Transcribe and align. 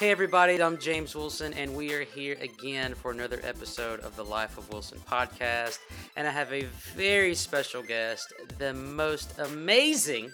Hey, 0.00 0.10
everybody, 0.10 0.62
I'm 0.62 0.78
James 0.78 1.14
Wilson, 1.14 1.52
and 1.52 1.76
we 1.76 1.92
are 1.92 2.04
here 2.04 2.38
again 2.40 2.94
for 2.94 3.10
another 3.10 3.38
episode 3.44 4.00
of 4.00 4.16
the 4.16 4.24
Life 4.24 4.56
of 4.56 4.66
Wilson 4.72 4.98
podcast. 5.06 5.78
And 6.16 6.26
I 6.26 6.30
have 6.30 6.50
a 6.54 6.62
very 6.96 7.34
special 7.34 7.82
guest, 7.82 8.32
the 8.56 8.72
most 8.72 9.38
amazing 9.38 10.32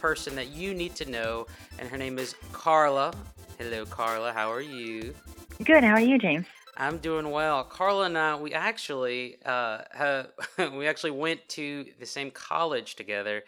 person 0.00 0.34
that 0.36 0.48
you 0.48 0.72
need 0.72 0.94
to 0.94 1.10
know, 1.10 1.46
and 1.78 1.90
her 1.90 1.98
name 1.98 2.18
is 2.18 2.36
Carla. 2.52 3.12
Hello, 3.58 3.84
Carla. 3.84 4.32
How 4.32 4.50
are 4.50 4.62
you? 4.62 5.14
Good. 5.62 5.84
How 5.84 5.92
are 5.92 6.00
you, 6.00 6.16
James? 6.16 6.46
I'm 6.78 6.96
doing 6.96 7.30
well. 7.30 7.64
Carla 7.64 8.06
and 8.06 8.16
I, 8.16 8.36
we 8.36 8.54
actually, 8.54 9.36
uh, 9.44 9.80
have, 9.92 10.28
we 10.72 10.86
actually 10.86 11.10
went 11.10 11.46
to 11.50 11.84
the 12.00 12.06
same 12.06 12.30
college 12.30 12.96
together, 12.96 13.44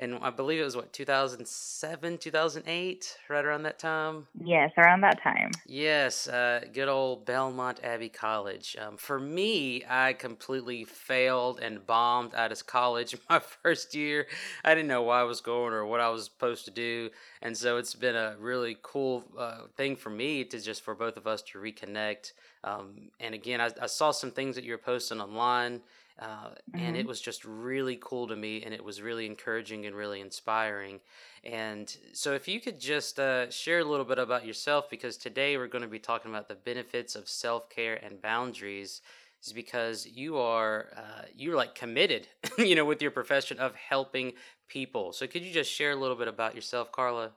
and 0.00 0.18
I 0.22 0.30
believe 0.30 0.60
it 0.60 0.64
was 0.64 0.76
what 0.76 0.94
2007, 0.94 2.18
2008, 2.18 3.18
right 3.28 3.44
around 3.44 3.62
that 3.64 3.78
time. 3.78 4.26
Yes, 4.42 4.72
around 4.78 5.02
that 5.02 5.22
time. 5.22 5.50
Yes, 5.66 6.26
uh, 6.26 6.62
good 6.72 6.88
old 6.88 7.26
Belmont 7.26 7.80
Abbey 7.84 8.08
College. 8.08 8.76
Um, 8.80 8.96
for 8.96 9.20
me, 9.20 9.84
I 9.86 10.14
completely 10.14 10.84
failed 10.84 11.60
and 11.60 11.86
bombed 11.86 12.34
out 12.34 12.50
of 12.50 12.66
college 12.66 13.14
my 13.30 13.40
first 13.40 13.94
year. 13.94 14.26
I 14.64 14.74
didn't 14.74 14.88
know 14.88 15.02
why 15.02 15.20
I 15.20 15.24
was 15.24 15.42
going 15.42 15.74
or 15.74 15.84
what 15.84 16.00
I 16.00 16.08
was 16.08 16.24
supposed 16.24 16.64
to 16.64 16.70
do, 16.70 17.10
and 17.42 17.54
so 17.54 17.76
it's 17.76 17.94
been 17.94 18.16
a 18.16 18.36
really 18.40 18.78
cool 18.80 19.24
uh, 19.38 19.66
thing 19.76 19.96
for 19.96 20.08
me 20.08 20.44
to 20.44 20.58
just 20.58 20.80
for 20.82 20.94
both 20.94 21.18
of 21.18 21.26
us 21.26 21.42
to 21.42 21.58
reconnect. 21.58 22.32
Um, 22.64 23.10
and 23.20 23.34
again, 23.34 23.60
I, 23.60 23.70
I 23.82 23.86
saw 23.86 24.12
some 24.12 24.30
things 24.30 24.54
that 24.56 24.64
you 24.64 24.72
were 24.72 24.78
posting 24.78 25.20
online 25.20 25.82
uh, 26.20 26.50
and 26.74 26.96
it 26.96 27.04
hmm 27.04 27.06
was 27.06 27.20
just 27.20 27.44
really 27.44 27.98
cool 28.00 28.28
to 28.28 28.36
me, 28.36 28.62
and 28.62 28.74
it 28.74 28.84
was 28.84 29.00
really 29.02 29.26
encouraging 29.26 29.86
and 29.86 29.96
really 29.96 30.20
inspiring. 30.20 31.00
And 31.44 31.94
so, 32.12 32.34
if 32.34 32.48
you 32.48 32.60
could 32.60 32.78
just 32.80 33.18
uh, 33.18 33.50
share 33.50 33.80
a 33.80 33.84
little 33.84 34.04
bit 34.04 34.18
about 34.18 34.46
yourself, 34.46 34.90
because 34.90 35.16
today 35.16 35.56
we're 35.56 35.66
going 35.68 35.82
to 35.82 35.88
be 35.88 35.98
talking 35.98 36.30
about 36.30 36.48
the 36.48 36.54
benefits 36.54 37.14
of 37.16 37.28
self 37.28 37.70
care 37.70 37.96
and 38.04 38.20
boundaries, 38.20 39.02
is 39.44 39.52
because 39.52 40.06
you 40.06 40.36
are 40.38 40.88
uh, 40.96 41.22
you're 41.34 41.56
like 41.56 41.74
committed, 41.74 42.28
you 42.58 42.74
know, 42.74 42.84
with 42.84 43.02
your 43.02 43.10
profession 43.10 43.58
of 43.58 43.74
helping 43.74 44.32
people. 44.68 45.12
So, 45.12 45.26
could 45.26 45.42
you 45.42 45.52
just 45.52 45.70
share 45.70 45.92
a 45.92 45.96
little 45.96 46.16
bit 46.16 46.28
about 46.28 46.54
yourself, 46.54 46.92
Carla? 46.92 47.32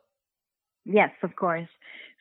Yes, 0.85 1.11
of 1.23 1.35
course. 1.35 1.69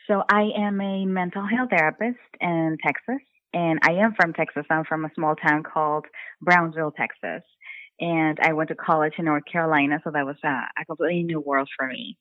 So 0.06 0.22
I 0.28 0.50
am 0.56 0.80
a 0.80 1.06
mental 1.06 1.47
health 1.47 1.70
therapist 1.70 2.19
in 2.41 2.76
Texas, 2.84 3.20
and 3.53 3.81
I 3.83 3.92
am 3.92 4.14
from 4.14 4.33
Texas. 4.33 4.64
I'm 4.70 4.84
from 4.84 5.05
a 5.05 5.11
small 5.14 5.36
town 5.36 5.62
called 5.62 6.06
Brownsville, 6.41 6.92
Texas. 6.92 7.42
And 8.00 8.39
I 8.42 8.53
went 8.55 8.69
to 8.70 8.75
college 8.75 9.14
in 9.19 9.27
North 9.27 9.44
Carolina, 9.50 10.00
so 10.03 10.11
that 10.11 10.27
was 10.27 10.36
a, 10.44 10.84
completely 10.86 11.22
new 11.22 11.41
world 11.41 11.69
for 11.77 11.86
me. 11.86 12.17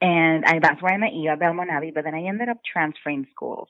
And 0.00 0.44
I, 0.44 0.58
that's 0.60 0.82
where 0.82 0.94
I 0.94 0.98
met 0.98 1.12
you 1.12 1.30
at 1.30 1.40
Belmont 1.40 1.70
Abbey, 1.70 1.92
but 1.94 2.04
then 2.04 2.14
I 2.14 2.24
ended 2.24 2.48
up 2.48 2.58
transferring 2.70 3.26
schools. 3.30 3.68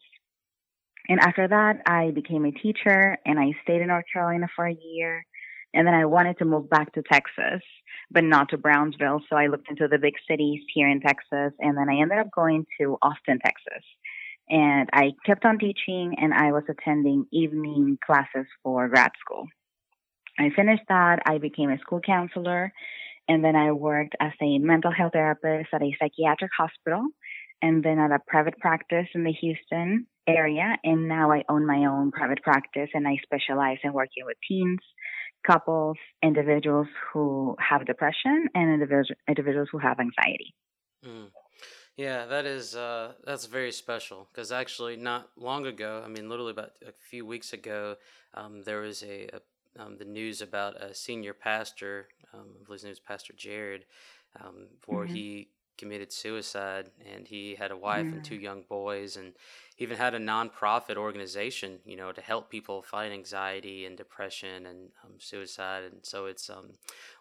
And 1.08 1.20
after 1.20 1.48
that, 1.48 1.82
I 1.86 2.12
became 2.12 2.44
a 2.44 2.52
teacher 2.52 3.18
and 3.26 3.38
I 3.38 3.52
stayed 3.62 3.82
in 3.82 3.88
North 3.88 4.04
Carolina 4.12 4.46
for 4.54 4.66
a 4.66 4.76
year. 4.80 5.24
And 5.74 5.86
then 5.86 5.94
I 5.94 6.04
wanted 6.04 6.38
to 6.38 6.44
move 6.44 6.70
back 6.70 6.92
to 6.92 7.02
Texas, 7.02 7.62
but 8.10 8.24
not 8.24 8.50
to 8.50 8.58
Brownsville. 8.58 9.20
So 9.28 9.36
I 9.36 9.48
looked 9.48 9.68
into 9.68 9.88
the 9.88 9.98
big 9.98 10.14
cities 10.28 10.62
here 10.72 10.88
in 10.88 11.00
Texas. 11.00 11.52
And 11.58 11.76
then 11.76 11.88
I 11.90 12.00
ended 12.00 12.18
up 12.18 12.28
going 12.34 12.64
to 12.80 12.96
Austin, 13.02 13.38
Texas. 13.44 13.84
And 14.48 14.88
I 14.92 15.12
kept 15.24 15.44
on 15.44 15.58
teaching 15.58 16.16
and 16.18 16.34
I 16.34 16.52
was 16.52 16.64
attending 16.68 17.26
evening 17.32 17.98
classes 18.04 18.46
for 18.62 18.88
grad 18.88 19.12
school. 19.20 19.46
I 20.38 20.50
finished 20.54 20.82
that. 20.88 21.20
I 21.26 21.38
became 21.38 21.70
a 21.70 21.78
school 21.78 22.00
counselor. 22.00 22.72
And 23.28 23.42
then 23.42 23.56
I 23.56 23.72
worked 23.72 24.14
as 24.20 24.32
a 24.42 24.58
mental 24.58 24.92
health 24.92 25.12
therapist 25.14 25.70
at 25.72 25.82
a 25.82 25.96
psychiatric 25.98 26.50
hospital 26.56 27.06
and 27.62 27.82
then 27.82 27.98
at 27.98 28.10
a 28.10 28.18
private 28.26 28.58
practice 28.58 29.06
in 29.14 29.24
the 29.24 29.32
Houston 29.32 30.06
area. 30.26 30.76
And 30.84 31.08
now 31.08 31.32
I 31.32 31.44
own 31.48 31.66
my 31.66 31.86
own 31.86 32.10
private 32.10 32.42
practice 32.42 32.90
and 32.92 33.08
I 33.08 33.16
specialize 33.22 33.78
in 33.82 33.94
working 33.94 34.26
with 34.26 34.36
teens, 34.46 34.80
couples, 35.46 35.96
individuals 36.22 36.88
who 37.12 37.56
have 37.58 37.86
depression, 37.86 38.48
and 38.54 38.82
individuals, 39.28 39.68
who 39.72 39.78
have 39.78 39.98
anxiety. 40.00 40.54
Mm. 41.04 41.30
Yeah, 41.96 42.26
that 42.26 42.44
is 42.44 42.74
uh, 42.74 43.12
that's 43.24 43.46
very 43.46 43.70
special 43.70 44.28
because 44.32 44.50
actually 44.50 44.96
not 44.96 45.30
long 45.36 45.66
ago, 45.66 46.02
I 46.04 46.08
mean, 46.08 46.28
literally 46.28 46.50
about 46.50 46.72
a 46.86 46.92
few 46.92 47.24
weeks 47.24 47.52
ago, 47.52 47.96
um, 48.34 48.62
there 48.64 48.80
was 48.80 49.02
a, 49.04 49.28
a 49.32 49.40
um, 49.82 49.96
the 49.98 50.04
news 50.04 50.40
about 50.40 50.80
a 50.80 50.94
senior 50.94 51.34
pastor, 51.34 52.08
um, 52.32 52.46
I 52.60 52.64
believe 52.64 52.76
his 52.76 52.84
name 52.84 52.90
was 52.92 53.00
Pastor 53.00 53.32
Jarrid, 53.32 53.82
um, 54.40 54.66
where 54.86 55.04
hmm 55.04 55.06
he 55.06 55.48
committed 55.76 56.12
suicide 56.12 56.90
and 57.12 57.26
he 57.26 57.56
had 57.56 57.72
a 57.72 57.76
wife 57.76 58.12
and 58.12 58.22
two 58.22 58.36
young 58.36 58.62
boys 58.68 59.16
and 59.16 59.32
even 59.78 59.96
had 59.96 60.14
a 60.14 60.18
nonprofit 60.20 60.96
organization, 60.96 61.80
you 61.84 61.96
know, 61.96 62.12
to 62.12 62.20
help 62.20 62.50
people 62.50 62.82
fight 62.82 63.10
anxiety 63.10 63.84
and 63.84 63.96
depression 63.96 64.66
and 64.66 64.90
um, 65.04 65.12
suicide. 65.18 65.82
And 65.84 65.98
so 66.02 66.26
it's 66.26 66.48
um, 66.48 66.70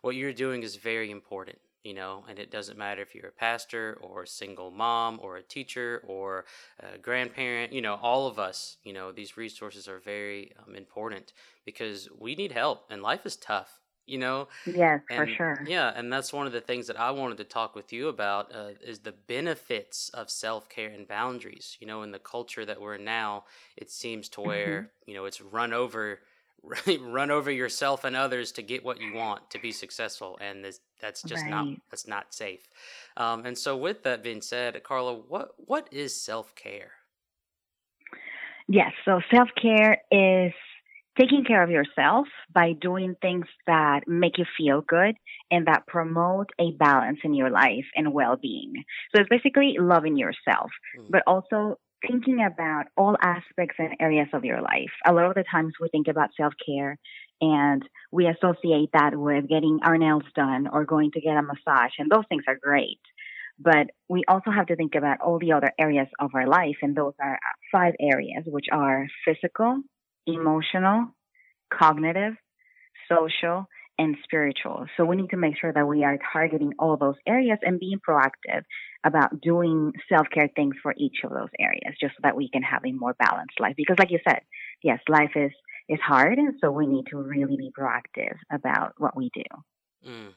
what 0.02 0.16
you're 0.16 0.34
doing 0.34 0.62
is 0.62 0.76
very 0.76 1.10
important 1.10 1.58
you 1.84 1.94
know, 1.94 2.26
and 2.30 2.40
it 2.40 2.50
doesn't 2.52 2.78
matter 2.78 3.02
if 3.02 3.14
you're 3.14 3.28
a 3.30 3.32
pastor 3.32 3.98
or 4.02 4.24
a 4.24 4.28
single 4.28 4.72
mom 4.72 5.20
or 5.22 5.38
a 5.38 5.44
teacher 5.44 6.02
or 6.08 6.46
a 6.80 6.98
grandparent, 6.98 7.74
you 7.74 7.82
know, 7.82 7.96
all 7.96 8.28
of 8.28 8.40
us, 8.40 8.78
you 8.84 8.94
know, 8.94 9.12
these 9.12 9.38
resources 9.38 9.88
are 9.88 10.00
very 10.00 10.54
um, 10.66 10.76
important 10.76 11.34
because 11.66 12.10
we 12.18 12.36
need 12.36 12.52
help 12.52 12.86
and 12.90 13.02
life 13.02 13.26
is 13.26 13.36
tough, 13.36 13.82
you 14.06 14.18
know, 14.18 14.48
Yes, 14.66 15.04
for 15.16 15.26
sure. 15.28 15.56
yeah, 15.66 15.92
and 15.96 16.12
that's 16.12 16.34
one 16.34 16.46
of 16.46 16.52
the 16.54 16.62
things 16.62 16.88
that 16.88 17.00
I 17.00 17.12
wanted 17.12 17.38
to 17.38 17.46
talk 17.46 17.74
with 17.76 17.94
you 17.94 18.10
about 18.10 18.54
uh, 18.54 18.72
is 18.82 19.00
the 19.00 19.14
benefits 19.14 20.10
of 20.10 20.30
self 20.30 20.68
care 20.70 20.90
and 20.90 21.08
boundaries. 21.08 21.78
You 21.80 21.88
know, 21.88 22.04
in 22.04 22.12
the 22.12 22.20
culture 22.20 22.66
that 22.66 22.82
we're 22.82 22.96
in 22.96 23.06
now, 23.06 23.46
it 23.78 23.90
seems 23.90 24.28
to 24.30 24.42
hmm 24.44 24.44
where 24.44 24.92
you 25.06 25.14
know 25.14 25.26
it's 25.26 25.42
run 25.42 25.74
over, 25.74 26.22
run 27.02 27.32
over 27.32 27.52
yourself 27.52 28.04
and 28.04 28.16
others 28.16 28.52
to 28.54 28.62
get 28.62 28.84
what 28.84 29.02
you 29.02 29.14
want 29.14 29.50
to 29.52 29.60
be 29.60 29.72
successful, 29.72 30.38
and 30.42 30.64
this, 30.64 30.80
that's 31.02 31.22
just 31.24 31.46
not 31.46 31.68
that's 31.92 32.08
not 32.08 32.34
safe. 32.34 32.68
Um, 33.18 33.46
and 33.46 33.58
so, 33.58 33.76
with 33.76 34.04
that 34.04 34.24
being 34.24 34.42
said, 34.42 34.82
Carla, 34.84 35.14
what 35.14 35.52
what 35.58 35.90
is 35.92 36.20
self 36.20 36.56
care? 36.56 36.92
Yes. 38.68 38.92
So 39.06 39.20
self 39.34 39.50
care 39.62 40.02
is 40.12 40.54
taking 41.20 41.44
care 41.46 41.62
of 41.62 41.70
yourself 41.70 42.28
by 42.54 42.74
doing 42.74 43.16
things 43.22 43.46
that 43.68 44.08
make 44.08 44.38
you 44.38 44.46
feel 44.58 44.82
good 44.82 45.16
and 45.52 45.68
that 45.68 45.86
promote 45.86 46.50
a 46.60 46.72
balance 46.72 47.20
in 47.24 47.34
your 47.34 47.50
life 47.50 47.86
and 47.96 48.14
well 48.14 48.36
being. 48.36 48.74
So 49.14 49.22
it's 49.22 49.30
basically 49.30 49.76
loving 49.80 50.18
yourself, 50.18 50.72
Mm, 50.98 51.12
but 51.12 51.24
also 51.28 51.78
thinking 52.06 52.44
about 52.44 52.86
all 52.98 53.16
aspects 53.22 53.76
and 53.80 53.96
areas 54.00 54.28
of 54.34 54.46
your 54.46 54.62
life. 54.62 54.92
A 55.06 55.14
lot 55.14 55.26
of 55.26 55.36
the 55.36 55.44
times 55.50 55.74
we 55.80 55.90
think 55.90 56.08
about 56.08 56.30
self 56.36 56.54
care 56.66 56.98
and 57.42 57.84
we 58.12 58.28
associate 58.28 58.90
that 58.94 59.16
with 59.16 59.50
getting 59.50 59.80
our 59.84 59.98
nails 59.98 60.24
done 60.36 60.68
or 60.72 60.86
going 60.86 61.12
to 61.12 61.22
get 61.22 61.38
a 61.38 61.42
massage, 61.42 61.92
and 62.00 62.10
those 62.10 62.26
things 62.30 62.44
are 62.48 62.58
great. 62.62 63.00
But 63.60 63.88
we 64.10 64.24
also 64.28 64.50
have 64.52 64.68
to 64.68 64.76
think 64.76 64.96
about 64.96 65.22
all 65.22 65.40
the 65.40 65.52
other 65.52 65.72
areas 65.80 66.08
of 66.20 66.32
our 66.34 66.48
life, 66.48 66.78
and 66.82 66.96
those 66.96 67.14
are 67.22 67.40
five 67.72 67.94
areas, 68.00 68.44
which 68.46 68.66
are 68.72 69.08
physical, 69.26 69.82
emotional, 70.26 71.08
cognitive, 71.72 72.34
social, 73.10 73.68
and 73.98 74.18
spiritual. 74.24 74.86
So 74.98 75.06
we 75.06 75.16
need 75.16 75.30
to 75.30 75.38
make 75.38 75.58
sure 75.60 75.72
that 75.72 75.88
we 75.88 76.04
are 76.04 76.18
targeting 76.32 76.74
all 76.80 76.98
those 76.98 77.16
areas 77.28 77.60
and 77.62 77.80
being 77.80 78.00
proactive 78.08 78.64
about 79.04 79.42
doing 79.42 79.94
self 80.10 80.28
care 80.34 80.50
things 80.56 80.76
for 80.82 80.94
each 80.98 81.18
of 81.24 81.32
those 81.32 81.50
areas, 81.60 81.96
just 82.00 82.14
so 82.16 82.20
that 82.24 82.36
we 82.36 82.50
can 82.50 82.64
have 82.64 82.84
a 82.86 82.92
more 82.92 83.14
balanced 83.14 83.60
life. 83.60 83.76
Because, 83.78 83.98
like 84.00 84.12
you 84.12 84.20
said, 84.28 84.42
yes, 84.82 85.00
life 85.08 85.32
is 85.36 85.52
is 85.90 86.00
hard, 86.00 86.38
and 86.38 86.56
so 86.62 86.72
we 86.72 86.88
need 86.88 87.06
to 87.08 87.18
really 87.18 87.58
be 87.58 87.72
proactive 87.78 88.36
about 88.52 88.94
what 88.98 89.16
we 89.16 89.30
do. 89.34 89.44
mm. 90.08 90.34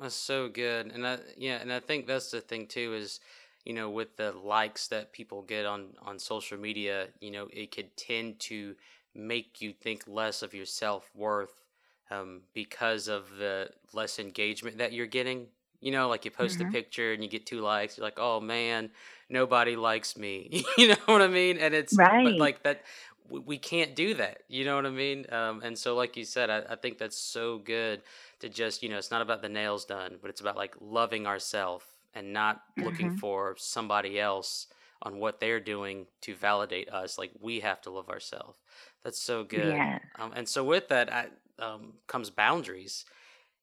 That's 0.00 0.14
so 0.14 0.48
good, 0.48 0.92
and 0.92 1.06
I 1.06 1.18
yeah, 1.38 1.58
and 1.60 1.72
I 1.72 1.80
think 1.80 2.06
that's 2.06 2.30
the 2.30 2.40
thing 2.42 2.66
too 2.66 2.94
is, 2.94 3.20
you 3.64 3.72
know, 3.72 3.88
with 3.90 4.16
the 4.16 4.32
likes 4.32 4.88
that 4.88 5.12
people 5.12 5.42
get 5.42 5.64
on 5.64 5.94
on 6.02 6.18
social 6.18 6.58
media, 6.58 7.08
you 7.20 7.30
know, 7.30 7.48
it 7.52 7.70
could 7.74 7.96
tend 7.96 8.38
to 8.40 8.76
make 9.14 9.62
you 9.62 9.72
think 9.72 10.04
less 10.06 10.42
of 10.42 10.52
your 10.52 10.66
self 10.66 11.10
worth, 11.14 11.64
um, 12.10 12.42
because 12.54 13.08
of 13.08 13.24
the 13.38 13.68
less 13.92 14.18
engagement 14.18 14.78
that 14.78 14.92
you're 14.92 15.06
getting. 15.06 15.46
You 15.80 15.92
know, 15.92 16.08
like 16.08 16.24
you 16.24 16.30
post 16.30 16.60
a 16.60 16.64
hmm 16.64 16.66
picture 16.66 17.12
and 17.12 17.22
you 17.22 17.28
get 17.28 17.46
two 17.46 17.60
likes, 17.60 17.96
you're 17.96 18.04
like, 18.06 18.18
oh 18.18 18.40
man, 18.40 18.90
nobody 19.28 19.76
likes 19.76 20.16
me. 20.16 20.64
you 20.78 20.88
know 20.88 20.96
what 21.06 21.22
I 21.22 21.28
mean? 21.28 21.58
And 21.58 21.74
it's 21.74 22.00
but 22.22 22.38
Right. 22.38 22.38
like 22.38 22.62
that. 22.64 22.82
We 23.28 23.40
we 23.40 23.58
can't 23.58 23.94
do 23.94 24.14
that. 24.14 24.42
You 24.48 24.64
know 24.64 24.76
what 24.76 24.86
I 24.86 24.90
mean? 24.90 25.26
Um, 25.32 25.60
and 25.64 25.76
so, 25.78 25.94
like 25.96 26.16
you 26.16 26.24
said, 26.24 26.50
I, 26.50 26.62
I 26.70 26.76
think 26.76 26.98
that's 26.98 27.16
so 27.18 27.58
good 27.58 28.02
to 28.40 28.48
just 28.48 28.82
you 28.82 28.88
know 28.88 28.98
it's 28.98 29.10
not 29.10 29.22
about 29.22 29.42
the 29.42 29.48
nails 29.48 29.84
done 29.84 30.16
but 30.20 30.30
it's 30.30 30.40
about 30.40 30.56
like 30.56 30.74
loving 30.80 31.26
ourselves 31.26 31.84
and 32.14 32.32
not 32.32 32.60
looking 32.78 33.08
hmm 33.08 33.18
for 33.18 33.54
somebody 33.58 34.18
else 34.20 34.66
on 35.02 35.18
what 35.18 35.40
they're 35.40 35.60
doing 35.60 36.06
to 36.22 36.34
validate 36.34 36.88
us 36.90 37.18
like 37.18 37.32
we 37.40 37.60
have 37.60 37.80
to 37.82 37.90
love 37.90 38.08
ourselves. 38.08 38.58
That's 39.02 39.20
so 39.20 39.44
good. 39.44 39.86
Yes. 39.86 40.00
um, 40.16 40.32
and 40.34 40.48
so 40.48 40.64
with 40.64 40.88
that 40.88 41.12
I, 41.12 41.28
um, 41.58 41.94
comes 42.06 42.30
boundaries 42.30 43.04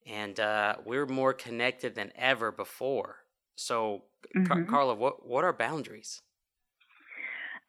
and 0.06 0.40
uh, 0.40 0.78
we're 0.86 1.06
more 1.06 1.34
connected 1.34 1.96
than 1.96 2.12
ever 2.16 2.52
before. 2.52 3.18
So 3.56 4.04
Car- 4.44 4.64
hmm 4.64 4.66
carla 4.66 4.96
what, 4.96 5.26
what 5.28 5.44
are 5.44 5.54
boundaries? 5.54 6.22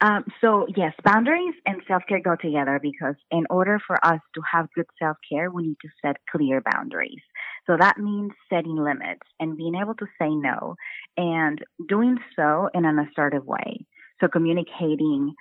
Um, 0.01 0.25
so 0.41 0.67
yes, 0.77 0.93
boundaries 1.05 1.55
and 1.67 1.81
self-care 1.89 2.21
go 2.21 2.37
together 2.37 2.79
because 2.83 3.15
in 3.31 3.47
order 3.49 3.79
for 3.87 4.05
us 4.05 4.21
to 4.35 4.43
have 4.43 4.69
good 4.75 4.87
self-care, 4.99 5.51
we 5.51 5.69
need 5.69 5.77
to 5.83 5.89
set 6.03 6.17
clear 6.31 6.61
boundaries. 6.73 7.23
So 7.67 7.77
that 7.79 7.99
means 7.99 8.33
setting 8.51 8.77
limits 8.77 9.23
and 9.41 9.57
being 9.57 9.75
able 9.75 9.95
to 9.95 10.07
say 10.21 10.29
no 10.29 10.77
and 11.17 11.59
doing 11.89 12.19
so 12.37 12.69
in 12.75 12.85
an 12.85 12.99
assertive 12.99 13.47
way. 13.47 13.87
So 14.21 14.29
communicating, 14.29 15.35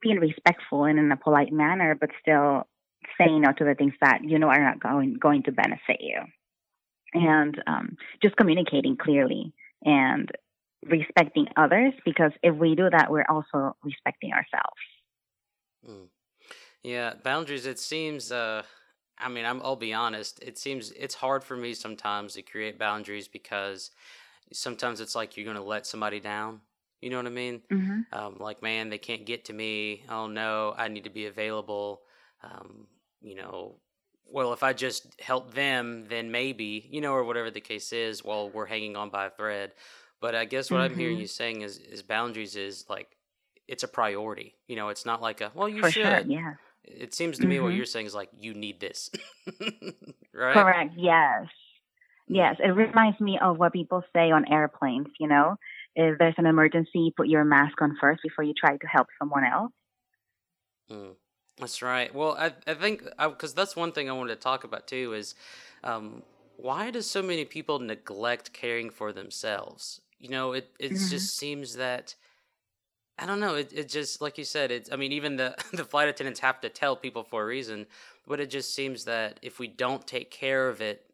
being 0.00 0.18
respectful 0.20 0.84
and 0.84 0.98
in 0.98 1.10
a 1.10 1.16
polite 1.16 1.52
manner, 1.52 1.96
but 1.98 2.10
still 2.20 2.68
saying 3.18 3.42
no 3.42 3.52
to 3.52 3.64
the 3.64 3.74
things 3.74 3.94
that 4.00 4.20
you 4.22 4.38
know 4.38 4.48
are 4.48 4.62
not 4.62 4.80
going 4.80 5.14
going 5.14 5.42
to 5.44 5.52
benefit 5.52 5.98
you. 6.00 6.20
And 7.12 7.62
um, 7.66 7.96
just 8.22 8.36
communicating 8.36 8.96
clearly 8.96 9.52
and 9.84 10.30
respecting 10.84 11.46
others 11.56 11.92
because 12.04 12.32
if 12.42 12.54
we 12.56 12.74
do 12.74 12.88
that, 12.90 13.10
we're 13.10 13.26
also 13.28 13.76
respecting 13.82 14.32
ourselves. 14.32 14.80
Mm. 15.88 16.08
Yeah, 16.82 17.14
boundaries. 17.22 17.66
It 17.66 17.78
seems. 17.78 18.30
Uh, 18.30 18.62
I 19.24 19.28
mean, 19.28 19.44
I'm, 19.46 19.62
I'll 19.62 19.76
be 19.76 19.94
honest. 19.94 20.42
It 20.42 20.58
seems 20.58 20.92
it's 20.92 21.14
hard 21.14 21.44
for 21.44 21.56
me 21.56 21.74
sometimes 21.74 22.34
to 22.34 22.42
create 22.42 22.78
boundaries 22.78 23.28
because 23.28 23.90
sometimes 24.52 25.00
it's 25.00 25.14
like 25.14 25.36
you're 25.36 25.44
going 25.44 25.56
to 25.56 25.62
let 25.62 25.86
somebody 25.86 26.20
down. 26.20 26.60
You 27.00 27.10
know 27.10 27.16
what 27.16 27.26
I 27.26 27.30
mean? 27.30 27.62
Mm-hmm. 27.70 28.00
Um, 28.12 28.36
like, 28.38 28.62
man, 28.62 28.90
they 28.90 28.98
can't 28.98 29.26
get 29.26 29.46
to 29.46 29.52
me. 29.52 30.04
Oh 30.08 30.26
no, 30.26 30.74
I 30.76 30.88
need 30.88 31.04
to 31.04 31.10
be 31.10 31.26
available. 31.26 32.02
Um, 32.42 32.86
you 33.22 33.34
know, 33.34 33.80
well, 34.26 34.52
if 34.52 34.62
I 34.62 34.72
just 34.72 35.20
help 35.20 35.54
them, 35.54 36.06
then 36.08 36.30
maybe, 36.30 36.88
you 36.90 37.00
know, 37.00 37.12
or 37.12 37.24
whatever 37.24 37.50
the 37.50 37.60
case 37.60 37.92
is, 37.92 38.24
while 38.24 38.50
we're 38.50 38.66
hanging 38.66 38.96
on 38.96 39.10
by 39.10 39.26
a 39.26 39.30
thread. 39.30 39.72
But 40.20 40.34
I 40.34 40.44
guess 40.44 40.70
what 40.70 40.80
I'm 40.80 40.96
hearing 40.96 41.16
Mm-hmm. 41.16 41.20
you 41.20 41.26
saying 41.26 41.62
is, 41.62 41.78
is 41.78 42.02
boundaries 42.02 42.56
is 42.56 42.86
like 42.88 43.16
it's 43.68 43.82
a 43.82 43.88
priority. 43.88 44.56
You 44.68 44.76
know, 44.76 44.88
it's 44.88 45.06
not 45.06 45.22
like 45.22 45.40
a 45.40 45.52
well, 45.54 45.68
you 45.68 45.82
For 45.82 45.92
sure, 45.92 46.18
should. 46.18 46.26
yeah. 46.26 46.54
It 46.84 47.14
seems 47.14 47.38
to 47.40 47.46
me 47.46 47.60
what 47.60 47.68
hmm 47.68 47.74
you're 47.74 47.86
saying 47.86 48.06
is 48.06 48.14
like 48.14 48.30
you 48.38 48.54
need 48.54 48.80
this, 48.80 49.10
right? 50.32 50.66
Correct, 50.66 50.94
yes. 50.96 51.46
Yes, 52.28 52.56
it 52.60 52.68
reminds 52.68 53.20
me 53.20 53.38
of 53.40 53.58
what 53.58 53.72
people 53.72 54.02
say 54.14 54.30
on 54.30 54.46
airplanes, 54.50 55.08
you 55.20 55.28
know? 55.28 55.56
If 55.94 56.18
there's 56.18 56.34
an 56.38 56.46
emergency, 56.46 57.12
put 57.16 57.28
your 57.28 57.44
mask 57.44 57.80
on 57.82 57.96
first 58.00 58.22
before 58.22 58.44
you 58.44 58.54
try 58.54 58.76
to 58.76 58.86
help 58.86 59.08
someone 59.18 59.44
else. 59.44 59.72
Mm, 60.90 61.16
that's 61.58 61.82
right. 61.82 62.14
Well, 62.14 62.36
I 62.38 62.54
I 62.66 62.74
think 62.74 63.02
because 63.18 63.54
that's 63.54 63.76
one 63.76 63.92
thing 63.92 64.08
I 64.08 64.12
wanted 64.12 64.34
to 64.34 64.40
talk 64.40 64.64
about 64.64 64.86
too 64.86 65.12
is 65.14 65.34
um, 65.82 66.22
why 66.56 66.90
do 66.90 67.02
so 67.02 67.22
many 67.22 67.44
people 67.44 67.78
neglect 67.78 68.52
caring 68.52 68.90
for 68.90 69.12
themselves? 69.12 70.00
You 70.18 70.28
know, 70.30 70.52
it 70.52 70.74
it 70.78 70.90
hmm 70.90 71.06
just 71.08 71.36
seems 71.36 71.74
that 71.76 72.14
I 73.18 73.26
don't 73.26 73.40
know. 73.40 73.54
It 73.54 73.72
it 73.72 73.88
just 73.88 74.20
like 74.20 74.38
you 74.38 74.44
said. 74.44 74.70
It's 74.70 74.90
I 74.92 74.96
mean, 74.96 75.12
even 75.12 75.36
the 75.36 75.54
the 75.72 75.84
flight 75.84 76.08
attendants 76.08 76.40
have 76.40 76.60
to 76.62 76.68
tell 76.68 76.96
people 76.96 77.22
for 77.22 77.42
a 77.42 77.46
reason, 77.46 77.86
but 78.26 78.40
it 78.40 78.50
just 78.50 78.74
seems 78.74 79.04
that 79.04 79.38
if 79.42 79.58
we 79.58 79.68
don't 79.68 80.06
take 80.06 80.30
care 80.30 80.68
of 80.68 80.80
it, 80.80 81.10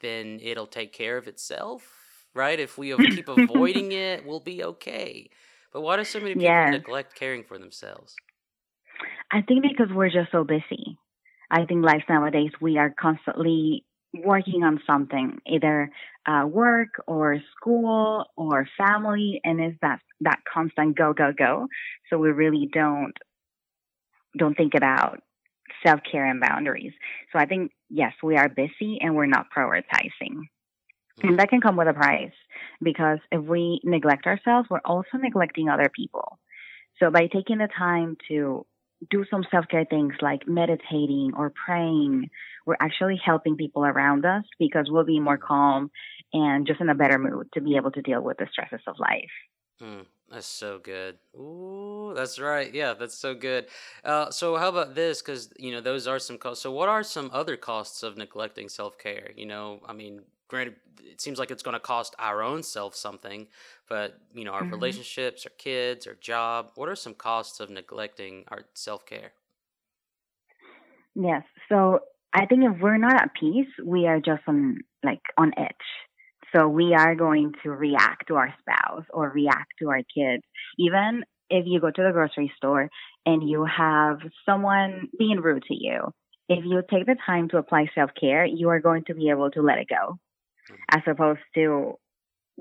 then 0.00 0.38
it'll 0.42 0.66
take 0.66 0.92
care 0.92 1.16
of 1.16 1.26
itself, 1.26 2.26
right? 2.34 2.58
If 2.58 2.78
we 2.78 2.94
keep 3.10 3.28
avoiding 3.28 3.92
it, 3.92 4.26
we'll 4.26 4.40
be 4.40 4.62
okay. 4.64 5.30
But 5.72 5.80
why 5.80 5.96
do 5.96 6.04
so 6.04 6.20
many 6.20 6.34
people 6.34 6.44
yes. 6.44 6.70
neglect 6.70 7.14
caring 7.14 7.44
for 7.44 7.58
themselves? 7.58 8.14
I 9.30 9.40
think 9.40 9.62
because 9.62 9.88
we're 9.94 10.10
just 10.10 10.30
so 10.30 10.44
busy. 10.44 10.98
I 11.50 11.64
think 11.64 11.84
life 11.84 12.04
nowadays 12.08 12.50
we 12.60 12.78
are 12.78 12.94
constantly 12.98 13.84
working 14.14 14.62
on 14.62 14.80
something, 14.86 15.38
either 15.46 15.90
uh, 16.26 16.46
work 16.46 17.02
or 17.06 17.38
school 17.56 18.26
or 18.36 18.68
family, 18.76 19.40
and 19.44 19.60
it's 19.60 19.78
that 19.82 20.00
that 20.20 20.40
constant 20.52 20.96
go 20.96 21.12
go 21.12 21.32
go. 21.36 21.68
So 22.10 22.18
we 22.18 22.30
really 22.30 22.68
don't 22.72 23.14
don't 24.36 24.56
think 24.56 24.74
about 24.74 25.20
self 25.84 26.00
care 26.10 26.26
and 26.26 26.40
boundaries. 26.40 26.92
So 27.32 27.38
I 27.38 27.46
think 27.46 27.72
yes, 27.90 28.12
we 28.22 28.36
are 28.36 28.48
busy 28.48 28.98
and 29.00 29.14
we're 29.14 29.26
not 29.26 29.46
prioritizing. 29.56 30.48
Mm, 31.22 31.30
And 31.30 31.38
that 31.38 31.48
can 31.50 31.60
come 31.60 31.76
with 31.76 31.88
a 31.88 31.94
price 31.94 32.32
because 32.82 33.18
if 33.30 33.44
we 33.44 33.80
neglect 33.84 34.26
ourselves, 34.26 34.68
we're 34.70 34.80
also 34.84 35.18
neglecting 35.18 35.68
other 35.68 35.90
people. 35.94 36.38
So 37.00 37.10
by 37.10 37.26
taking 37.26 37.58
the 37.58 37.68
time 37.76 38.16
to 38.28 38.66
do 39.10 39.24
some 39.30 39.44
self 39.50 39.66
care 39.68 39.84
things 39.84 40.14
like 40.20 40.46
meditating 40.46 41.32
or 41.36 41.52
praying, 41.64 42.30
we're 42.66 42.76
actually 42.80 43.20
helping 43.22 43.56
people 43.56 43.84
around 43.84 44.24
us 44.24 44.44
because 44.58 44.86
we'll 44.88 45.04
be 45.04 45.20
more 45.20 45.38
calm 45.38 45.90
and 46.32 46.66
just 46.66 46.80
in 46.80 46.88
a 46.88 46.94
better 46.94 47.18
mood 47.18 47.48
to 47.54 47.60
be 47.60 47.76
able 47.76 47.90
to 47.92 48.02
deal 48.02 48.22
with 48.22 48.38
the 48.38 48.46
stresses 48.50 48.80
of 48.86 48.98
life. 48.98 49.30
Mm, 49.82 50.06
that's 50.30 50.46
so 50.46 50.78
good. 50.78 51.18
Ooh, 51.34 52.12
that's 52.14 52.38
right. 52.38 52.72
Yeah, 52.72 52.94
that's 52.94 53.16
so 53.16 53.34
good. 53.34 53.66
Uh, 54.04 54.30
so 54.30 54.56
how 54.56 54.68
about 54.68 54.94
this? 54.94 55.20
Because 55.20 55.52
you 55.58 55.72
know 55.72 55.80
those 55.80 56.06
are 56.06 56.18
some 56.18 56.38
costs. 56.38 56.62
So 56.62 56.70
what 56.70 56.88
are 56.88 57.02
some 57.02 57.30
other 57.32 57.56
costs 57.56 58.02
of 58.02 58.16
neglecting 58.16 58.68
self 58.68 58.96
care? 58.98 59.30
You 59.36 59.46
know, 59.46 59.80
I 59.86 59.92
mean, 59.92 60.22
granted, 60.52 60.76
it 61.02 61.18
seems 61.18 61.38
like 61.38 61.50
it's 61.50 61.62
going 61.62 61.72
to 61.72 61.80
cost 61.80 62.14
our 62.18 62.42
own 62.42 62.62
self 62.62 62.94
something, 62.94 63.48
but 63.88 64.20
you 64.34 64.44
know, 64.44 64.52
our 64.52 64.66
hmm 64.66 64.70
relationships, 64.70 65.46
our 65.46 65.52
kids, 65.56 66.06
our 66.06 66.14
job. 66.14 66.72
What 66.74 66.90
are 66.90 66.94
some 66.94 67.14
costs 67.14 67.58
of 67.58 67.70
neglecting 67.70 68.44
our 68.48 68.66
self 68.74 69.06
care? 69.06 69.32
Yes. 71.14 71.42
So 71.68 72.00
I 72.32 72.46
think 72.46 72.62
if 72.64 72.80
we're 72.80 72.98
not 72.98 73.14
at 73.20 73.34
peace, 73.38 73.68
we 73.84 74.06
are 74.06 74.20
just 74.20 74.42
on 74.46 74.78
like 75.04 75.20
on 75.36 75.52
edge. 75.56 75.74
So 76.54 76.68
we 76.68 76.94
are 76.94 77.14
going 77.14 77.52
to 77.62 77.70
react 77.70 78.28
to 78.28 78.34
our 78.36 78.54
spouse 78.60 79.04
or 79.12 79.30
react 79.30 79.72
to 79.80 79.88
our 79.88 80.02
kids. 80.14 80.42
Even 80.78 81.24
if 81.50 81.64
you 81.66 81.80
go 81.80 81.90
to 81.90 82.02
the 82.02 82.12
grocery 82.12 82.52
store 82.56 82.90
and 83.24 83.48
you 83.48 83.64
have 83.64 84.18
someone 84.44 85.08
being 85.18 85.40
rude 85.40 85.62
to 85.64 85.74
you, 85.74 86.12
if 86.48 86.64
you 86.64 86.82
take 86.90 87.06
the 87.06 87.16
time 87.26 87.48
to 87.50 87.58
apply 87.58 87.90
self 87.94 88.10
care, 88.18 88.44
you 88.44 88.68
are 88.68 88.80
going 88.80 89.04
to 89.06 89.14
be 89.14 89.30
able 89.30 89.50
to 89.52 89.62
let 89.62 89.78
it 89.78 89.88
go 89.88 90.18
as 90.90 91.02
opposed 91.06 91.40
to 91.54 91.94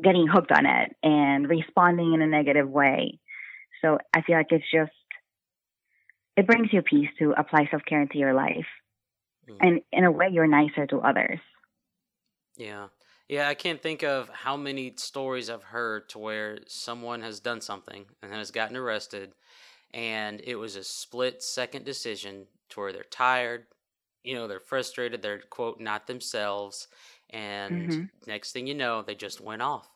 getting 0.02 0.28
hooked 0.28 0.52
on 0.52 0.66
it 0.66 0.96
and 1.04 1.48
responding 1.48 2.14
in 2.14 2.22
a 2.22 2.28
negative 2.28 2.70
way. 2.70 3.20
So 3.82 3.98
I 4.14 4.22
feel 4.22 4.38
like 4.38 4.52
it's 4.52 4.66
just, 4.74 4.92
it 6.38 6.48
brings 6.48 6.70
you 6.72 6.82
peace 6.82 7.10
to 7.20 7.34
apply 7.38 7.68
self 7.70 7.84
care 7.88 8.02
into 8.02 8.18
your 8.18 8.34
life. 8.34 8.68
Mm. 9.50 9.58
And 9.60 9.82
in 9.92 10.04
a 10.06 10.12
way, 10.12 10.30
you're 10.32 10.48
nicer 10.48 10.88
to 10.88 11.00
others. 11.00 11.40
Yeah. 12.58 12.88
Yeah, 13.28 13.48
I 13.48 13.54
can't 13.54 13.82
think 13.82 14.04
of 14.04 14.30
how 14.30 14.58
many 14.58 14.94
stories 14.98 15.50
I've 15.50 15.64
heard 15.64 16.10
to 16.10 16.20
where 16.20 16.60
someone 16.68 17.22
has 17.22 17.40
done 17.40 17.62
something 17.62 18.06
and 18.22 18.34
has 18.34 18.52
gotten 18.52 18.76
arrested 18.76 19.32
and 19.94 20.42
it 20.44 20.56
was 20.56 20.76
a 20.76 20.84
split 20.84 21.42
second 21.42 21.86
decision 21.86 22.48
to 22.70 22.80
where 22.80 22.94
they're 22.94 23.04
tired, 23.04 23.66
you 24.24 24.36
know, 24.36 24.48
they're 24.48 24.60
frustrated, 24.60 25.22
they're 25.22 25.42
quote 25.50 25.80
not 25.80 26.08
themselves 26.08 26.88
and 27.32 27.90
hmm 27.90 28.10
next 28.28 28.52
thing 28.52 28.68
you 28.68 28.74
know, 28.76 29.02
they 29.02 29.16
just 29.16 29.42
went 29.42 29.62
off. 29.62 29.90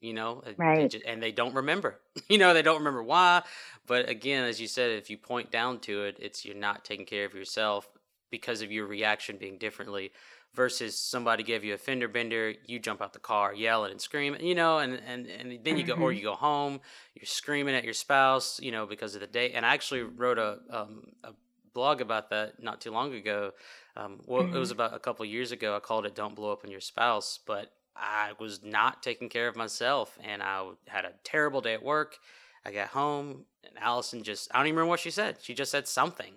You 0.00 0.14
know, 0.14 0.42
uh, 0.46 0.52
they 0.74 0.84
Right. 0.84 0.86
just, 0.86 1.04
and 1.06 1.22
they 1.22 1.32
don't 1.32 1.54
remember. 1.54 2.00
You 2.28 2.38
know, 2.38 2.52
they 2.54 2.62
don't 2.62 2.78
remember 2.78 3.02
why. 3.02 3.42
But 3.86 4.08
again, 4.08 4.44
as 4.44 4.60
you 4.60 4.68
said, 4.68 4.90
if 4.90 5.08
you 5.10 5.16
point 5.16 5.50
down 5.50 5.80
to 5.80 6.04
it, 6.04 6.18
it's 6.20 6.44
you're 6.44 6.54
not 6.54 6.84
taking 6.84 7.06
care 7.06 7.24
of 7.24 7.34
yourself 7.34 7.88
because 8.30 8.60
of 8.60 8.70
your 8.70 8.86
reaction 8.86 9.38
being 9.38 9.56
differently 9.58 10.12
versus 10.54 10.98
somebody 10.98 11.42
gave 11.42 11.64
you 11.64 11.74
a 11.74 11.78
fender 11.78 12.08
bender, 12.08 12.54
you 12.66 12.78
jump 12.78 13.00
out 13.00 13.12
the 13.12 13.18
car 13.18 13.54
yelling 13.54 13.90
and 13.92 14.00
screaming, 14.00 14.44
you 14.44 14.54
know, 14.54 14.78
and, 14.78 15.00
and, 15.06 15.26
and 15.26 15.64
then 15.64 15.76
you 15.76 15.84
go, 15.84 15.94
or 15.94 16.10
hmm 16.10 16.12
you 16.12 16.22
go 16.22 16.34
home, 16.34 16.80
you're 17.14 17.24
screaming 17.24 17.74
at 17.74 17.84
your 17.84 17.94
spouse, 17.94 18.58
you 18.60 18.72
know, 18.72 18.86
because 18.86 19.14
of 19.14 19.20
the 19.20 19.26
day. 19.26 19.52
And 19.52 19.64
I 19.64 19.74
actually 19.74 20.02
wrote 20.02 20.38
a, 20.38 20.58
um, 20.70 21.04
a 21.24 21.32
blog 21.74 22.00
about 22.00 22.30
that 22.30 22.62
not 22.62 22.80
too 22.80 22.90
long 22.90 23.14
ago. 23.14 23.52
Um, 23.96 24.20
well, 24.26 24.48
it 24.52 24.58
was 24.58 24.70
hmm 24.70 24.72
about 24.72 24.94
a 24.94 24.98
couple 24.98 25.24
years 25.26 25.52
ago. 25.52 25.76
I 25.76 25.80
called 25.80 26.06
it 26.06 26.14
"Don't 26.14 26.34
Blow 26.34 26.52
Up 26.52 26.64
on 26.64 26.70
Your 26.70 26.80
Spouse," 26.80 27.38
but 27.46 27.72
I 27.96 28.32
was 28.38 28.62
not 28.62 29.02
taking 29.02 29.28
care 29.28 29.48
of 29.48 29.56
myself, 29.56 30.18
and 30.22 30.42
I 30.42 30.68
had 30.86 31.04
a 31.04 31.12
terrible 31.24 31.60
day 31.60 31.74
at 31.74 31.82
work. 31.82 32.18
I 32.64 32.70
got 32.72 32.88
home, 32.88 33.44
and 33.64 33.72
Allison 33.78 34.22
just—I 34.22 34.58
don't 34.58 34.66
even 34.66 34.76
remember 34.76 34.90
what 34.90 35.00
she 35.00 35.10
said. 35.10 35.38
She 35.42 35.54
just 35.54 35.70
said 35.70 35.88
something, 35.88 36.34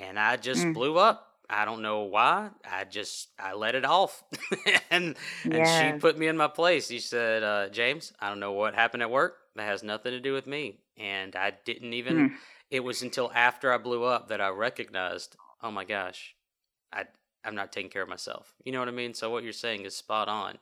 and 0.00 0.18
I 0.18 0.36
just 0.36 0.66
Mm. 0.66 0.74
blew 0.74 0.98
up. 0.98 1.28
I 1.50 1.64
don't 1.64 1.82
know 1.82 2.02
why. 2.02 2.50
I 2.68 2.84
just 2.84 3.28
I 3.38 3.52
let 3.54 3.74
it 3.74 3.84
off, 3.84 4.22
and 4.90 5.16
and 5.50 5.66
she 5.66 5.92
put 5.92 6.16
me 6.18 6.28
in 6.28 6.36
my 6.36 6.48
place. 6.48 6.88
She 6.88 6.98
said, 6.98 7.42
uh, 7.42 7.68
"James, 7.68 8.12
I 8.20 8.28
don't 8.28 8.40
know 8.40 8.52
what 8.52 8.74
happened 8.74 9.02
at 9.02 9.10
work. 9.10 9.36
That 9.56 9.64
has 9.64 9.82
nothing 9.82 10.12
to 10.12 10.20
do 10.20 10.32
with 10.32 10.46
me." 10.46 10.78
And 10.98 11.34
I 11.36 11.52
didn't 11.64 11.92
even. 11.94 12.16
Mm. 12.16 12.32
It 12.72 12.80
was 12.82 13.02
until 13.02 13.30
after 13.34 13.72
I 13.72 13.78
blew 13.78 14.02
up 14.04 14.28
that 14.28 14.40
I 14.40 14.48
recognized, 14.48 15.36
oh 15.62 15.70
my 15.70 15.84
gosh, 15.84 16.34
I 16.92 17.04
I'm 17.44 17.54
not 17.56 17.72
taking 17.72 17.90
care 17.90 18.02
of 18.02 18.08
myself. 18.08 18.54
You 18.64 18.72
know 18.72 18.80
what 18.80 18.88
I 18.88 18.92
mean? 18.92 19.14
So 19.14 19.30
what 19.30 19.44
you're 19.44 19.52
saying 19.52 19.84
is 19.84 19.96
spot 19.96 20.28
on, 20.28 20.58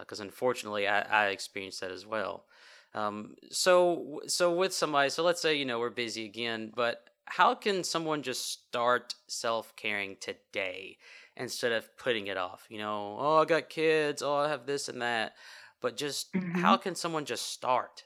because 0.00 0.20
unfortunately 0.20 0.88
I, 0.88 1.00
I 1.02 1.26
experienced 1.28 1.80
that 1.82 1.92
as 1.92 2.06
well. 2.06 2.46
Um, 2.94 3.34
so 3.50 4.20
so 4.28 4.54
with 4.54 4.74
somebody, 4.74 5.10
so 5.10 5.24
let's 5.24 5.42
say 5.42 5.56
you 5.56 5.66
know 5.66 5.80
we're 5.80 5.90
busy 5.90 6.24
again, 6.26 6.72
but 6.74 7.04
how 7.26 7.54
can 7.54 7.84
someone 7.84 8.22
just 8.22 8.50
start 8.52 9.14
self 9.28 9.76
caring 9.76 10.16
today 10.20 10.98
instead 11.36 11.72
of 11.72 11.96
putting 11.98 12.28
it 12.28 12.38
off? 12.38 12.66
You 12.70 12.78
know, 12.78 13.16
oh 13.20 13.38
I 13.42 13.46
got 13.46 13.68
kids, 13.70 14.22
oh 14.22 14.36
I 14.36 14.48
have 14.48 14.66
this 14.66 14.88
and 14.88 15.02
that, 15.02 15.34
but 15.80 15.96
just 15.96 16.30
hmm 16.34 16.52
how 16.62 16.76
can 16.78 16.94
someone 16.96 17.26
just 17.26 17.46
start? 17.52 18.04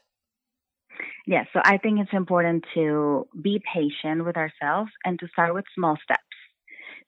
Yes, 1.25 1.47
so 1.53 1.61
I 1.63 1.77
think 1.77 1.99
it's 1.99 2.13
important 2.13 2.65
to 2.73 3.27
be 3.41 3.61
patient 3.73 4.25
with 4.25 4.37
ourselves 4.37 4.91
and 5.05 5.19
to 5.19 5.27
start 5.29 5.53
with 5.53 5.65
small 5.75 5.97
steps. 6.03 6.21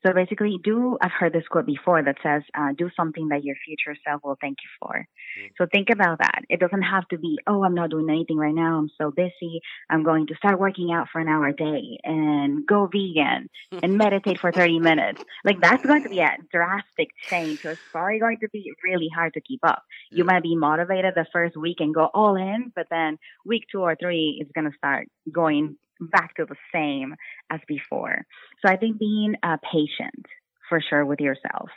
So 0.05 0.13
basically, 0.13 0.59
do 0.63 0.97
I've 1.01 1.11
heard 1.11 1.33
this 1.33 1.47
quote 1.49 1.65
before 1.65 2.03
that 2.03 2.17
says, 2.21 2.43
uh, 2.53 2.73
"Do 2.77 2.91
something 2.95 3.29
that 3.29 3.43
your 3.43 3.55
future 3.65 3.97
self 4.07 4.21
will 4.23 4.37
thank 4.39 4.57
you 4.61 4.69
for." 4.79 4.93
Mm-hmm. 4.93 5.47
So 5.57 5.65
think 5.71 5.89
about 5.89 6.19
that. 6.19 6.43
It 6.47 6.59
doesn't 6.59 6.83
have 6.83 7.07
to 7.07 7.17
be, 7.17 7.39
"Oh, 7.47 7.63
I'm 7.63 7.73
not 7.73 7.89
doing 7.89 8.07
anything 8.09 8.37
right 8.37 8.53
now. 8.53 8.77
I'm 8.77 8.91
so 9.01 9.09
busy. 9.09 9.61
I'm 9.89 10.03
going 10.03 10.27
to 10.27 10.35
start 10.35 10.59
working 10.59 10.91
out 10.91 11.07
for 11.11 11.19
an 11.19 11.27
hour 11.27 11.47
a 11.47 11.55
day 11.55 11.97
and 12.03 12.67
go 12.67 12.85
vegan 12.85 13.49
and 13.83 13.97
meditate 13.97 14.39
for 14.39 14.51
30 14.51 14.79
minutes." 14.79 15.23
Like 15.43 15.59
that's 15.59 15.83
going 15.83 16.03
to 16.03 16.09
be 16.09 16.19
a 16.19 16.37
drastic 16.51 17.09
change. 17.27 17.63
So 17.63 17.71
it's 17.71 17.81
probably 17.91 18.19
going 18.19 18.37
to 18.41 18.49
be 18.53 18.71
really 18.83 19.09
hard 19.09 19.33
to 19.33 19.41
keep 19.41 19.61
up. 19.63 19.81
Yeah. 20.11 20.19
You 20.19 20.23
might 20.25 20.43
be 20.43 20.55
motivated 20.55 21.15
the 21.15 21.25
first 21.33 21.57
week 21.57 21.77
and 21.79 21.95
go 21.95 22.11
all 22.13 22.35
in, 22.35 22.71
but 22.75 22.85
then 22.91 23.17
week 23.43 23.63
two 23.71 23.81
or 23.81 23.95
three, 23.95 24.37
it's 24.39 24.51
going 24.51 24.69
to 24.69 24.77
start 24.77 25.07
going 25.31 25.77
back 25.99 26.35
to 26.35 26.45
the 26.45 26.55
same 26.73 27.15
as 27.49 27.59
before. 27.67 28.25
So 28.63 28.71
I 28.71 28.77
think 28.77 28.99
being 28.99 29.35
uh, 29.43 29.57
patient 29.71 30.25
for 30.69 30.81
sure 30.81 31.05
with 31.05 31.19
yourself. 31.19 31.69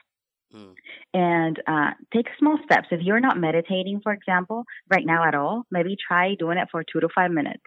Mm. 0.54 0.75
And 1.12 1.62
uh, 1.66 1.90
take 2.12 2.26
small 2.38 2.58
steps. 2.64 2.88
If 2.90 3.00
you're 3.02 3.20
not 3.20 3.38
meditating, 3.38 4.00
for 4.02 4.12
example, 4.12 4.64
right 4.90 5.04
now 5.04 5.26
at 5.26 5.34
all, 5.34 5.64
maybe 5.70 5.96
try 5.96 6.34
doing 6.38 6.58
it 6.58 6.68
for 6.70 6.82
two 6.82 7.00
to 7.00 7.08
five 7.14 7.30
minutes. 7.30 7.62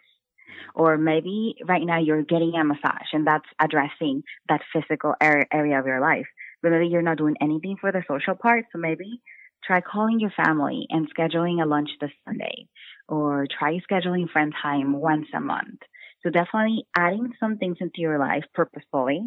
Or 0.76 0.98
maybe 0.98 1.56
right 1.68 1.84
now 1.84 2.00
you're 2.00 2.24
getting 2.24 2.54
a 2.56 2.64
massage 2.64 3.08
and 3.14 3.26
that's 3.26 3.48
addressing 3.60 4.24
that 4.48 4.62
physical 4.74 5.14
area 5.22 5.80
of 5.80 5.86
your 5.86 6.02
life. 6.02 6.28
But 6.62 6.72
maybe 6.72 6.88
you're 6.88 7.02
not 7.02 7.18
doing 7.18 7.36
anything 7.42 7.78
for 7.80 7.92
the 7.92 8.04
social 8.08 8.36
part. 8.36 8.66
So 8.72 8.80
maybe 8.80 9.22
try 9.64 9.82
calling 9.82 10.20
your 10.20 10.32
family 10.32 10.86
and 10.90 11.08
scheduling 11.14 11.64
a 11.64 11.68
lunch 11.68 11.90
this 12.00 12.12
Sunday. 12.26 12.68
Or 13.08 13.48
try 13.60 13.80
scheduling 13.90 14.30
friend 14.30 14.54
time 14.62 14.94
once 14.94 15.28
a 15.36 15.40
month. 15.40 15.80
So 16.24 16.30
definitely 16.30 16.86
adding 16.96 17.34
some 17.40 17.58
things 17.58 17.78
into 17.80 18.00
your 18.00 18.20
life 18.20 18.44
purposefully, 18.54 19.22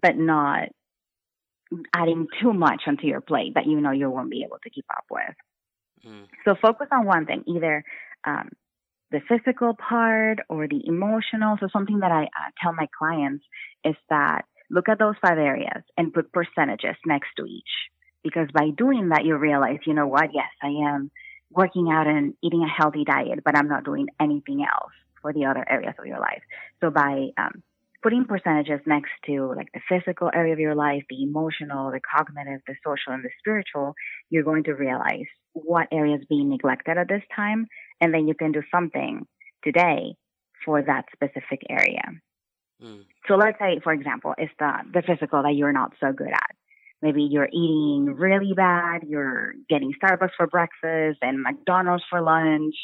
but 0.00 0.16
not 0.16 0.68
adding 1.94 2.26
too 2.40 2.52
much 2.52 2.82
onto 2.86 3.06
your 3.06 3.20
plate 3.20 3.54
that 3.54 3.66
you 3.66 3.80
know 3.80 3.92
you 3.92 4.10
won't 4.10 4.30
be 4.30 4.44
able 4.44 4.58
to 4.62 4.70
keep 4.70 4.86
up 4.90 5.04
with. 5.10 5.34
Mm. 6.06 6.26
So 6.44 6.54
focus 6.60 6.88
on 6.90 7.06
one 7.06 7.26
thing, 7.26 7.44
either 7.46 7.84
um, 8.26 8.48
the 9.10 9.20
physical 9.28 9.74
part 9.76 10.38
or 10.48 10.66
the 10.66 10.80
emotional. 10.86 11.56
So 11.60 11.68
something 11.72 12.00
that 12.00 12.10
I 12.10 12.24
uh, 12.24 12.50
tell 12.62 12.72
my 12.72 12.86
clients 12.98 13.44
is 13.84 13.94
that 14.08 14.42
look 14.70 14.88
at 14.88 14.98
those 14.98 15.14
five 15.20 15.38
areas 15.38 15.82
and 15.96 16.12
put 16.12 16.32
percentages 16.32 16.96
next 17.06 17.28
to 17.36 17.44
each. 17.44 17.70
Because 18.22 18.48
by 18.52 18.70
doing 18.76 19.10
that, 19.10 19.24
you 19.24 19.36
realize, 19.36 19.78
you 19.86 19.94
know 19.94 20.06
what? 20.06 20.30
Yes, 20.34 20.50
I 20.62 20.68
am 20.68 21.10
working 21.50 21.88
out 21.90 22.06
and 22.06 22.34
eating 22.42 22.62
a 22.62 22.82
healthy 22.82 23.04
diet, 23.04 23.40
but 23.44 23.56
I'm 23.56 23.68
not 23.68 23.84
doing 23.84 24.08
anything 24.20 24.62
else 24.62 24.92
for 25.22 25.32
the 25.32 25.44
other 25.44 25.64
areas 25.68 25.94
of 25.98 26.06
your 26.06 26.20
life. 26.20 26.42
So 26.80 26.90
by 26.90 27.28
um, 27.38 27.62
putting 28.02 28.24
percentages 28.24 28.80
next 28.86 29.10
to 29.26 29.52
like 29.54 29.68
the 29.74 29.80
physical 29.88 30.30
area 30.32 30.52
of 30.52 30.58
your 30.58 30.74
life, 30.74 31.02
the 31.08 31.22
emotional, 31.22 31.90
the 31.90 32.00
cognitive, 32.00 32.60
the 32.66 32.74
social, 32.84 33.12
and 33.12 33.24
the 33.24 33.30
spiritual, 33.38 33.94
you're 34.30 34.44
going 34.44 34.64
to 34.64 34.72
realize 34.72 35.26
what 35.52 35.88
area 35.92 36.16
is 36.16 36.24
being 36.28 36.48
neglected 36.48 36.96
at 36.96 37.08
this 37.08 37.22
time, 37.34 37.66
and 38.00 38.14
then 38.14 38.28
you 38.28 38.34
can 38.34 38.52
do 38.52 38.62
something 38.72 39.26
today 39.64 40.14
for 40.64 40.82
that 40.82 41.04
specific 41.12 41.62
area. 41.68 42.02
Mm. 42.82 43.04
So 43.28 43.34
let's 43.34 43.58
say, 43.58 43.80
for 43.82 43.92
example, 43.92 44.34
it's 44.38 44.52
the 44.58 44.72
the 44.92 45.02
physical 45.02 45.42
that 45.42 45.54
you're 45.54 45.72
not 45.72 45.92
so 46.00 46.12
good 46.12 46.32
at. 46.32 46.56
Maybe 47.02 47.22
you're 47.22 47.48
eating 47.48 48.14
really 48.18 48.52
bad. 48.54 49.04
You're 49.06 49.54
getting 49.68 49.92
Starbucks 50.02 50.36
for 50.36 50.46
breakfast 50.46 51.18
and 51.22 51.42
McDonald's 51.42 52.04
for 52.10 52.20
lunch 52.20 52.74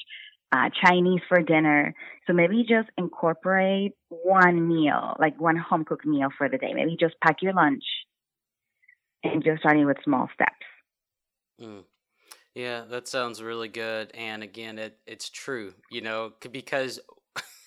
uh, 0.56 0.70
Chinese 0.84 1.20
for 1.28 1.42
dinner. 1.42 1.94
So 2.26 2.32
maybe 2.32 2.64
just 2.68 2.88
incorporate 2.96 3.92
one 4.08 4.66
meal, 4.66 5.16
like 5.18 5.40
one 5.40 5.56
home 5.56 5.84
cooked 5.84 6.06
meal 6.06 6.28
for 6.36 6.48
the 6.48 6.58
day. 6.58 6.72
Maybe 6.74 6.96
just 6.98 7.14
pack 7.22 7.42
your 7.42 7.52
lunch 7.52 7.84
and 9.22 9.44
just 9.44 9.60
starting 9.60 9.86
with 9.86 9.98
small 10.04 10.28
steps. 10.34 10.52
Mm. 11.60 11.84
Yeah, 12.54 12.82
that 12.88 13.06
sounds 13.06 13.42
really 13.42 13.68
good. 13.68 14.12
And 14.14 14.42
again, 14.42 14.78
it, 14.78 14.98
it's 15.06 15.28
true, 15.28 15.74
you 15.90 16.00
know, 16.00 16.32
because 16.50 17.00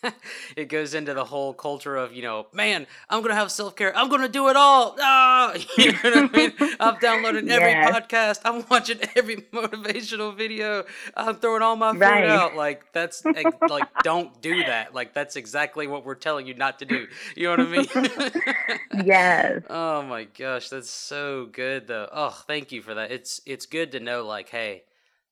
it 0.55 0.65
goes 0.65 0.93
into 0.93 1.13
the 1.13 1.25
whole 1.25 1.53
culture 1.53 1.95
of 1.95 2.13
you 2.13 2.21
know, 2.21 2.47
man, 2.53 2.87
I'm 3.09 3.21
gonna 3.21 3.35
have 3.35 3.51
self 3.51 3.75
care. 3.75 3.95
I'm 3.95 4.09
gonna 4.09 4.29
do 4.29 4.49
it 4.49 4.55
all. 4.55 4.95
Ah, 5.11 5.53
you 5.77 5.91
know 5.91 5.97
what 6.03 6.17
I 6.17 6.37
mean? 6.37 6.53
I'm 6.79 6.97
downloading 6.99 7.49
every 7.49 7.71
yes. 7.71 7.91
podcast. 7.91 8.41
I'm 8.45 8.63
watching 8.69 8.99
every 9.15 9.37
motivational 9.37 10.35
video. 10.35 10.85
I'm 11.15 11.35
throwing 11.35 11.61
all 11.61 11.75
my 11.75 11.93
food 11.93 12.01
right. 12.01 12.25
out. 12.25 12.55
Like 12.55 12.91
that's 12.93 13.23
like 13.25 13.87
don't 14.03 14.39
do 14.41 14.63
that. 14.63 14.93
Like 14.93 15.13
that's 15.13 15.35
exactly 15.35 15.87
what 15.87 16.05
we're 16.05 16.15
telling 16.15 16.47
you 16.47 16.53
not 16.53 16.79
to 16.79 16.85
do. 16.85 17.07
You 17.35 17.43
know 17.43 17.49
what 17.51 17.59
I 17.61 18.67
mean? 18.75 19.05
yes. 19.05 19.61
Oh 19.69 20.01
my 20.03 20.25
gosh, 20.25 20.69
that's 20.69 20.89
so 20.89 21.47
good 21.51 21.87
though. 21.87 22.07
Oh, 22.11 22.37
thank 22.47 22.71
you 22.71 22.81
for 22.81 22.93
that. 22.93 23.11
It's 23.11 23.41
it's 23.45 23.65
good 23.65 23.91
to 23.93 23.99
know 23.99 24.25
like, 24.25 24.49
hey, 24.49 24.83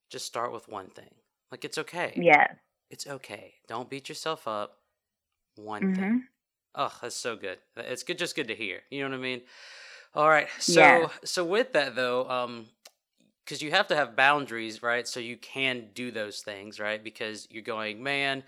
just 0.10 0.26
start 0.26 0.52
with 0.52 0.68
one 0.68 0.88
thing. 0.88 1.12
Like 1.52 1.66
it's 1.66 1.78
okay. 1.78 2.14
Yes 2.16 2.56
it's 2.90 3.08
okay. 3.08 3.56
Don't 3.68 3.90
beat 3.90 4.10
yourself 4.10 4.48
up. 4.48 4.78
One 5.56 5.82
mm-hmm. 5.82 5.94
thing. 5.96 6.24
Oh, 6.76 6.94
that's 7.02 7.16
so 7.16 7.36
good. 7.36 7.58
It's 7.76 8.04
good, 8.04 8.20
just 8.20 8.36
good 8.36 8.48
to 8.50 8.56
hear. 8.56 8.82
You 8.92 9.04
know 9.04 9.10
what 9.10 9.20
I 9.20 9.22
mean? 9.22 9.42
All 10.14 10.30
right. 10.30 10.48
So, 10.60 10.80
yeah. 10.80 11.08
so 11.24 11.44
with 11.44 11.74
that 11.74 11.96
though, 11.96 12.30
um, 12.30 12.68
because 13.44 13.62
you 13.62 13.72
have 13.72 13.88
to 13.88 13.96
have 13.96 14.16
boundaries, 14.16 14.84
right? 14.84 15.08
So 15.08 15.22
you 15.22 15.38
can 15.38 15.86
do 15.94 16.12
those 16.12 16.42
things, 16.42 16.80
right? 16.80 17.02
Because 17.02 17.48
you're 17.50 17.64
going, 17.64 18.04
man, 18.04 18.44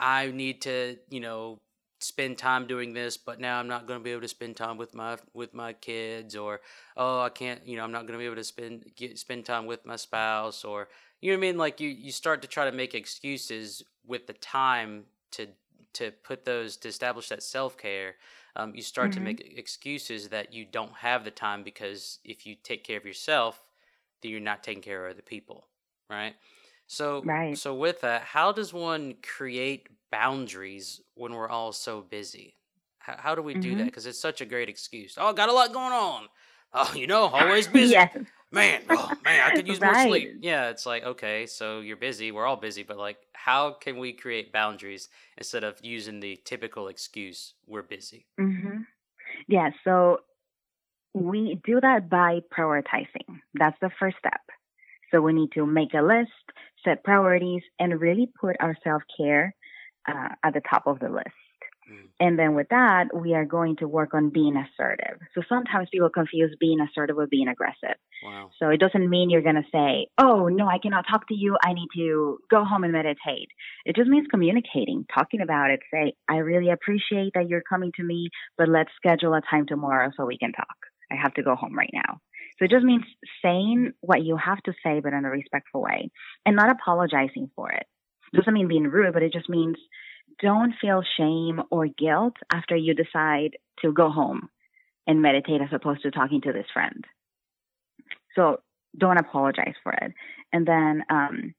I 0.00 0.32
need 0.32 0.62
to, 0.62 0.96
you 1.10 1.20
know, 1.20 1.60
spend 2.00 2.38
time 2.38 2.66
doing 2.66 2.92
this, 2.92 3.16
but 3.16 3.38
now 3.38 3.60
I'm 3.60 3.68
not 3.68 3.86
going 3.86 4.00
to 4.00 4.04
be 4.04 4.10
able 4.10 4.22
to 4.22 4.28
spend 4.28 4.56
time 4.56 4.76
with 4.76 4.94
my 4.94 5.16
with 5.32 5.54
my 5.54 5.72
kids, 5.72 6.34
or 6.34 6.60
oh, 6.96 7.20
I 7.20 7.28
can't, 7.28 7.66
you 7.66 7.76
know, 7.76 7.84
I'm 7.84 7.92
not 7.92 8.02
going 8.02 8.14
to 8.14 8.18
be 8.18 8.26
able 8.26 8.36
to 8.36 8.44
spend 8.44 8.84
get, 8.96 9.16
spend 9.18 9.44
time 9.44 9.66
with 9.66 9.86
my 9.86 9.96
spouse, 9.96 10.64
or 10.64 10.88
you 11.22 11.30
know 11.30 11.38
what 11.38 11.46
I 11.46 11.48
mean? 11.52 11.58
Like 11.58 11.80
you 11.80 11.88
you 11.88 12.12
start 12.12 12.42
to 12.42 12.48
try 12.48 12.68
to 12.68 12.76
make 12.76 12.94
excuses 12.94 13.82
with 14.06 14.26
the 14.26 14.32
time 14.34 15.04
to 15.30 15.46
to 15.94 16.10
put 16.10 16.44
those 16.44 16.76
to 16.78 16.88
establish 16.88 17.28
that 17.28 17.42
self 17.42 17.78
care. 17.78 18.16
Um, 18.56 18.74
you 18.74 18.82
start 18.82 19.10
mm-hmm. 19.10 19.20
to 19.20 19.24
make 19.24 19.54
excuses 19.56 20.28
that 20.28 20.52
you 20.52 20.66
don't 20.66 20.92
have 20.94 21.24
the 21.24 21.30
time 21.30 21.62
because 21.62 22.18
if 22.24 22.44
you 22.44 22.56
take 22.62 22.84
care 22.84 22.98
of 22.98 23.06
yourself, 23.06 23.62
then 24.20 24.30
you're 24.30 24.40
not 24.40 24.62
taking 24.62 24.82
care 24.82 25.06
of 25.06 25.12
other 25.12 25.22
people, 25.22 25.68
right? 26.10 26.34
So 26.88 27.22
right. 27.22 27.56
so 27.56 27.72
with 27.72 28.00
that, 28.00 28.22
how 28.22 28.50
does 28.50 28.74
one 28.74 29.14
create 29.22 29.88
boundaries 30.10 31.00
when 31.14 31.32
we're 31.32 31.48
all 31.48 31.72
so 31.72 32.00
busy? 32.00 32.56
How, 32.98 33.16
how 33.16 33.34
do 33.36 33.42
we 33.42 33.54
do 33.54 33.70
mm-hmm. 33.70 33.78
that? 33.78 33.84
Because 33.84 34.06
it's 34.06 34.20
such 34.20 34.40
a 34.40 34.44
great 34.44 34.68
excuse. 34.68 35.16
Oh, 35.16 35.28
I 35.28 35.32
got 35.32 35.48
a 35.48 35.52
lot 35.52 35.72
going 35.72 35.92
on. 35.92 36.24
Oh, 36.74 36.92
you 36.96 37.06
know, 37.06 37.26
always 37.26 37.68
busy. 37.68 37.92
yes 37.92 38.16
man, 38.52 38.82
oh 38.90 39.10
man, 39.24 39.50
I 39.50 39.54
could 39.54 39.66
use 39.66 39.80
right. 39.80 39.94
more 39.94 40.06
sleep. 40.06 40.38
Yeah, 40.40 40.68
it's 40.68 40.86
like 40.86 41.04
okay, 41.04 41.46
so 41.46 41.80
you're 41.80 41.96
busy. 41.96 42.32
We're 42.32 42.46
all 42.46 42.56
busy, 42.56 42.82
but 42.82 42.98
like, 42.98 43.18
how 43.32 43.72
can 43.72 43.98
we 43.98 44.12
create 44.12 44.52
boundaries 44.52 45.08
instead 45.36 45.64
of 45.64 45.78
using 45.82 46.20
the 46.20 46.38
typical 46.44 46.88
excuse 46.88 47.54
we're 47.66 47.82
busy? 47.82 48.26
Mm-hmm. 48.38 48.82
Yeah, 49.48 49.70
so 49.84 50.18
we 51.14 51.60
do 51.64 51.80
that 51.80 52.08
by 52.08 52.40
prioritizing. 52.56 53.40
That's 53.54 53.76
the 53.80 53.90
first 53.98 54.16
step. 54.18 54.40
So 55.10 55.20
we 55.20 55.32
need 55.32 55.52
to 55.52 55.66
make 55.66 55.92
a 55.94 56.02
list, 56.02 56.30
set 56.84 57.04
priorities, 57.04 57.62
and 57.78 58.00
really 58.00 58.30
put 58.40 58.56
our 58.60 58.76
self 58.82 59.02
care 59.16 59.54
uh, 60.08 60.28
at 60.42 60.54
the 60.54 60.62
top 60.68 60.86
of 60.86 61.00
the 61.00 61.08
list. 61.08 61.28
Mm. 61.90 62.08
And 62.20 62.38
then 62.38 62.54
with 62.54 62.68
that, 62.70 63.08
we 63.14 63.34
are 63.34 63.44
going 63.44 63.76
to 63.76 63.88
work 63.88 64.14
on 64.14 64.30
being 64.30 64.56
assertive. 64.56 65.18
So 65.34 65.42
sometimes 65.48 65.88
people 65.92 66.10
confuse 66.10 66.54
being 66.60 66.80
assertive 66.80 67.16
with 67.16 67.30
being 67.30 67.48
aggressive. 67.48 67.96
Wow. 68.24 68.50
So 68.58 68.68
it 68.68 68.78
doesn't 68.78 69.08
mean 69.08 69.30
you're 69.30 69.42
going 69.42 69.56
to 69.56 69.68
say, 69.72 70.06
oh, 70.18 70.48
no, 70.48 70.66
I 70.68 70.78
cannot 70.78 71.06
talk 71.10 71.26
to 71.28 71.34
you. 71.34 71.56
I 71.64 71.72
need 71.72 71.88
to 71.96 72.38
go 72.50 72.64
home 72.64 72.84
and 72.84 72.92
meditate. 72.92 73.48
It 73.84 73.96
just 73.96 74.08
means 74.08 74.26
communicating, 74.30 75.06
talking 75.12 75.40
about 75.40 75.70
it. 75.70 75.80
Say, 75.92 76.14
I 76.28 76.36
really 76.36 76.70
appreciate 76.70 77.32
that 77.34 77.48
you're 77.48 77.62
coming 77.68 77.92
to 77.96 78.04
me, 78.04 78.30
but 78.56 78.68
let's 78.68 78.90
schedule 78.96 79.34
a 79.34 79.40
time 79.50 79.66
tomorrow 79.66 80.10
so 80.16 80.24
we 80.24 80.38
can 80.38 80.52
talk. 80.52 80.76
I 81.10 81.16
have 81.20 81.34
to 81.34 81.42
go 81.42 81.56
home 81.56 81.76
right 81.76 81.90
now. 81.92 82.20
So 82.58 82.66
it 82.66 82.70
just 82.70 82.84
means 82.84 83.04
saying 83.42 83.92
what 84.00 84.22
you 84.22 84.36
have 84.36 84.62
to 84.64 84.72
say, 84.84 85.00
but 85.00 85.12
in 85.12 85.24
a 85.24 85.30
respectful 85.30 85.82
way 85.82 86.10
and 86.46 86.54
not 86.54 86.70
apologizing 86.70 87.50
for 87.56 87.70
it. 87.70 87.86
It 88.32 88.36
doesn't 88.36 88.54
mean 88.54 88.68
being 88.68 88.84
rude, 88.84 89.12
but 89.12 89.22
it 89.22 89.32
just 89.32 89.48
means 89.48 89.76
don't 90.42 90.74
feel 90.80 91.02
shame 91.16 91.62
or 91.70 91.86
guilt 91.86 92.34
after 92.52 92.76
you 92.76 92.94
decide 92.94 93.56
to 93.80 93.92
go 93.92 94.10
home 94.10 94.48
and 95.06 95.22
meditate 95.22 95.62
as 95.62 95.72
opposed 95.72 96.02
to 96.02 96.10
talking 96.10 96.40
to 96.42 96.52
this 96.52 96.66
friend. 96.72 97.04
So 98.36 98.60
don't 98.96 99.18
apologize 99.18 99.74
for 99.82 99.92
it. 99.92 100.12
And 100.52 100.66
then 100.66 101.04
um, 101.08 101.54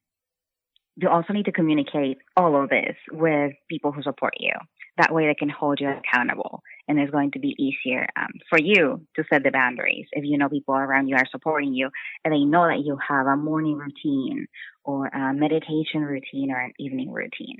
you 0.95 1.09
also 1.09 1.33
need 1.33 1.45
to 1.45 1.51
communicate 1.51 2.17
all 2.37 2.61
of 2.61 2.69
this 2.69 2.95
with 3.11 3.53
people 3.69 3.91
who 3.91 4.03
support 4.03 4.33
you. 4.39 4.53
That 4.97 5.13
way 5.13 5.25
they 5.25 5.33
can 5.33 5.49
hold 5.49 5.79
you 5.79 5.89
accountable 5.89 6.61
and 6.87 6.99
it's 6.99 7.11
going 7.11 7.31
to 7.31 7.39
be 7.39 7.55
easier 7.57 8.05
um, 8.15 8.33
for 8.47 8.59
you 8.59 9.01
to 9.15 9.23
set 9.31 9.43
the 9.43 9.49
boundaries 9.49 10.05
if 10.11 10.23
you 10.23 10.37
know 10.37 10.49
people 10.49 10.75
around 10.75 11.07
you 11.07 11.15
are 11.15 11.27
supporting 11.31 11.73
you 11.73 11.89
and 12.23 12.33
they 12.33 12.43
know 12.43 12.67
that 12.67 12.83
you 12.85 12.97
have 13.07 13.25
a 13.25 13.35
morning 13.35 13.77
routine 13.77 14.47
or 14.83 15.07
a 15.07 15.33
meditation 15.33 16.01
routine 16.01 16.51
or 16.51 16.59
an 16.59 16.73
evening 16.77 17.11
routine. 17.11 17.59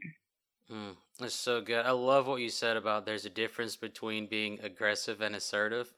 Mm, 0.71 0.95
that's 1.19 1.35
so 1.35 1.61
good. 1.61 1.85
I 1.85 1.91
love 1.91 2.27
what 2.27 2.41
you 2.41 2.49
said 2.49 2.75
about 2.77 3.05
there's 3.05 3.25
a 3.25 3.29
difference 3.29 3.75
between 3.75 4.27
being 4.27 4.59
aggressive 4.61 5.21
and 5.21 5.35
assertive. 5.35 5.93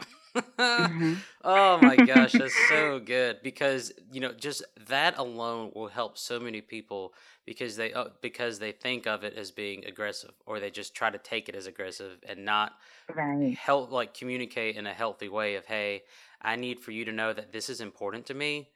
hmm 0.77 1.24
oh 1.43 1.77
my 1.79 1.98
gosh, 1.98 2.38
that's 2.38 2.55
so 2.55 3.00
good 3.00 3.39
because 3.41 3.93
you 4.12 4.19
know 4.19 4.34
just 4.34 4.63
that 4.88 5.17
alone 5.17 5.72
will 5.75 5.88
help 5.88 6.17
so 6.17 6.39
many 6.39 6.62
people 6.62 7.13
because 7.45 7.77
they 7.77 7.93
uh, 7.93 8.10
because 8.22 8.60
they 8.60 8.72
think 8.72 9.07
of 9.07 9.24
it 9.24 9.34
as 9.36 9.51
being 9.51 9.86
aggressive 9.86 10.34
or 10.45 10.60
they 10.60 10.69
just 10.69 10.93
try 10.95 11.10
to 11.10 11.17
take 11.17 11.48
it 11.50 11.55
as 11.55 11.65
aggressive 11.67 12.19
and 12.27 12.43
not 12.45 12.74
Right. 13.13 13.57
help 13.57 13.91
like 13.91 14.13
communicate 14.13 14.77
in 14.77 14.88
a 14.88 14.93
healthy 14.93 15.29
way 15.29 15.55
of 15.55 15.65
hey, 15.65 16.03
I 16.41 16.55
need 16.57 16.79
for 16.79 16.91
you 16.91 17.05
to 17.05 17.12
know 17.13 17.34
that 17.34 17.51
this 17.53 17.69
is 17.69 17.81
important 17.81 18.27
to 18.27 18.34
me 18.36 18.72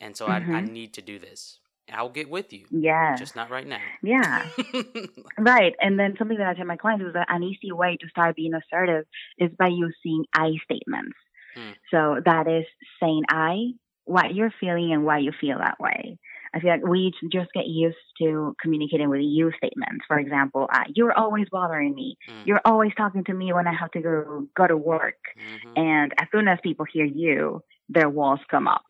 and 0.00 0.16
so 0.16 0.28
I 0.28 0.44
I 0.52 0.60
hmm 0.60 0.66
need 0.66 0.94
to 0.94 1.02
do 1.02 1.18
this. 1.18 1.60
I'll 1.92 2.08
get 2.08 2.28
with 2.30 2.52
you, 2.52 2.66
Yeah. 2.70 3.16
just 3.16 3.36
not 3.36 3.50
right 3.50 3.66
now. 3.66 3.80
Yeah. 4.02 4.48
Right. 5.38 5.72
And 5.80 5.98
then 5.98 6.14
something 6.18 6.36
that 6.38 6.46
I 6.46 6.54
tell 6.54 6.66
my 6.66 6.76
clients 6.76 7.04
is 7.06 7.14
that 7.14 7.26
an 7.30 7.42
easy 7.42 7.72
way 7.72 7.96
to 8.00 8.08
start 8.08 8.36
being 8.36 8.52
assertive 8.54 9.06
is 9.38 9.50
by 9.58 9.68
using 9.68 10.24
I 10.34 10.50
statements. 10.64 11.16
Mm, 11.56 11.74
So 11.90 12.20
that 12.24 12.46
is 12.48 12.66
saying 13.00 13.22
I, 13.30 13.72
what 14.04 14.34
you're 14.34 14.52
feeling 14.60 14.92
and 14.92 15.04
why 15.04 15.18
you 15.18 15.32
feel 15.40 15.58
that 15.58 15.80
way. 15.80 16.18
I 16.54 16.60
feel 16.60 16.70
like 16.70 16.86
we 16.86 17.12
just 17.32 17.50
get 17.54 17.66
used 17.66 17.96
to 18.20 18.54
communicating 18.60 19.08
with 19.08 19.22
you 19.22 19.52
statements. 19.56 20.04
For 20.06 20.18
example, 20.18 20.68
uh, 20.72 20.84
you're 20.94 21.16
always 21.18 21.46
bothering 21.50 21.94
me. 21.94 22.18
mm, 22.28 22.42
You're 22.44 22.60
always 22.64 22.92
talking 22.94 23.24
to 23.24 23.32
me 23.32 23.52
when 23.54 23.66
I 23.66 23.72
have 23.74 23.90
to 23.92 24.00
go 24.02 24.46
go 24.54 24.66
to 24.66 24.76
work. 24.76 25.16
mhm, 25.38 25.72
And 25.76 26.12
as 26.20 26.28
soon 26.30 26.46
as 26.46 26.58
people 26.62 26.84
hear 26.92 27.06
you, 27.06 27.62
their 27.88 28.10
walls 28.10 28.40
come 28.50 28.68
up. 28.68 28.84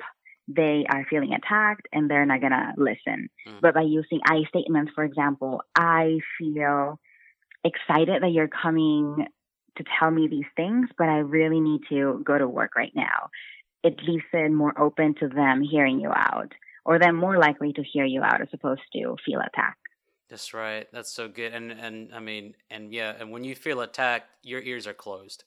They 0.48 0.84
are 0.92 1.06
feeling 1.08 1.32
attacked 1.32 1.88
and 1.92 2.10
they're 2.10 2.26
not 2.26 2.40
gonna 2.40 2.74
listen. 2.76 3.30
mm, 3.46 3.60
But 3.60 3.74
by 3.74 3.82
using 3.82 4.20
I 4.24 4.44
statements, 4.48 4.92
for 4.94 5.04
example, 5.04 5.62
I 5.76 6.18
feel 6.38 6.98
excited 7.64 8.22
that 8.22 8.32
you're 8.32 8.48
coming 8.48 9.26
to 9.76 9.84
tell 9.98 10.10
me 10.10 10.28
these 10.28 10.46
things, 10.56 10.88
but 10.98 11.08
I 11.08 11.18
really 11.18 11.60
need 11.60 11.82
to 11.88 12.22
go 12.24 12.36
to 12.36 12.46
work 12.48 12.74
right 12.76 12.92
now. 12.94 13.30
It 13.82 14.00
leaves 14.02 14.24
it 14.32 14.52
more 14.52 14.78
open 14.78 15.14
to 15.20 15.28
them 15.28 15.62
hearing 15.62 16.00
you 16.00 16.10
out, 16.14 16.52
or 16.84 16.98
them 16.98 17.16
more 17.16 17.38
likely 17.38 17.72
to 17.74 17.82
hear 17.82 18.04
you 18.04 18.22
out 18.22 18.40
as 18.40 18.48
opposed 18.52 18.82
to 18.92 19.16
feel 19.24 19.40
attacked. 19.40 19.78
That's 20.28 20.54
right. 20.54 20.88
That's 20.92 21.12
so 21.12 21.28
good. 21.28 21.52
And 21.52 21.70
and 21.72 22.14
I 22.14 22.18
mean, 22.20 22.54
and 22.70 22.92
yeah, 22.92 23.14
and 23.18 23.30
when 23.30 23.44
you 23.44 23.54
feel 23.54 23.80
attacked, 23.80 24.36
your 24.42 24.60
ears 24.60 24.86
are 24.86 24.94
closed. 24.94 25.44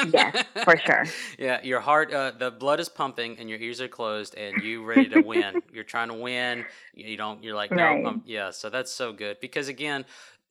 Yes, 0.00 0.34
for 0.64 0.76
sure. 0.76 1.14
yeah, 1.38 1.62
your 1.62 1.80
heart, 1.80 2.12
uh, 2.12 2.32
the 2.32 2.50
blood 2.50 2.80
is 2.80 2.88
pumping, 2.88 3.38
and 3.38 3.48
your 3.48 3.58
ears 3.58 3.80
are 3.80 3.88
closed, 3.88 4.34
and 4.34 4.60
you 4.60 4.84
ready 4.84 5.08
to 5.10 5.20
win. 5.20 5.58
You're 5.72 5.84
trying 5.84 6.08
to 6.08 6.14
win. 6.14 6.66
You 6.94 7.16
don't. 7.16 7.42
You're 7.42 7.54
like, 7.56 7.74
no, 7.74 8.00
Right. 8.00 8.04
um, 8.04 8.22
yeah. 8.24 8.50
So 8.50 8.70
that's 8.70 8.92
so 8.92 9.12
good 9.12 9.38
because 9.40 9.68
again, 9.68 10.04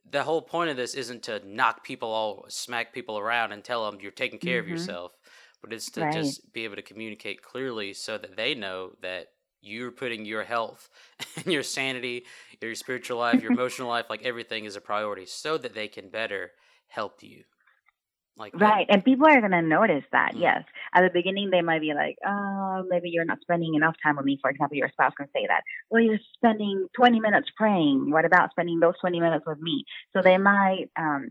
the 0.10 0.24
whole 0.24 0.42
point 0.42 0.70
of 0.70 0.78
this 0.78 0.94
isn't 0.96 1.24
to 1.24 1.42
knock 1.48 1.84
people 1.84 2.10
all, 2.10 2.46
smack 2.50 2.94
people 2.94 3.18
around, 3.18 3.52
and 3.52 3.64
tell 3.64 3.90
them 3.90 4.00
you're 4.02 4.12
taking 4.12 4.40
care 4.40 4.60
of 4.60 4.68
Mhm. 4.68 4.70
yourself, 4.70 5.14
but 5.62 5.74
it's 5.74 5.90
to 5.92 6.06
Right. 6.06 6.06
just 6.06 6.52
be 6.54 6.64
able 6.64 6.76
to 6.76 6.82
communicate 6.82 7.42
clearly 7.42 7.94
so 7.94 8.18
that 8.18 8.36
they 8.36 8.54
know 8.56 8.94
that 9.02 9.28
you're 9.62 9.92
putting 9.92 10.26
your 10.26 10.44
health 10.44 10.90
and 11.38 11.48
your 11.52 11.64
sanity, 11.64 12.26
your 12.62 12.76
spiritual 12.76 13.18
life, 13.18 13.42
your 13.42 13.52
emotional 13.52 13.88
life, 13.90 14.06
like 14.10 14.24
everything 14.24 14.66
is 14.66 14.76
a 14.76 14.82
priority, 14.82 15.26
so 15.26 15.58
that 15.58 15.74
they 15.74 15.88
can 15.88 16.10
better 16.10 16.52
help 16.88 17.24
you. 17.24 17.44
Like 18.38 18.52
that. 18.54 18.62
Right. 18.62 18.86
And 18.90 19.04
people 19.04 19.28
are 19.28 19.40
going 19.40 19.52
to 19.52 19.62
notice 19.62 20.04
that. 20.12 20.34
Mm. 20.36 20.42
Yes. 20.42 20.64
At 20.94 21.02
the 21.02 21.10
beginning, 21.14 21.50
they 21.52 21.62
might 21.62 21.82
be 21.82 21.94
like, 21.94 22.18
oh, 22.26 22.84
maybe 22.90 23.10
you're 23.10 23.26
not 23.26 23.40
spending 23.42 23.76
enough 23.76 23.96
time 24.04 24.18
with 24.18 24.26
me. 24.26 24.38
For 24.42 24.50
example, 24.50 24.78
your 24.78 24.90
spouse 24.90 25.14
can 25.18 25.28
say 25.28 25.46
that. 25.48 25.62
Well, 25.90 26.02
you're 26.02 26.20
spending 26.36 26.88
20 26.98 27.20
minutes 27.22 27.48
praying. 27.56 28.12
What 28.12 28.26
about 28.26 28.52
spending 28.52 28.80
those 28.80 28.96
20 29.00 29.20
minutes 29.22 29.46
with 29.48 29.60
me? 29.60 29.86
So 30.14 30.22
they 30.22 30.38
might 30.38 30.90
um, 30.98 31.30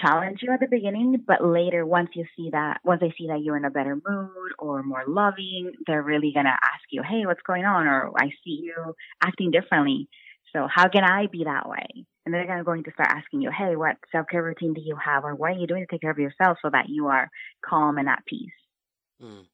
challenge 0.00 0.40
you 0.42 0.52
at 0.52 0.60
the 0.60 0.66
beginning, 0.68 1.22
but 1.26 1.44
later, 1.44 1.86
once 1.86 2.10
you 2.14 2.24
see 2.36 2.50
that, 2.52 2.80
once 2.84 3.00
they 3.00 3.14
see 3.16 3.28
that 3.28 3.42
you're 3.42 3.56
in 3.56 3.64
a 3.64 3.70
better 3.70 3.94
mood 3.94 4.52
or 4.58 4.82
more 4.82 5.04
loving, 5.06 5.72
they're 5.86 6.02
really 6.02 6.32
going 6.34 6.46
to 6.46 6.50
ask 6.50 6.84
you, 6.90 7.02
hey, 7.02 7.24
what's 7.24 7.42
going 7.46 7.64
on? 7.64 7.86
Or 7.86 8.10
I 8.18 8.30
see 8.44 8.60
you 8.62 8.94
acting 9.22 9.50
differently. 9.50 10.08
So 10.52 10.66
how 10.72 10.88
can 10.88 11.04
I 11.04 11.26
be 11.26 11.44
that 11.44 11.68
way? 11.68 12.04
And 12.26 12.34
they're 12.34 12.46
gonna 12.46 12.64
going 12.64 12.84
to 12.84 12.92
start 12.92 13.08
asking 13.08 13.40
you, 13.40 13.50
hey, 13.56 13.76
what 13.76 13.96
self 14.12 14.26
care 14.28 14.42
routine 14.42 14.74
do 14.74 14.82
you 14.82 14.96
have, 14.96 15.24
or 15.24 15.34
what 15.34 15.52
are 15.52 15.58
you 15.58 15.66
doing 15.66 15.86
to 15.86 15.86
take 15.86 16.02
care 16.02 16.10
of 16.10 16.18
yourself 16.18 16.58
so 16.60 16.68
that 16.70 16.88
you 16.88 17.06
are 17.06 17.30
calm 17.64 17.98
and 17.98 18.08
at 18.08 18.26
peace? 18.26 18.50
Mm. 19.22 19.46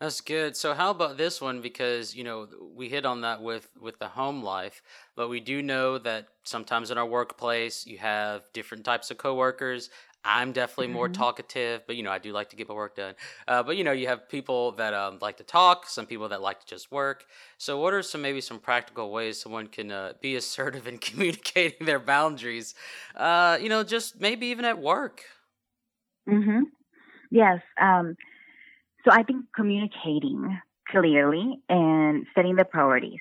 That's 0.00 0.20
good. 0.20 0.56
So 0.56 0.74
how 0.74 0.90
about 0.90 1.16
this 1.16 1.40
one? 1.40 1.62
Because 1.62 2.14
you 2.14 2.22
know 2.22 2.48
we 2.74 2.88
hit 2.90 3.06
on 3.06 3.22
that 3.22 3.42
with 3.42 3.70
with 3.80 3.98
the 3.98 4.08
home 4.08 4.42
life, 4.42 4.82
but 5.14 5.28
we 5.28 5.40
do 5.40 5.62
know 5.62 5.96
that 5.98 6.28
sometimes 6.44 6.90
in 6.90 6.98
our 6.98 7.06
workplace 7.06 7.86
you 7.86 7.98
have 7.98 8.52
different 8.52 8.84
types 8.84 9.10
of 9.10 9.16
coworkers. 9.16 9.88
I'm 10.26 10.52
definitely 10.52 10.88
more 10.88 11.08
hmm 11.08 11.08
talkative, 11.08 11.86
but 11.86 11.96
you 11.96 12.02
know 12.02 12.10
I 12.10 12.18
do 12.18 12.32
like 12.32 12.50
to 12.50 12.56
get 12.56 12.68
my 12.68 12.74
work 12.74 12.96
done. 12.96 13.14
Uh, 13.46 13.62
but 13.62 13.76
you 13.76 13.84
know 13.84 13.92
you 13.92 14.08
have 14.08 14.28
people 14.28 14.72
that 14.72 14.92
um, 14.92 15.18
like 15.20 15.36
to 15.38 15.44
talk, 15.44 15.86
some 15.88 16.06
people 16.06 16.28
that 16.30 16.42
like 16.42 16.60
to 16.60 16.66
just 16.66 16.90
work. 16.90 17.26
So 17.58 17.80
what 17.80 17.94
are 17.94 18.02
some 18.02 18.22
maybe 18.22 18.40
some 18.40 18.58
practical 18.58 19.12
ways 19.12 19.40
someone 19.40 19.68
can 19.68 19.90
uh, 19.92 20.14
be 20.20 20.36
assertive 20.42 20.86
in 20.88 20.98
communicating 20.98 21.86
their 21.86 22.00
boundaries? 22.00 22.74
Uh, 23.14 23.58
you 23.60 23.68
know, 23.68 23.84
just 23.84 24.20
maybe 24.20 24.46
even 24.48 24.64
at 24.64 24.78
work. 24.78 25.22
hmm 26.26 26.62
Yes. 27.30 27.60
Um, 27.80 28.16
so 29.04 29.12
I 29.12 29.22
think 29.24 29.46
communicating 29.54 30.60
clearly 30.88 31.62
and 31.68 32.26
setting 32.34 32.56
the 32.56 32.64
priorities. 32.64 33.20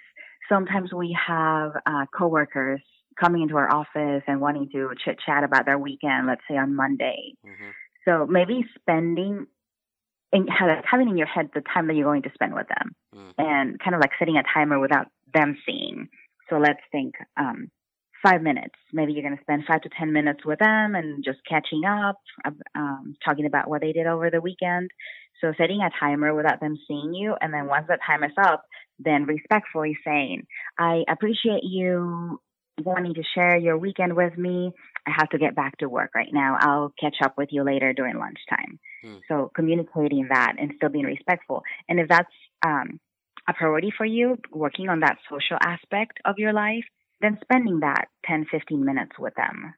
Sometimes 0.50 0.94
we 0.94 1.18
have 1.28 1.74
uh, 1.86 2.06
coworkers 2.18 2.82
coming 3.20 3.44
into 3.44 3.56
our 3.58 3.72
office 3.74 4.24
and 4.28 4.42
wanting 4.42 4.70
to 4.72 4.90
chit 5.04 5.18
chat 5.26 5.44
about 5.44 5.66
their 5.66 5.78
weekend, 5.80 6.28
let's 6.28 6.42
say 6.50 6.58
on 6.58 6.76
Monday. 6.76 7.34
hmm 7.44 7.70
So 8.06 8.26
maybe 8.28 8.66
spending 8.80 9.48
and 10.34 10.50
ha- 10.50 10.82
having 10.90 11.10
in 11.10 11.18
your 11.18 11.28
head 11.28 11.50
the 11.54 11.62
time 11.62 11.88
that 11.88 11.96
you're 11.96 12.04
going 12.12 12.24
to 12.24 12.32
spend 12.34 12.54
with 12.54 12.68
them 12.68 12.96
Mm. 13.16 13.34
and 13.38 13.80
kind 13.80 13.96
of 13.96 14.02
like 14.02 14.12
setting 14.20 14.36
a 14.38 14.44
timer 14.54 14.80
without 14.80 15.08
them 15.34 15.58
seeing. 15.66 16.10
So 16.50 16.58
let's 16.58 16.82
think 16.92 17.14
um, 17.38 17.70
five 18.22 18.42
minutes. 18.42 18.76
Maybe 18.92 19.14
you're 19.14 19.24
going 19.24 19.38
to 19.38 19.42
spend 19.44 19.64
five 19.66 19.82
to 19.84 19.90
10 19.98 20.12
minutes 20.12 20.44
with 20.46 20.60
them 20.60 20.96
and 20.96 21.24
just 21.24 21.40
catching 21.48 21.84
up, 21.86 22.18
um, 22.76 23.16
talking 23.24 23.46
about 23.46 23.70
what 23.70 23.82
they 23.82 23.94
did 23.94 24.08
over 24.08 24.30
the 24.30 24.42
weekend. 24.42 24.90
So 25.42 25.54
setting 25.58 25.80
a 25.82 25.90
timer 26.00 26.34
without 26.36 26.60
them 26.60 26.78
seeing 26.88 27.14
you. 27.14 27.36
And 27.40 27.54
then 27.54 27.68
once 27.68 27.86
that 27.88 28.00
time 28.06 28.24
is 28.24 28.32
up, 28.38 28.64
then 29.00 29.26
respectfully 29.26 29.98
saying, 30.06 30.44
I 30.78 31.04
appreciate 31.08 31.64
you 31.64 32.40
wanting 32.84 33.14
to 33.14 33.24
share 33.34 33.58
your 33.58 33.78
weekend 33.78 34.16
with 34.16 34.38
me. 34.38 34.72
I 35.08 35.12
have 35.18 35.30
to 35.30 35.38
get 35.38 35.56
back 35.56 35.78
to 35.78 35.90
work 35.90 36.12
right 36.16 36.32
now. 36.32 36.58
I'll 36.60 36.94
catch 37.00 37.16
up 37.24 37.38
with 37.38 37.50
you 37.52 37.64
later 37.64 37.94
during 37.94 38.18
lunchtime. 38.18 38.80
Mm. 39.04 39.22
So 39.28 39.52
communicating 39.56 40.28
that 40.30 40.56
and 40.60 40.74
still 40.78 40.90
being 40.90 41.06
respectful. 41.06 41.64
And 41.88 42.00
if 42.00 42.08
that's 42.10 42.32
um, 42.66 43.00
a 43.48 43.54
priority 43.54 43.92
for 43.96 44.06
you, 44.06 44.38
working 44.52 44.90
on 44.90 45.02
that 45.02 45.18
social 45.30 45.58
aspect 45.62 46.20
of 46.26 46.36
your 46.38 46.54
life, 46.54 46.86
then 47.22 47.38
spending 47.42 47.80
that 47.80 48.08
10, 48.26 48.48
15 48.52 48.84
minutes 48.84 49.14
with 49.18 49.34
them. 49.36 49.74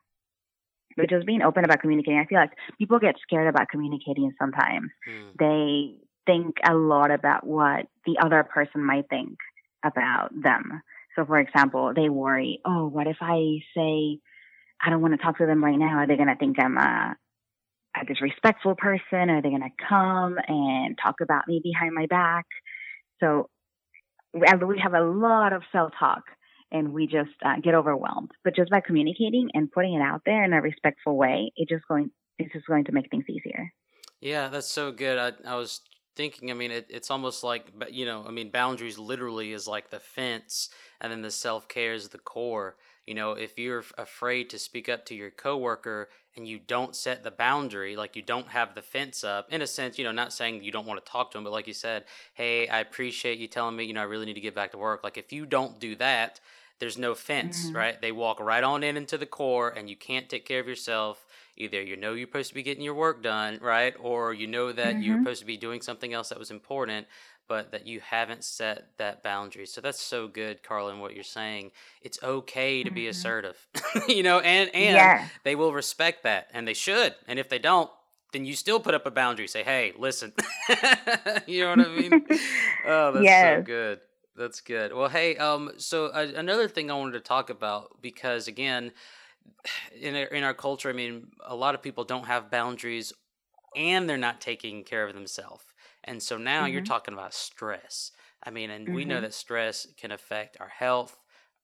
But 0.96 1.10
just 1.10 1.28
being 1.28 1.44
open 1.44 1.64
about 1.64 1.82
communicating. 1.82 2.20
I 2.20 2.26
feel 2.26 2.40
like 2.40 2.54
people 2.80 2.98
get 2.98 3.16
scared 3.22 3.48
about 3.48 3.70
communicating 3.70 4.34
sometimes. 4.40 4.90
Mm. 5.08 5.34
They 5.38 6.08
think 6.26 6.56
a 6.68 6.74
lot 6.74 7.12
about 7.12 7.46
what 7.46 7.86
the 8.06 8.18
other 8.24 8.44
person 8.44 8.84
might 8.84 9.08
think 9.10 9.38
about 9.84 10.30
them. 10.34 10.82
So, 11.18 11.26
for 11.26 11.40
example, 11.40 11.94
they 11.96 12.10
worry, 12.10 12.62
oh, 12.64 12.88
what 12.88 13.08
if 13.08 13.18
I 13.22 13.60
say, 13.76 14.20
I 14.80 14.90
don't 14.90 15.02
want 15.02 15.14
to 15.14 15.24
talk 15.24 15.40
to 15.40 15.46
them 15.46 15.64
right 15.64 15.78
now? 15.78 15.98
Are 15.98 16.08
they 16.08 16.16
going 16.16 16.28
to 16.28 16.36
think 16.36 16.58
I'm 16.60 16.78
a, 16.78 17.16
a 18.00 18.06
disrespectful 18.06 18.76
person? 18.76 19.30
Are 19.30 19.42
they 19.42 19.50
going 19.50 19.62
to 19.62 19.86
come 19.88 20.38
and 20.48 20.98
talk 21.02 21.16
about 21.22 21.48
me 21.48 21.60
behind 21.64 21.96
my 21.96 22.06
back? 22.06 22.46
So, 23.20 23.50
we 24.34 24.80
have 24.84 24.94
a 24.94 25.02
lot 25.02 25.54
of 25.54 25.64
self 25.72 25.94
talk 26.00 26.24
and 26.72 26.94
we 26.94 27.08
just 27.08 27.32
uh, 27.44 27.56
get 27.64 27.74
overwhelmed. 27.74 28.32
But 28.44 28.56
just 28.56 28.70
by 28.70 28.82
communicating 28.82 29.50
and 29.54 29.72
putting 29.72 29.96
it 29.96 30.02
out 30.02 30.22
there 30.26 30.44
in 30.44 30.54
a 30.54 30.62
respectful 30.62 31.18
way, 31.18 31.52
it 31.56 31.70
just 31.70 31.88
going 31.88 32.12
it's 32.38 32.54
just 32.54 32.68
going 32.68 32.86
to 32.86 32.92
make 32.92 33.10
things 33.10 33.26
easier. 33.28 33.74
Yeah, 34.22 34.50
that's 34.50 34.70
so 34.70 34.92
good. 34.92 35.18
I, 35.18 35.32
I 35.50 35.56
was 35.56 35.82
thinking, 36.18 36.52
I 36.52 36.56
mean, 36.56 36.72
it, 36.72 36.88
it's 36.90 37.12
almost 37.12 37.44
like, 37.44 37.72
you 37.92 38.06
know, 38.06 38.26
I 38.28 38.32
mean, 38.32 38.52
boundaries 38.52 38.98
literally 39.00 39.54
is 39.54 39.68
like 39.68 39.92
the 39.92 40.00
fence, 40.00 40.70
and 41.02 41.12
then 41.12 41.22
the 41.22 41.32
self 41.32 41.68
care 41.70 41.94
is 41.94 42.10
the 42.10 42.20
core. 42.20 42.78
You 43.06 43.16
know, 43.16 43.34
if 43.34 43.58
you're 43.58 43.86
afraid 43.98 44.50
to 44.50 44.60
speak 44.60 44.90
up 44.90 45.06
to 45.06 45.16
your 45.16 45.32
coworker 45.32 46.10
and 46.36 46.48
you 46.48 46.60
don't 46.60 46.96
set 46.96 47.24
the 47.24 47.32
boundary, 47.32 47.96
like 47.96 48.16
you 48.18 48.22
don't 48.22 48.50
have 48.50 48.76
the 48.76 48.82
fence 48.82 49.24
up, 49.24 49.48
in 49.52 49.62
a 49.62 49.68
sense, 49.68 49.98
you 49.98 50.04
know, 50.06 50.12
not 50.12 50.34
saying 50.34 50.64
you 50.64 50.72
don't 50.74 50.88
want 50.88 51.04
to 51.06 51.12
talk 51.12 51.32
to 51.32 51.38
them, 51.38 51.46
but 51.46 51.54
like 51.54 51.68
you 51.68 51.74
said, 51.74 52.06
hey, 52.34 52.68
I 52.68 52.80
appreciate 52.80 53.40
you 53.40 53.48
telling 53.48 53.76
me, 53.78 53.86
you 53.86 53.94
know, 53.94 54.02
I 54.02 54.06
really 54.06 54.26
need 54.26 54.34
to 54.36 54.42
get 54.42 54.56
back 54.56 54.72
to 54.72 54.78
work. 54.78 55.04
Like 55.04 55.18
if 55.18 55.32
you 55.32 55.46
don't 55.46 55.80
do 55.80 55.96
that, 55.98 56.42
there's 56.80 56.98
no 56.98 57.16
fence, 57.16 57.72
Mhm. 57.72 57.76
right? 57.76 58.02
They 58.02 58.12
walk 58.12 58.40
right 58.40 58.64
on 58.64 58.84
in 58.84 58.98
into 58.98 59.18
the 59.18 59.26
core, 59.28 59.70
and 59.70 59.90
you 59.90 59.96
can't 59.96 60.30
take 60.30 60.46
care 60.46 60.60
of 60.60 60.68
yourself. 60.68 61.26
Either 61.58 61.82
you 61.82 61.96
know 61.98 62.14
you're 62.14 62.28
supposed 62.28 62.50
to 62.50 62.56
be 62.56 62.64
getting 62.64 62.84
your 62.84 62.94
work 62.96 63.24
done, 63.24 63.60
right? 63.62 63.94
Or 64.00 64.34
you 64.34 64.48
know 64.48 64.72
that 64.74 65.02
you're 65.02 65.18
Mhm. 65.18 65.20
supposed 65.20 65.40
to 65.42 65.46
be 65.46 65.58
doing 65.58 65.82
something 65.82 66.14
else 66.14 66.30
that 66.30 66.40
was 66.40 66.52
important, 66.52 67.08
but 67.48 67.72
that 67.72 67.88
you 67.88 68.00
haven't 68.00 68.44
set 68.44 68.90
that 68.98 69.24
boundary. 69.24 69.66
So 69.66 69.82
that's 69.82 70.02
so 70.02 70.28
good, 70.28 70.64
Carlin, 70.64 71.00
what 71.00 71.14
you're 71.16 71.24
saying. 71.24 71.72
It's 72.02 72.22
okay 72.24 72.84
to 72.84 72.92
be 72.92 73.08
Mhm. 73.08 73.08
assertive, 73.08 73.68
you 74.08 74.24
know, 74.24 74.40
and 74.40 74.70
and 74.74 75.14
Yeah. 75.14 75.30
they 75.44 75.56
will 75.56 75.74
respect 75.74 76.24
that, 76.24 76.48
and 76.54 76.68
they 76.68 76.74
should. 76.74 77.16
And 77.28 77.40
if 77.40 77.50
they 77.50 77.60
don't, 77.60 77.90
then 78.34 78.46
you 78.46 78.56
still 78.56 78.80
put 78.80 78.94
up 78.96 79.06
a 79.06 79.12
boundary. 79.12 79.48
Say, 79.48 79.64
hey, 79.64 79.94
listen. 79.98 80.34
you 81.48 81.62
know 81.62 81.70
what 81.70 81.80
I 81.80 81.88
mean? 81.90 82.18
Oh, 82.84 83.12
that's 83.12 83.34
so 83.34 83.58
good. 83.60 84.00
That's 84.36 84.62
good. 84.62 84.94
Well, 84.94 85.10
hey, 85.10 85.36
um, 85.38 85.72
so 85.78 86.08
uh, 86.08 86.28
another 86.36 86.68
thing 86.68 86.90
I 86.92 86.94
wanted 86.96 87.14
to 87.14 87.20
talk 87.20 87.50
about 87.50 88.02
because 88.02 88.48
again, 88.48 88.92
in 89.92 90.16
our, 90.16 90.24
in 90.26 90.44
our 90.44 90.54
culture, 90.54 90.90
I 90.90 90.94
mean, 90.94 91.32
a 91.46 91.56
lot 91.56 91.76
of 91.76 91.82
people 91.82 92.04
don't 92.04 92.26
have 92.28 92.52
boundaries, 92.52 93.14
and 93.76 94.10
they're 94.10 94.18
not 94.18 94.42
taking 94.42 94.84
care 94.84 95.08
of 95.08 95.14
themselves. 95.14 95.66
And 96.04 96.22
so 96.24 96.38
now 96.38 96.66
you're 96.66 96.82
Mhm. 96.82 96.94
talking 96.94 97.14
about 97.14 97.34
stress. 97.34 98.12
I 98.44 98.52
mean, 98.52 98.70
and 98.72 98.92
we 98.94 99.06
know 99.06 99.22
Mhm. 99.22 99.22
that 99.22 99.34
stress 99.34 99.88
can 99.98 100.12
affect 100.12 100.58
our 100.60 100.70
health. 100.70 101.20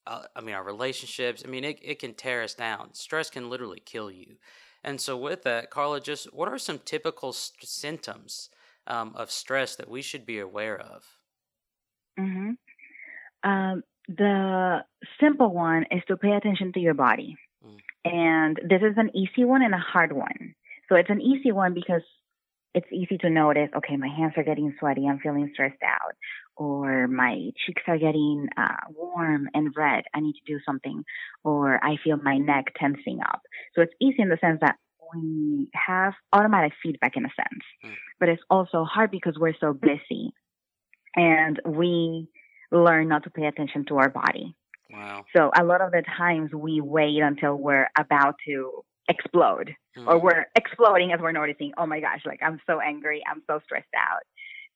Uh, 0.06 0.26
I 0.36 0.42
mean, 0.42 0.56
our 0.56 0.64
relationships. 0.64 1.44
I 1.46 1.50
mean, 1.50 1.64
it, 1.64 1.80
it 1.82 2.00
can 2.00 2.14
tear 2.14 2.44
us 2.44 2.54
down. 2.56 2.94
Stress 2.94 3.30
can 3.30 3.50
literally 3.50 3.80
kill 3.80 4.12
you. 4.12 4.38
And 4.84 5.00
so, 5.02 5.18
with 5.18 5.44
that, 5.44 5.70
Carla, 5.70 6.02
just 6.02 6.34
what 6.34 6.50
are 6.50 6.58
some 6.60 6.80
typical 6.80 7.34
st- 7.34 7.68
symptoms 7.70 8.50
um, 8.88 9.16
of 9.16 9.32
stress 9.32 9.76
that 9.78 9.90
we 9.90 10.02
should 10.02 10.26
be 10.26 10.40
aware 10.40 10.78
of? 10.80 11.20
Mhm. 12.20 12.58
Um, 13.44 13.84
the 14.08 14.86
simple 15.22 15.54
one 15.54 15.86
is 15.92 16.04
to 16.08 16.18
pay 16.18 16.32
attention 16.34 16.74
to 16.74 16.82
your 16.82 16.94
body. 16.96 17.38
And 18.06 18.58
this 18.58 18.82
is 18.82 18.98
an 18.98 19.12
easy 19.16 19.46
one 19.46 19.62
and 19.64 19.74
a 19.74 19.78
hard 19.78 20.12
one. 20.12 20.56
So 20.90 20.96
it's 20.96 21.10
an 21.10 21.22
easy 21.22 21.52
one 21.52 21.74
because 21.74 22.02
it's 22.76 22.92
easy 22.92 23.18
to 23.20 23.30
notice, 23.30 23.70
okay, 23.78 23.96
my 23.98 24.08
hands 24.08 24.34
are 24.36 24.44
getting 24.44 24.74
sweaty, 24.80 25.08
I'm 25.08 25.20
feeling 25.20 25.50
stressed 25.54 25.82
out, 25.86 26.16
or 26.56 27.08
my 27.08 27.52
cheeks 27.66 27.84
are 27.88 28.00
getting 28.00 28.48
uh, 28.58 28.76
warm 28.96 29.48
and 29.54 29.72
red, 29.78 30.04
I 30.14 30.20
need 30.20 30.34
to 30.34 30.54
do 30.54 30.60
something, 30.66 31.04
or 31.44 31.84
I 31.84 31.98
feel 32.04 32.18
my 32.18 32.38
neck 32.38 32.74
tensing 32.76 33.20
up. 33.22 33.42
So 33.76 33.82
it's 33.82 33.94
easy 34.02 34.22
in 34.24 34.30
the 34.30 34.40
sense 34.42 34.60
that 34.62 34.78
we 35.16 35.70
have 35.74 36.14
automatic 36.32 36.74
feedback 36.82 37.16
in 37.16 37.26
a 37.26 37.30
sense, 37.30 37.64
Mm. 37.86 37.94
but 38.20 38.30
it's 38.30 38.42
also 38.50 38.84
hard 38.84 39.12
because 39.12 39.38
we're 39.38 39.54
so 39.60 39.74
busy 39.74 40.34
and 41.16 41.62
we 41.66 42.28
learn 42.72 43.08
not 43.08 43.24
to 43.24 43.30
pay 43.30 43.46
attention 43.46 43.86
to 43.86 43.98
our 43.98 44.10
body. 44.10 44.56
Wow. 44.94 45.26
So 45.36 45.52
a 45.60 45.64
lot 45.64 45.82
of 45.82 45.92
the 45.92 46.04
times 46.18 46.52
we 46.54 46.80
wait 46.82 47.20
until 47.22 47.56
we're 47.56 47.88
about 47.98 48.36
to 48.48 48.84
explode 49.10 49.76
or 50.08 50.16
Mm. 50.16 50.22
we're 50.22 50.46
exploding 50.56 51.12
as 51.12 51.20
we're 51.20 51.32
noticing, 51.32 51.74
oh 51.78 51.86
my 51.86 52.00
gosh, 52.00 52.22
like 52.26 52.42
I'm 52.42 52.62
so 52.66 52.80
angry, 52.80 53.22
I'm 53.30 53.42
so 53.48 53.60
stressed 53.66 53.94
out. 53.98 54.22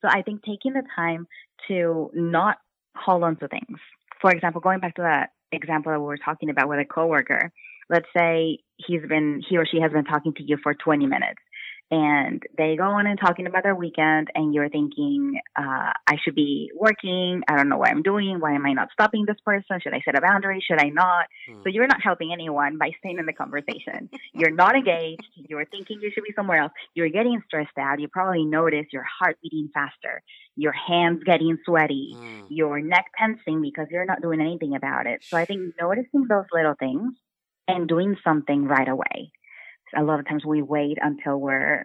So 0.02 0.08
I 0.08 0.22
think 0.22 0.42
taking 0.42 0.74
the 0.74 0.82
time 0.94 1.26
to 1.68 2.10
not 2.14 2.58
hold 2.96 3.22
on 3.22 3.36
to 3.36 3.48
things. 3.48 3.78
For 4.20 4.30
example, 4.30 4.60
going 4.60 4.80
back 4.80 4.96
to 4.96 5.02
that 5.02 5.30
example 5.52 5.92
that 5.92 6.00
we 6.00 6.06
were 6.06 6.18
talking 6.18 6.50
about 6.50 6.68
with 6.68 6.80
a 6.80 6.84
coworker, 6.84 7.52
let's 7.88 8.06
say 8.16 8.58
he's 8.76 9.02
been 9.08 9.40
he 9.48 9.56
or 9.56 9.66
she 9.66 9.80
has 9.80 9.92
been 9.92 10.04
talking 10.04 10.34
to 10.34 10.42
you 10.42 10.56
for 10.62 10.74
20 10.74 11.06
minutes 11.06 11.40
and 11.90 12.42
they 12.56 12.76
go 12.76 12.84
on 12.84 13.06
and 13.06 13.18
talking 13.18 13.46
about 13.46 13.62
their 13.62 13.74
weekend 13.74 14.28
and 14.34 14.52
you're 14.52 14.68
thinking 14.68 15.40
uh, 15.56 15.92
i 16.06 16.16
should 16.22 16.34
be 16.34 16.70
working. 16.74 17.42
I 17.48 17.56
don't 17.56 17.68
know 17.68 17.78
what 17.78 17.88
i'm 17.88 18.02
doing. 18.02 18.38
Why 18.40 18.54
am 18.54 18.66
i 18.66 18.72
not 18.72 18.88
stopping 18.92 19.24
this 19.26 19.36
person? 19.44 19.80
Should 19.80 19.94
i 19.94 20.00
set 20.04 20.16
a 20.16 20.20
boundary? 20.20 20.62
Should 20.66 20.80
i 20.80 20.88
not? 20.88 21.26
Mm. 21.48 21.62
so 21.62 21.68
you're 21.68 21.86
not 21.86 22.02
helping 22.02 22.32
anyone 22.32 22.78
by 22.78 22.90
staying 22.98 23.18
in 23.18 23.26
the 23.26 23.32
conversation. 23.32 24.10
You're 24.34 24.50
not 24.50 24.76
engaged. 24.76 25.22
You're 25.34 25.64
thinking 25.64 26.00
you 26.00 26.10
should 26.14 26.24
be 26.24 26.32
somewhere 26.36 26.62
else. 26.62 26.72
You're 26.94 27.08
getting 27.08 27.40
stressed 27.46 27.76
out. 27.78 28.00
You 28.00 28.08
probably 28.08 28.44
notice 28.44 28.86
your 28.92 29.04
heart 29.04 29.38
beating 29.42 29.70
faster. 29.72 30.22
Your 30.56 30.72
hands 30.72 31.22
getting 31.24 31.56
sweaty. 31.64 32.12
Mm. 32.14 32.46
your 32.48 32.80
neck 32.80 33.06
tensing 33.18 33.62
because 33.62 33.86
you're 33.90 34.04
not 34.04 34.22
doing 34.22 34.40
anything 34.40 34.74
about 34.74 35.06
it. 35.06 35.20
So 35.22 35.36
I 35.36 35.44
think 35.44 35.74
noticing 35.80 36.26
those 36.28 36.46
little 36.52 36.74
things 36.78 37.14
and 37.66 37.88
doing 37.88 38.16
something 38.24 38.64
right 38.64 38.88
away. 38.88 39.32
A 39.96 40.02
lot 40.02 40.20
of 40.20 40.28
times 40.28 40.44
we 40.44 40.62
wait 40.62 40.98
until 41.00 41.38
we're 41.38 41.84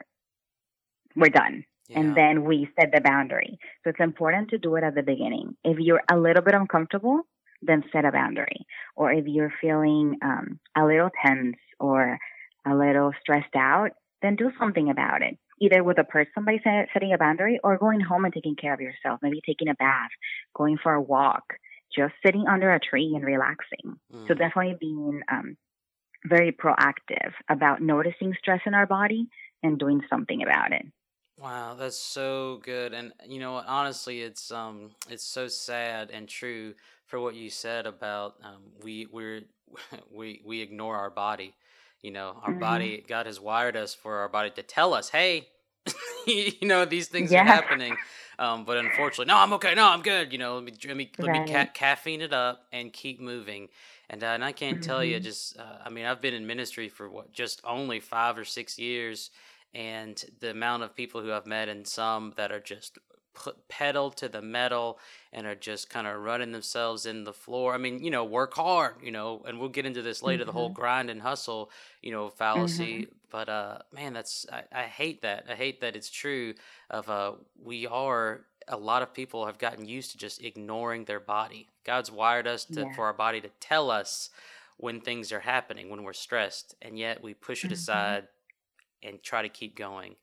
we're 1.16 1.30
done 1.30 1.66
Yeah. 1.88 2.00
and 2.00 2.16
then 2.16 2.44
we 2.46 2.68
set 2.80 2.92
the 2.92 3.02
boundary. 3.02 3.58
So 3.84 3.90
it's 3.90 4.00
important 4.00 4.50
to 4.50 4.58
do 4.58 4.76
it 4.76 4.84
at 4.84 4.96
the 4.96 5.04
beginning. 5.04 5.56
If 5.64 5.78
you're 5.80 6.02
a 6.12 6.18
little 6.18 6.42
bit 6.44 6.54
uncomfortable, 6.56 7.22
then 7.62 7.84
set 7.92 8.06
a 8.06 8.12
boundary. 8.12 8.66
Or 8.96 9.12
if 9.12 9.26
you're 9.28 9.54
feeling 9.62 10.18
um, 10.24 10.60
a 10.78 10.86
little 10.86 11.10
tense 11.26 11.58
or 11.80 12.18
a 12.66 12.76
little 12.76 13.12
stressed 13.22 13.56
out, 13.56 13.92
then 14.22 14.36
do 14.36 14.52
something 14.60 14.90
about 14.90 15.22
it. 15.22 15.38
Either 15.62 15.84
with 15.84 16.00
a 16.00 16.04
person 16.04 16.46
by 16.46 16.58
set, 16.64 16.88
setting 16.94 17.14
a 17.14 17.18
boundary 17.18 17.60
or 17.64 17.78
going 17.78 18.00
home 18.02 18.26
and 18.26 18.34
taking 18.34 18.56
care 18.56 18.74
of 18.74 18.82
yourself, 18.82 19.20
maybe 19.22 19.42
taking 19.46 19.70
a 19.70 19.76
bath, 19.76 20.10
going 20.56 20.78
for 20.82 20.94
a 20.94 21.02
walk, 21.02 21.44
just 21.96 22.14
sitting 22.26 22.46
under 22.48 22.74
a 22.74 22.80
tree 22.80 23.14
and 23.16 23.24
relaxing. 23.24 24.00
So 24.28 24.34
Mm. 24.34 24.38
definitely 24.38 24.76
being 24.80 25.22
um, 25.32 25.58
very 26.26 26.52
proactive 26.52 27.34
about 27.50 27.82
noticing 27.82 28.34
stress 28.40 28.62
in 28.66 28.74
our 28.74 28.86
body 28.88 29.28
and 29.64 29.80
doing 29.80 30.02
something 30.10 30.42
about 30.44 30.72
it. 30.72 30.86
Wow, 31.40 31.74
that's 31.74 31.98
so 31.98 32.60
good. 32.64 32.94
And 32.94 33.12
you 33.28 33.40
know 33.40 33.54
what, 33.54 33.66
honestly, 33.68 34.22
it's 34.22 34.52
um 34.52 34.92
it's 35.10 35.24
so 35.24 35.48
sad 35.48 36.12
and 36.12 36.28
true 36.28 36.74
for 37.08 37.20
what 37.20 37.36
you 37.36 37.50
said 37.50 37.86
about 37.86 38.36
um 38.44 38.62
we 38.84 39.08
we're 39.12 39.42
we 40.12 40.42
we 40.46 40.62
ignore 40.62 40.96
our 40.98 41.10
body. 41.10 41.54
You 42.02 42.12
know, 42.12 42.38
our 42.42 42.54
hmm 42.54 42.60
body 42.60 43.04
God 43.08 43.26
has 43.26 43.40
wired 43.40 43.76
us 43.76 43.94
for 43.94 44.18
our 44.18 44.30
body 44.30 44.52
to 44.52 44.64
tell 44.64 44.94
us, 44.94 45.10
"Hey, 45.10 45.48
you 46.28 46.68
know, 46.68 46.86
these 46.86 47.08
things 47.08 47.34
are 47.34 47.44
happening." 47.44 47.98
Um 48.40 48.66
but 48.66 48.78
unfortunately, 48.78 49.26
no, 49.32 49.38
I'm 49.38 49.54
okay. 49.54 49.76
No, 49.76 49.88
I'm 49.88 50.02
good. 50.02 50.32
You 50.32 50.38
know, 50.40 50.56
let 50.56 50.64
me 50.64 50.74
let 50.88 50.98
me 50.98 51.12
let 51.20 51.32
me 51.32 51.40
ca- 51.40 51.70
caffeine 51.74 52.22
it 52.22 52.34
up 52.34 52.68
and 52.72 52.92
keep 52.94 53.20
moving. 53.20 53.70
And 54.10 54.24
uh, 54.24 54.28
and 54.28 54.44
I 54.44 54.52
can't 54.52 54.82
tell 54.82 55.04
you 55.04 55.20
hmm 55.20 55.20
just 55.20 55.58
uh, 55.58 55.80
I 55.86 55.90
mean, 55.90 56.06
I've 56.06 56.22
been 56.22 56.34
in 56.34 56.48
ministry 56.48 56.90
for 56.90 57.10
what 57.10 57.32
just 57.32 57.62
only 57.64 58.00
5 58.00 58.38
or 58.38 58.46
6 58.46 58.78
years 58.80 59.32
and 59.74 60.24
the 60.40 60.52
amount 60.52 60.84
of 60.84 60.96
people 60.96 61.22
who 61.22 61.32
I've 61.32 61.48
met 61.48 61.70
and 61.70 61.88
some 61.88 62.34
that 62.38 62.52
are 62.52 62.60
just 62.60 62.98
pedal 63.68 64.12
to 64.12 64.30
the 64.30 64.42
metal 64.42 65.00
and 65.32 65.48
are 65.48 65.56
just 65.56 65.90
kind 65.90 66.08
of 66.08 66.22
running 66.22 66.52
themselves 66.52 67.06
in 67.06 67.24
the 67.24 67.34
floor. 67.34 67.74
I 67.74 67.78
mean, 67.78 68.04
you 68.04 68.12
know, 68.12 68.24
work 68.24 68.54
hard, 68.54 68.96
you 69.02 69.12
know, 69.12 69.42
and 69.46 69.60
we'll 69.60 69.70
get 69.70 69.86
into 69.86 70.02
this 70.02 70.22
later, 70.22 70.46
the 70.46 70.52
whole 70.52 70.70
hmm 70.70 70.74
grind 70.74 71.10
and 71.10 71.22
hustle, 71.22 71.72
you 72.02 72.12
know, 72.12 72.30
fallacy. 72.30 73.08
But 73.30 73.50
uh 73.50 73.80
man, 73.92 74.14
that's 74.14 74.46
I, 74.52 74.66
I 74.72 74.84
hate 74.84 75.22
that. 75.24 75.50
I 75.50 75.56
hate 75.56 75.82
that 75.82 75.96
it's 75.96 76.10
true 76.10 76.54
of 76.90 77.10
uh 77.10 77.34
we 77.56 77.88
are 77.88 78.46
a 78.68 78.78
lot 78.78 79.02
of 79.02 79.14
people 79.14 79.46
have 79.46 79.58
gotten 79.58 79.86
used 79.86 80.12
to 80.12 80.18
just 80.18 80.42
ignoring 80.42 81.06
their 81.06 81.20
body. 81.20 81.70
God's 81.84 82.12
wired 82.12 82.48
us 82.48 82.66
to 82.66 82.86
Yeah. 82.86 82.94
for 82.94 83.06
our 83.06 83.14
body 83.14 83.42
to 83.42 83.50
tell 83.60 83.92
us 83.92 84.30
when 84.78 85.02
things 85.02 85.32
are 85.32 85.42
happening, 85.42 85.90
when 85.90 86.04
we're 86.04 86.14
stressed, 86.14 86.76
and 86.82 86.98
yet 86.98 87.22
we 87.22 87.34
push 87.34 87.66
it 87.66 87.72
hmm 87.72 87.74
aside 87.74 88.28
and 89.02 89.22
try 89.22 89.42
to 89.42 89.50
keep 89.50 89.76
going. 89.76 90.16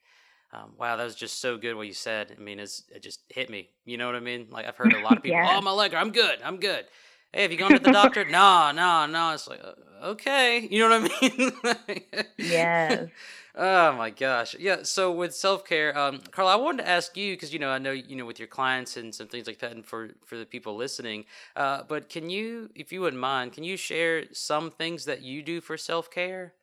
Um, 0.52 0.72
wow, 0.78 0.96
that 0.96 1.04
was 1.04 1.14
just 1.14 1.40
so 1.40 1.56
good 1.56 1.74
what 1.74 1.86
you 1.86 1.92
said. 1.92 2.34
I 2.36 2.40
mean, 2.40 2.58
it's, 2.58 2.82
it 2.92 3.02
just 3.02 3.20
hit 3.28 3.50
me. 3.50 3.68
You 3.84 3.98
know 3.98 4.06
what 4.06 4.16
I 4.16 4.20
mean? 4.20 4.48
Like 4.50 4.66
I've 4.66 4.76
heard 4.76 4.92
a 4.92 5.00
lot 5.00 5.16
of 5.16 5.22
people, 5.22 5.40
oh 5.42 5.60
my 5.60 5.70
leg, 5.70 5.94
I'm 5.94 6.10
good, 6.10 6.38
I'm 6.44 6.58
good. 6.58 6.86
Hey, 7.32 7.42
have 7.42 7.52
you 7.52 7.58
gone 7.58 7.70
to 7.70 7.78
the 7.78 7.92
doctor? 7.92 8.24
no, 8.28 8.72
no, 8.72 9.06
no. 9.06 9.30
It's 9.32 9.46
like 9.46 9.60
uh, 9.62 10.06
okay, 10.06 10.66
you 10.68 10.80
know 10.80 11.00
what 11.00 11.12
I 11.12 11.86
mean? 11.86 11.96
yes. 12.38 13.08
oh 13.54 13.92
my 13.92 14.10
gosh, 14.10 14.56
yeah. 14.58 14.78
So 14.82 15.12
with 15.12 15.32
self 15.32 15.64
care, 15.64 15.96
um, 15.96 16.18
Carla, 16.32 16.54
I 16.54 16.56
wanted 16.56 16.82
to 16.82 16.88
ask 16.88 17.16
you 17.16 17.34
because 17.34 17.52
you 17.52 17.60
know 17.60 17.70
I 17.70 17.78
know 17.78 17.92
you 17.92 18.16
know 18.16 18.26
with 18.26 18.40
your 18.40 18.48
clients 18.48 18.96
and 18.96 19.14
some 19.14 19.28
things 19.28 19.46
like 19.46 19.60
that, 19.60 19.70
and 19.70 19.86
for 19.86 20.10
for 20.26 20.36
the 20.36 20.44
people 20.44 20.74
listening. 20.74 21.24
Uh, 21.54 21.84
but 21.86 22.08
can 22.08 22.30
you, 22.30 22.70
if 22.74 22.92
you 22.92 23.00
wouldn't 23.00 23.20
mind, 23.20 23.52
can 23.52 23.62
you 23.62 23.76
share 23.76 24.24
some 24.32 24.72
things 24.72 25.04
that 25.04 25.22
you 25.22 25.44
do 25.44 25.60
for 25.60 25.76
self 25.76 26.10
care? 26.10 26.54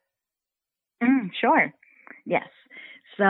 Mm, 1.01 1.29
sure. 1.39 1.73
Yes. 2.25 2.49
So 3.17 3.23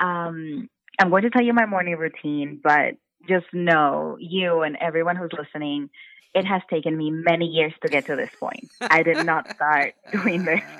um, 0.00 0.68
I'm 1.00 1.10
going 1.10 1.22
to 1.22 1.30
tell 1.30 1.44
you 1.44 1.52
my 1.54 1.66
morning 1.66 1.96
routine, 1.96 2.60
but 2.62 2.94
just 3.28 3.46
know 3.52 4.16
you 4.20 4.62
and 4.62 4.76
everyone 4.80 5.16
who's 5.16 5.30
listening, 5.36 5.90
it 6.34 6.44
has 6.44 6.62
taken 6.70 6.96
me 6.96 7.10
many 7.10 7.46
years 7.46 7.72
to 7.82 7.88
get 7.88 8.06
to 8.06 8.16
this 8.16 8.30
point. 8.40 8.70
I 8.88 9.02
did 9.02 9.20
not 9.20 9.46
start 9.54 9.94
doing 10.12 10.44
this. 10.44 10.60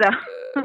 So, 0.00 0.10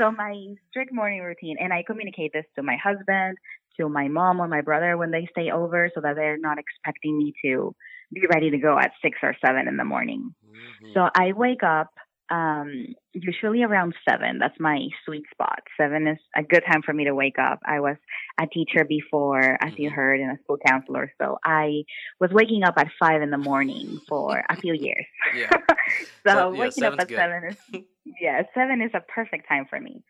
so 0.00 0.10
my 0.10 0.54
strict 0.70 0.94
morning 0.94 1.20
routine, 1.20 1.56
and 1.60 1.74
I 1.74 1.82
communicate 1.86 2.32
this 2.32 2.46
to 2.56 2.62
my 2.62 2.76
husband, 2.82 3.36
to 3.78 3.88
my 3.88 4.08
mom 4.08 4.40
or 4.40 4.48
my 4.48 4.62
brother 4.62 4.96
when 4.96 5.10
they 5.10 5.28
stay 5.30 5.50
over, 5.50 5.90
so 5.94 6.00
that 6.00 6.16
they're 6.16 6.38
not 6.38 6.56
expecting 6.58 7.18
me 7.18 7.34
to 7.44 7.74
be 8.12 8.22
ready 8.32 8.50
to 8.50 8.58
go 8.58 8.78
at 8.78 8.92
six 9.02 9.18
or 9.22 9.36
seven 9.44 9.68
in 9.68 9.76
the 9.76 9.84
morning. 9.84 10.34
Mhm. 10.44 10.94
So 10.94 11.08
I 11.14 11.32
wake 11.32 11.62
up 11.62 11.90
Um, 12.30 12.94
usually 13.12 13.62
around 13.62 13.94
seven. 14.08 14.38
That's 14.38 14.58
my 14.58 14.86
sweet 15.04 15.24
spot. 15.32 15.58
Seven 15.76 16.06
is 16.06 16.18
a 16.36 16.42
good 16.42 16.62
time 16.70 16.80
for 16.82 16.94
me 16.94 17.04
to 17.04 17.14
wake 17.14 17.38
up. 17.38 17.60
I 17.66 17.80
was 17.80 17.96
a 18.40 18.46
teacher 18.46 18.84
before, 18.84 19.58
as 19.60 19.72
you 19.76 19.90
Mhm. 19.90 19.94
heard, 19.94 20.20
and 20.20 20.30
a 20.38 20.42
school 20.42 20.56
counselor. 20.66 21.12
So 21.20 21.38
I 21.44 21.84
was 22.20 22.30
waking 22.32 22.64
up 22.64 22.74
at 22.78 22.88
five 22.98 23.20
in 23.22 23.30
the 23.30 23.38
morning 23.38 23.98
for 24.08 24.42
a 24.48 24.56
few 24.56 24.72
years. 24.72 25.04
Yeah. 25.36 25.50
so 26.26 26.52
yeah, 26.52 26.58
waking 26.58 26.84
up 26.84 26.94
at 26.98 27.08
good. 27.08 27.16
seven 27.16 27.44
is 27.44 27.56
yeah, 28.20 28.42
seven 28.54 28.80
is 28.80 28.92
a 28.94 29.00
perfect 29.00 29.46
time 29.48 29.66
for 29.68 29.78
me. 29.78 30.02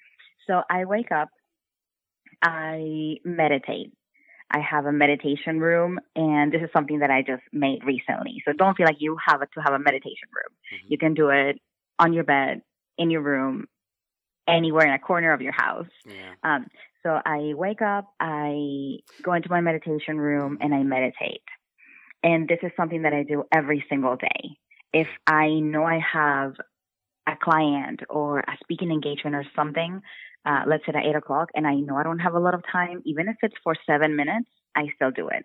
So 0.47 0.63
I 0.71 0.85
wake 0.85 1.11
up, 1.11 1.29
I 2.43 3.17
meditate. 3.25 3.93
I 4.55 4.61
have 4.61 4.85
a 4.85 4.93
meditation 4.93 5.61
room, 5.61 5.99
and 6.15 6.53
this 6.53 6.61
is 6.63 6.69
something 6.75 6.99
that 6.99 7.11
I 7.11 7.23
just 7.23 7.43
made 7.53 7.83
recently. 7.85 8.43
So 8.47 8.53
don't 8.53 8.77
feel 8.77 8.85
like 8.87 9.01
you 9.01 9.17
have 9.27 9.41
to 9.41 9.61
have 9.65 9.73
a 9.73 9.79
meditation 9.79 10.29
room. 10.31 10.53
Mhm. 10.75 10.91
You 10.91 10.99
can 10.99 11.15
do 11.15 11.31
it 11.31 11.59
on 11.99 12.13
your 12.13 12.25
bed, 12.25 12.63
in 12.99 13.11
your 13.11 13.23
room, 13.23 13.67
anywhere 14.49 14.87
in 14.87 14.93
a 14.93 14.99
corner 14.99 15.33
of 15.33 15.41
your 15.41 15.53
house. 15.53 15.87
Yeah. 16.05 16.35
Um, 16.43 16.67
so 17.03 17.21
I 17.25 17.53
wake 17.55 17.83
up, 17.83 18.13
I 18.21 18.99
go 19.23 19.33
into 19.33 19.51
my 19.51 19.61
meditation 19.61 20.19
room, 20.19 20.59
and 20.61 20.75
I 20.75 20.83
meditate. 20.83 21.43
And 22.23 22.49
this 22.49 22.59
is 22.63 22.71
something 22.77 23.03
that 23.03 23.13
I 23.13 23.25
do 23.25 23.45
every 23.53 23.85
single 23.89 24.17
day. 24.17 24.57
If 24.93 25.09
I 25.27 25.49
know 25.49 25.85
I 25.85 26.01
have 26.13 26.53
a 27.27 27.33
client 27.43 28.01
or 28.09 28.41
a 28.41 28.57
speaking 28.63 28.91
engagement 28.91 29.35
or 29.35 29.45
something, 29.57 30.01
uh, 30.45 30.63
let's 30.67 30.85
say 30.87 30.93
at 30.95 31.05
eight 31.05 31.17
o'clock, 31.17 31.49
and 31.55 31.67
I 31.67 31.75
know 31.75 31.97
I 31.97 32.03
don't 32.03 32.19
have 32.19 32.35
a 32.35 32.41
lot 32.41 32.55
of 32.55 32.63
time, 32.71 33.03
even 33.05 33.29
if 33.29 33.37
it's 33.43 33.55
for 33.65 33.75
seven 33.87 34.17
minutes, 34.17 34.49
I 34.77 34.87
still 34.95 35.11
do 35.11 35.29
it. 35.29 35.45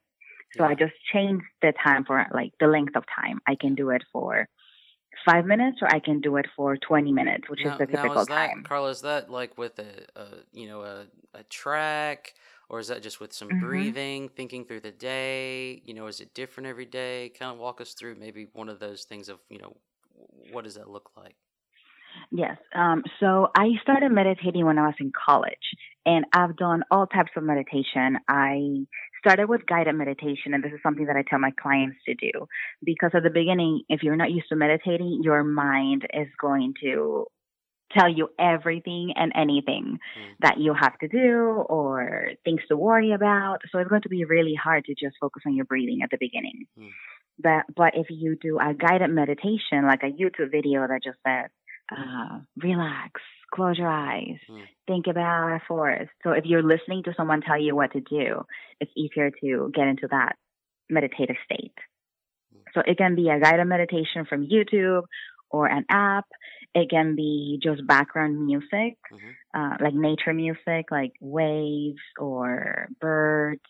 So 0.58 0.64
I 0.64 0.76
just 0.76 0.94
change 1.14 1.42
the 1.62 1.74
time 1.84 2.06
for 2.06 2.26
like 2.34 2.52
the 2.60 2.68
length 2.68 2.96
of 2.96 3.04
time. 3.14 3.40
I 3.48 3.56
can 3.60 3.76
do 3.76 3.90
it 3.90 4.04
for 4.12 4.48
five 5.26 5.46
minutes 5.46 5.80
or 5.82 5.88
I 5.94 6.00
can 6.00 6.20
do 6.22 6.38
it 6.38 6.46
for 6.56 6.78
20 6.78 7.12
minutes, 7.12 7.50
which 7.50 7.66
now, 7.66 7.74
is 7.74 7.78
the 7.78 7.86
now 7.88 7.88
typical 7.88 8.22
is 8.22 8.28
that 8.28 8.52
time. 8.52 8.64
Carla? 8.64 8.90
Is 8.90 9.02
that 9.02 9.30
like 9.30 9.58
with 9.58 9.80
a, 9.80 10.20
a 10.20 10.28
you 10.54 10.68
know 10.68 10.82
a, 10.84 11.06
a 11.34 11.44
track, 11.44 12.34
or 12.70 12.80
is 12.80 12.88
that 12.90 13.02
just 13.02 13.20
with 13.20 13.34
some 13.34 13.54
Mhm. 13.54 13.60
breathing, 13.60 14.30
thinking 14.30 14.66
through 14.66 14.82
the 14.82 14.92
day? 14.92 15.82
You 15.86 15.94
know, 15.94 16.08
is 16.08 16.20
it 16.22 16.34
different 16.34 16.68
every 16.68 16.86
day? 16.86 17.30
Kind 17.30 17.52
of 17.52 17.58
walk 17.58 17.82
us 17.82 17.94
through 17.94 18.16
maybe 18.16 18.48
one 18.54 18.70
of 18.70 18.80
those 18.80 19.04
things 19.04 19.30
of 19.30 19.40
you 19.50 19.60
know 19.60 19.76
what 20.52 20.64
does 20.64 20.76
that 20.76 20.90
look 20.90 21.12
like? 21.18 21.36
Yes. 22.32 22.58
Um, 22.76 23.04
so 23.20 23.48
I 23.56 23.70
started 23.82 24.12
meditating 24.12 24.66
when 24.66 24.78
I 24.78 24.88
was 24.88 24.96
in 25.00 25.12
college, 25.12 25.56
and 26.06 26.26
I've 26.34 26.58
done 26.58 26.84
all 26.92 27.08
types 27.08 27.32
of 27.38 27.44
meditation. 27.44 28.18
I 28.28 28.86
started 29.20 29.48
with 29.48 29.66
guided 29.66 29.96
meditation, 29.96 30.54
and 30.54 30.64
this 30.64 30.74
is 30.74 30.80
something 30.84 31.06
that 31.06 31.16
I 31.16 31.24
tell 31.28 31.40
my 31.40 31.52
clients 31.62 31.98
to 32.06 32.14
do 32.16 32.48
because 32.84 33.12
at 33.14 33.24
the 33.24 33.30
beginning, 33.30 33.84
if 33.90 34.04
you're 34.04 34.16
not 34.16 34.32
used 34.32 34.50
to 34.50 34.56
meditating, 34.56 35.22
your 35.24 35.44
mind 35.44 36.08
is 36.14 36.28
going 36.40 36.74
to 36.82 37.26
tell 37.98 38.10
you 38.10 38.28
everything 38.38 39.14
and 39.16 39.32
anything 39.34 39.98
Mm. 40.20 40.36
that 40.42 40.58
you 40.60 40.74
have 40.74 40.98
to 41.00 41.08
do 41.08 41.64
or 41.70 42.32
things 42.44 42.60
to 42.68 42.76
worry 42.76 43.14
about. 43.14 43.62
So 43.72 43.80
it's 43.80 43.90
going 43.90 44.02
to 44.02 44.10
be 44.10 44.26
really 44.26 44.56
hard 44.56 44.84
to 44.86 44.94
just 44.94 45.16
focus 45.22 45.44
on 45.46 45.56
your 45.56 45.64
breathing 45.66 46.02
at 46.04 46.10
the 46.10 46.18
beginning. 46.20 46.66
Mm. 46.78 46.90
But 47.40 47.64
but 47.76 47.94
if 47.96 48.08
you 48.10 48.36
do 48.36 48.60
a 48.60 48.74
guided 48.74 49.10
meditation, 49.12 49.86
like 49.86 50.04
a 50.04 50.12
YouTube 50.12 50.52
video 50.52 50.86
that 50.86 51.02
just 51.04 51.18
says, 51.26 51.50
uh, 51.96 52.40
relax, 52.58 53.22
close 53.54 53.78
your 53.78 53.90
eyes, 53.90 54.38
Mm. 54.50 54.68
think 54.88 55.08
about 55.08 55.24
our 55.26 55.62
forest. 55.68 56.12
So 56.24 56.32
if 56.32 56.46
you're 56.46 56.64
listening 56.64 57.04
to 57.04 57.14
someone 57.16 57.42
tell 57.42 57.60
you 57.60 57.76
what 57.76 57.92
to 57.94 58.02
do, 58.02 58.44
it's 58.80 58.92
easier 58.96 59.32
to 59.42 59.72
get 59.74 59.88
into 59.88 60.08
that 60.10 60.36
meditative 60.90 61.38
state. 61.46 61.74
Mm. 62.54 62.64
So 62.74 62.82
it 62.86 62.98
can 62.98 63.16
be 63.16 63.30
a 63.30 63.40
guided 63.40 63.68
meditation 63.68 64.26
from 64.26 64.48
YouTube 64.48 65.04
or 65.50 65.68
an 65.68 65.86
app. 65.90 66.26
It 66.74 66.90
can 66.90 67.16
be 67.16 67.60
just 67.62 67.86
background 67.88 68.46
music, 68.46 68.98
Mhm. 69.12 69.36
uh, 69.54 69.78
like 69.80 69.94
nature 69.94 70.34
music, 70.34 70.92
like 70.92 71.14
waves 71.22 72.02
or 72.20 72.90
birds, 73.00 73.62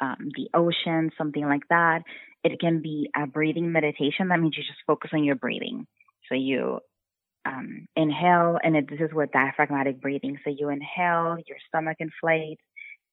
um, 0.00 0.30
the 0.36 0.48
ocean, 0.54 1.10
something 1.18 1.44
like 1.44 1.66
that. 1.68 2.02
It 2.42 2.58
can 2.60 2.80
be 2.80 3.10
a 3.14 3.26
breathing 3.26 3.72
meditation. 3.72 4.28
That 4.28 4.40
means 4.40 4.56
you 4.56 4.62
just 4.62 4.82
focus 4.86 5.10
on 5.12 5.24
your 5.24 5.36
breathing. 5.36 5.86
So 6.28 6.34
you 6.34 6.80
um, 7.50 7.86
inhale, 7.96 8.58
and 8.62 8.76
it, 8.76 8.88
this 8.88 9.00
is 9.00 9.12
with 9.12 9.32
diaphragmatic 9.32 10.00
breathing. 10.00 10.38
So 10.44 10.50
you 10.56 10.68
inhale, 10.68 11.36
your 11.46 11.58
stomach 11.68 11.96
inflates. 12.00 12.62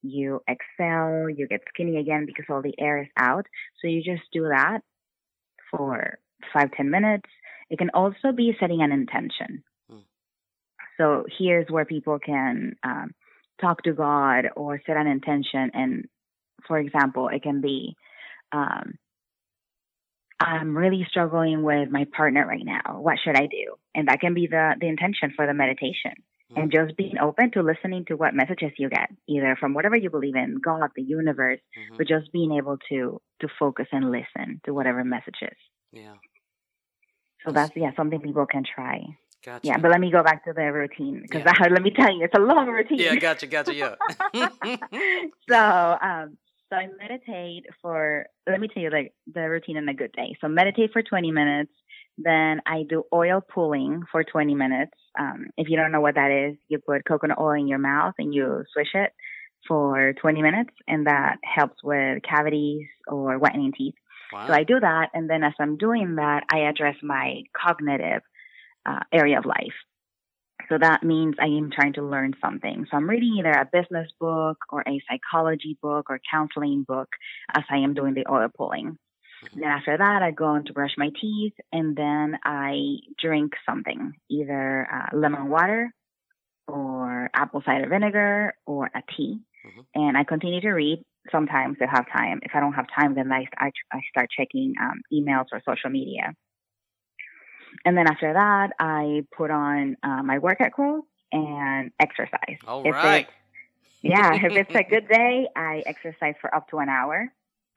You 0.04 0.42
exhale, 0.48 1.28
you 1.30 1.48
get 1.48 1.62
skinny 1.70 1.98
again 1.98 2.26
because 2.28 2.46
all 2.50 2.62
the 2.62 2.80
air 2.80 3.02
is 3.02 3.08
out. 3.18 3.48
So 3.82 3.88
you 3.88 4.04
just 4.04 4.24
do 4.32 4.44
that 4.44 4.82
for 5.72 6.20
five, 6.54 6.70
ten 6.78 6.92
minutes. 6.92 7.30
It 7.70 7.80
can 7.80 7.90
also 7.94 8.32
be 8.32 8.56
setting 8.60 8.82
an 8.82 8.92
intention. 8.92 9.64
Hmm. 9.90 10.06
So 10.98 11.26
here's 11.38 11.68
where 11.70 11.84
people 11.86 12.20
can 12.20 12.76
um, 12.84 13.12
talk 13.60 13.82
to 13.84 13.94
God 13.94 14.50
or 14.56 14.80
set 14.86 14.98
an 14.98 15.08
intention. 15.08 15.72
And 15.74 16.06
for 16.68 16.78
example, 16.78 17.30
it 17.30 17.42
can 17.42 17.60
be, 17.62 17.96
um, 18.52 19.00
I'm 20.40 20.78
really 20.78 21.06
struggling 21.10 21.64
with 21.64 21.90
my 21.90 22.06
partner 22.16 22.46
right 22.46 22.64
now. 22.64 23.00
What 23.00 23.18
should 23.24 23.36
I 23.36 23.48
do? 23.48 23.76
And 23.96 24.08
that 24.08 24.20
can 24.22 24.34
be 24.34 24.48
the, 24.48 24.76
the 24.80 24.88
intention 24.88 25.34
for 25.36 25.48
the 25.48 25.54
meditation. 25.54 26.14
Hmm. 26.54 26.60
And 26.62 26.72
just 26.72 26.96
being 26.96 27.18
open 27.20 27.52
to 27.52 27.64
listening 27.64 28.06
to 28.06 28.16
what 28.16 28.34
messages 28.36 28.72
you 28.78 28.88
get, 28.90 29.10
either 29.28 29.58
from 29.60 29.74
whatever 29.74 29.98
you 29.98 30.10
believe 30.10 30.36
in, 30.36 30.60
God, 30.64 30.92
the 30.96 31.02
universe, 31.02 31.60
Mhm. 31.78 31.98
but 31.98 32.08
just 32.08 32.32
being 32.32 32.54
able 32.54 32.78
to 32.90 33.20
to 33.42 33.48
focus 33.60 33.88
and 33.92 34.12
listen 34.12 34.62
to 34.66 34.74
whatever 34.74 35.04
messages. 35.04 35.58
Yeah. 35.92 36.14
So 37.44 37.52
That's- 37.52 37.70
that's 37.70 37.78
yeah 37.78 37.92
something 37.96 38.22
people 38.22 38.46
can 38.46 38.64
try. 38.64 39.04
Gotcha. 39.46 39.68
Yeah, 39.68 39.78
but 39.78 39.92
let 39.92 40.00
me 40.00 40.10
go 40.12 40.24
back 40.24 40.44
to 40.46 40.54
the 40.54 40.72
routine 40.72 41.22
because 41.22 41.44
Yeah. 41.46 41.68
let 41.70 41.82
me 41.82 41.92
tell 41.92 42.12
you, 42.16 42.24
it's 42.24 42.34
a 42.34 42.40
long 42.40 42.68
routine. 42.68 43.00
yeah. 43.00 43.16
Gotcha. 43.16 43.48
Gotcha. 43.48 43.74
Yeah. 43.76 43.96
so 45.50 45.98
um 46.02 46.38
so 46.70 46.76
I 46.76 46.88
meditate 47.00 47.66
for 47.82 48.26
let 48.48 48.60
me 48.60 48.68
tell 48.68 48.84
you 48.84 48.90
like 48.90 49.14
the 49.34 49.50
routine 49.50 49.78
on 49.78 49.90
a 49.90 49.94
good 49.94 50.12
day. 50.12 50.36
So 50.42 50.48
meditate 50.48 50.92
for 50.92 51.02
20 51.02 51.32
minutes, 51.32 51.72
then 52.18 52.62
I 52.66 52.84
do 52.88 53.04
oil 53.14 53.42
pulling 53.42 54.04
for 54.12 54.24
20 54.24 54.56
minutes. 54.56 54.94
Um, 55.20 55.48
if 55.58 55.70
you 55.70 55.78
don't 55.78 55.92
know 55.92 56.02
what 56.02 56.16
that 56.16 56.50
is, 56.50 56.58
you 56.68 56.80
put 56.80 57.06
coconut 57.06 57.40
oil 57.40 57.54
in 57.54 57.68
your 57.68 57.80
mouth 57.80 58.16
and 58.18 58.34
you 58.34 58.64
swish 58.74 58.90
it 58.94 59.12
for 59.68 60.14
20 60.22 60.42
minutes, 60.42 60.72
and 60.88 61.08
that 61.08 61.38
helps 61.44 61.76
with 61.84 62.22
cavities 62.24 62.88
or 63.08 63.38
whitening 63.38 63.74
teeth. 63.78 63.96
wow. 64.32 64.48
So 64.48 64.54
I 64.54 64.64
do 64.64 64.80
that, 64.80 65.10
and 65.14 65.30
then 65.30 65.44
as 65.44 65.54
I'm 65.60 65.78
doing 65.78 66.16
that, 66.16 66.44
I 66.52 66.70
address 66.70 66.96
my 67.04 67.42
cognitive 67.60 68.22
uh, 68.86 69.00
area 69.12 69.40
of 69.40 69.46
life. 69.46 69.74
So 70.70 70.78
that 70.78 71.04
means 71.04 71.36
I 71.40 71.46
am 71.46 71.72
trying 71.72 71.94
to 71.94 72.04
learn 72.04 72.34
something. 72.42 72.86
So 72.90 72.98
I'm 72.98 73.10
reading 73.10 73.36
either 73.40 73.52
a 73.52 73.70
business 73.72 74.10
book 74.20 74.58
or 74.70 74.82
a 74.82 75.02
psychology 75.10 75.78
book 75.82 76.10
or 76.10 76.20
counseling 76.30 76.84
book 76.84 77.10
as 77.54 77.64
I 77.70 77.78
am 77.78 77.94
doing 77.94 78.14
the 78.14 78.26
oil 78.30 78.50
pulling. 78.56 78.98
Mhm. 79.44 79.62
Then 79.62 79.70
after 79.70 79.98
that, 79.98 80.22
I 80.22 80.32
go 80.32 80.46
on 80.46 80.66
to 80.66 80.74
brush 80.74 80.96
my 80.98 81.10
teeth, 81.22 81.54
and 81.72 81.96
then 81.96 82.38
I 82.44 82.98
drink 83.20 83.54
something, 83.70 84.14
either 84.30 84.88
uh, 84.92 85.16
lemon 85.16 85.50
water 85.50 85.92
or 86.68 87.30
apple 87.34 87.62
cider 87.66 87.88
vinegar 87.88 88.54
or 88.66 88.90
a 88.94 89.02
tea. 89.16 89.40
Mhm. 89.66 89.86
And 89.96 90.18
I 90.18 90.24
continue 90.24 90.62
to 90.62 90.72
read. 90.72 91.04
Sometimes 91.32 91.78
if 91.82 91.90
I 91.90 91.96
have 91.98 92.08
time. 92.12 92.40
If 92.42 92.56
I 92.56 92.62
don't 92.62 92.74
have 92.74 92.88
time, 92.98 93.14
then 93.14 93.32
I, 93.32 93.46
I, 93.58 93.72
I 93.92 94.02
start 94.10 94.30
checking 94.32 94.76
um, 94.80 95.02
emails 95.12 95.48
or 95.52 95.62
social 95.68 95.90
media. 95.90 96.34
And 97.86 97.98
then 97.98 98.08
after 98.08 98.34
that, 98.34 98.72
I 98.80 99.24
put 99.36 99.52
on 99.52 99.98
uh, 100.04 100.24
my 100.24 100.40
workout 100.40 100.74
clothes 100.74 101.04
and 101.32 101.92
exercise. 102.00 102.58
All 102.68 102.84
if 102.86 102.94
right. 102.94 103.28
Yeah, 104.02 104.36
if 104.36 104.54
it's 104.54 104.76
a 104.76 104.84
good 104.90 105.08
day, 105.08 105.48
I 105.56 105.84
exercise 105.86 106.36
for 106.42 106.54
up 106.54 106.70
to 106.70 106.78
an 106.78 106.90
hour. 106.90 107.32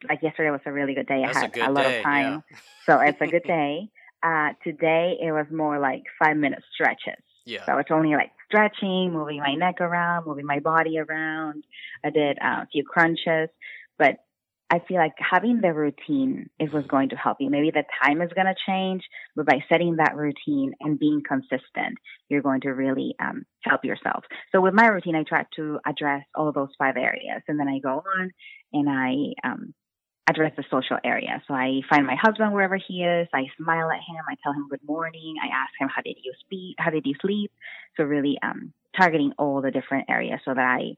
Like 0.08 0.22
yesterday 0.22 0.50
was 0.50 0.60
a 0.64 0.72
really 0.72 0.94
good 0.94 1.06
day. 1.06 1.22
That's 1.24 1.36
I 1.36 1.40
a 1.40 1.42
had 1.42 1.52
good 1.52 1.68
a 1.68 1.70
lot 1.70 1.84
day. 1.84 1.98
of 1.98 2.04
time. 2.04 2.44
Yeah. 2.50 2.56
So 2.86 3.00
it's 3.00 3.20
a 3.20 3.26
good 3.26 3.44
day. 3.44 3.88
Uh, 4.22 4.50
today 4.62 5.16
it 5.18 5.32
was 5.32 5.46
more 5.50 5.78
like 5.78 6.02
five 6.18 6.36
minute 6.36 6.62
stretches. 6.74 7.24
Yeah. 7.46 7.64
So 7.64 7.78
it's 7.78 7.90
only 7.90 8.14
like 8.14 8.32
stretching, 8.46 9.14
moving 9.14 9.38
my 9.38 9.54
neck 9.54 9.80
around, 9.80 10.26
moving 10.26 10.44
my 10.44 10.58
body 10.58 10.98
around. 10.98 11.64
I 12.04 12.10
did 12.10 12.38
uh, 12.38 12.64
a 12.64 12.68
few 12.70 12.84
crunches, 12.84 13.48
but 13.98 14.18
I 14.72 14.80
feel 14.86 14.98
like 14.98 15.14
having 15.18 15.60
the 15.60 15.72
routine 15.72 16.48
is 16.60 16.72
what's 16.72 16.86
going 16.86 17.08
to 17.08 17.16
help 17.16 17.38
you. 17.40 17.50
Maybe 17.50 17.72
the 17.72 17.82
time 18.04 18.22
is 18.22 18.30
going 18.32 18.46
to 18.46 18.54
change, 18.66 19.02
but 19.34 19.44
by 19.44 19.64
setting 19.68 19.96
that 19.96 20.14
routine 20.14 20.74
and 20.80 20.96
being 20.96 21.22
consistent, 21.26 21.98
you're 22.28 22.40
going 22.40 22.60
to 22.60 22.70
really 22.70 23.16
um, 23.20 23.44
help 23.64 23.84
yourself. 23.84 24.24
So 24.52 24.60
with 24.60 24.72
my 24.72 24.86
routine, 24.86 25.16
I 25.16 25.24
try 25.24 25.44
to 25.56 25.80
address 25.84 26.22
all 26.36 26.52
those 26.52 26.68
five 26.78 26.96
areas, 26.96 27.42
and 27.48 27.58
then 27.58 27.66
I 27.66 27.80
go 27.80 28.04
on 28.20 28.30
and 28.72 28.88
I 28.88 29.48
um, 29.48 29.74
address 30.28 30.52
the 30.56 30.64
social 30.70 30.98
area. 31.04 31.42
So 31.48 31.54
I 31.54 31.80
find 31.90 32.06
my 32.06 32.16
husband 32.20 32.52
wherever 32.52 32.76
he 32.76 33.02
is. 33.02 33.26
I 33.34 33.46
smile 33.60 33.90
at 33.90 33.96
him. 33.96 34.24
I 34.28 34.36
tell 34.42 34.52
him 34.52 34.68
good 34.70 34.84
morning. 34.86 35.34
I 35.42 35.48
ask 35.48 35.72
him 35.80 35.88
how 35.94 36.02
did 36.02 36.16
you 36.22 36.32
speak? 36.44 36.76
How 36.78 36.90
did 36.90 37.06
you 37.06 37.14
sleep? 37.20 37.50
So 37.96 38.04
really 38.04 38.38
um, 38.40 38.72
targeting 38.96 39.32
all 39.36 39.60
the 39.60 39.72
different 39.72 40.08
areas 40.08 40.38
so 40.44 40.54
that 40.54 40.60
I 40.60 40.94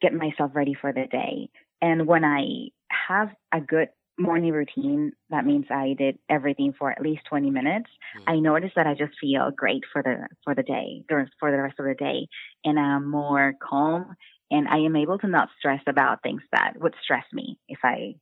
get 0.00 0.14
myself 0.14 0.52
ready 0.54 0.74
for 0.80 0.92
the 0.92 1.06
day. 1.10 1.50
And 1.82 2.06
when 2.06 2.24
I 2.24 2.70
have 2.90 3.30
a 3.52 3.60
good 3.60 3.88
morning 4.18 4.52
routine, 4.52 5.12
that 5.30 5.46
means 5.46 5.66
I 5.70 5.94
did 5.98 6.18
everything 6.28 6.74
for 6.78 6.90
at 6.90 7.02
least 7.02 7.22
20 7.28 7.50
minutes. 7.50 7.88
Mm-hmm. 8.16 8.30
I 8.30 8.38
notice 8.40 8.72
that 8.76 8.86
I 8.86 8.94
just 8.94 9.12
feel 9.20 9.50
great 9.54 9.82
for 9.92 10.02
the 10.02 10.28
for 10.44 10.54
the 10.54 10.62
day, 10.62 11.04
for 11.38 11.50
the 11.50 11.62
rest 11.62 11.78
of 11.78 11.86
the 11.86 11.94
day, 11.94 12.28
and 12.64 12.78
I'm 12.78 13.10
more 13.10 13.54
calm, 13.62 14.16
and 14.50 14.68
I 14.68 14.78
am 14.78 14.96
able 14.96 15.18
to 15.18 15.26
not 15.26 15.48
stress 15.58 15.80
about 15.86 16.22
things 16.22 16.42
that 16.52 16.74
would 16.78 16.94
stress 17.02 17.24
me 17.32 17.58
if 17.68 17.78
I 17.82 18.16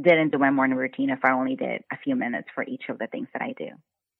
didn't 0.00 0.32
do 0.32 0.38
my 0.38 0.50
morning 0.50 0.78
routine. 0.78 1.10
If 1.10 1.24
I 1.24 1.32
only 1.32 1.56
did 1.56 1.82
a 1.92 1.98
few 2.02 2.16
minutes 2.16 2.48
for 2.54 2.64
each 2.64 2.84
of 2.88 2.98
the 2.98 3.06
things 3.06 3.28
that 3.32 3.42
I 3.42 3.54
do. 3.56 3.68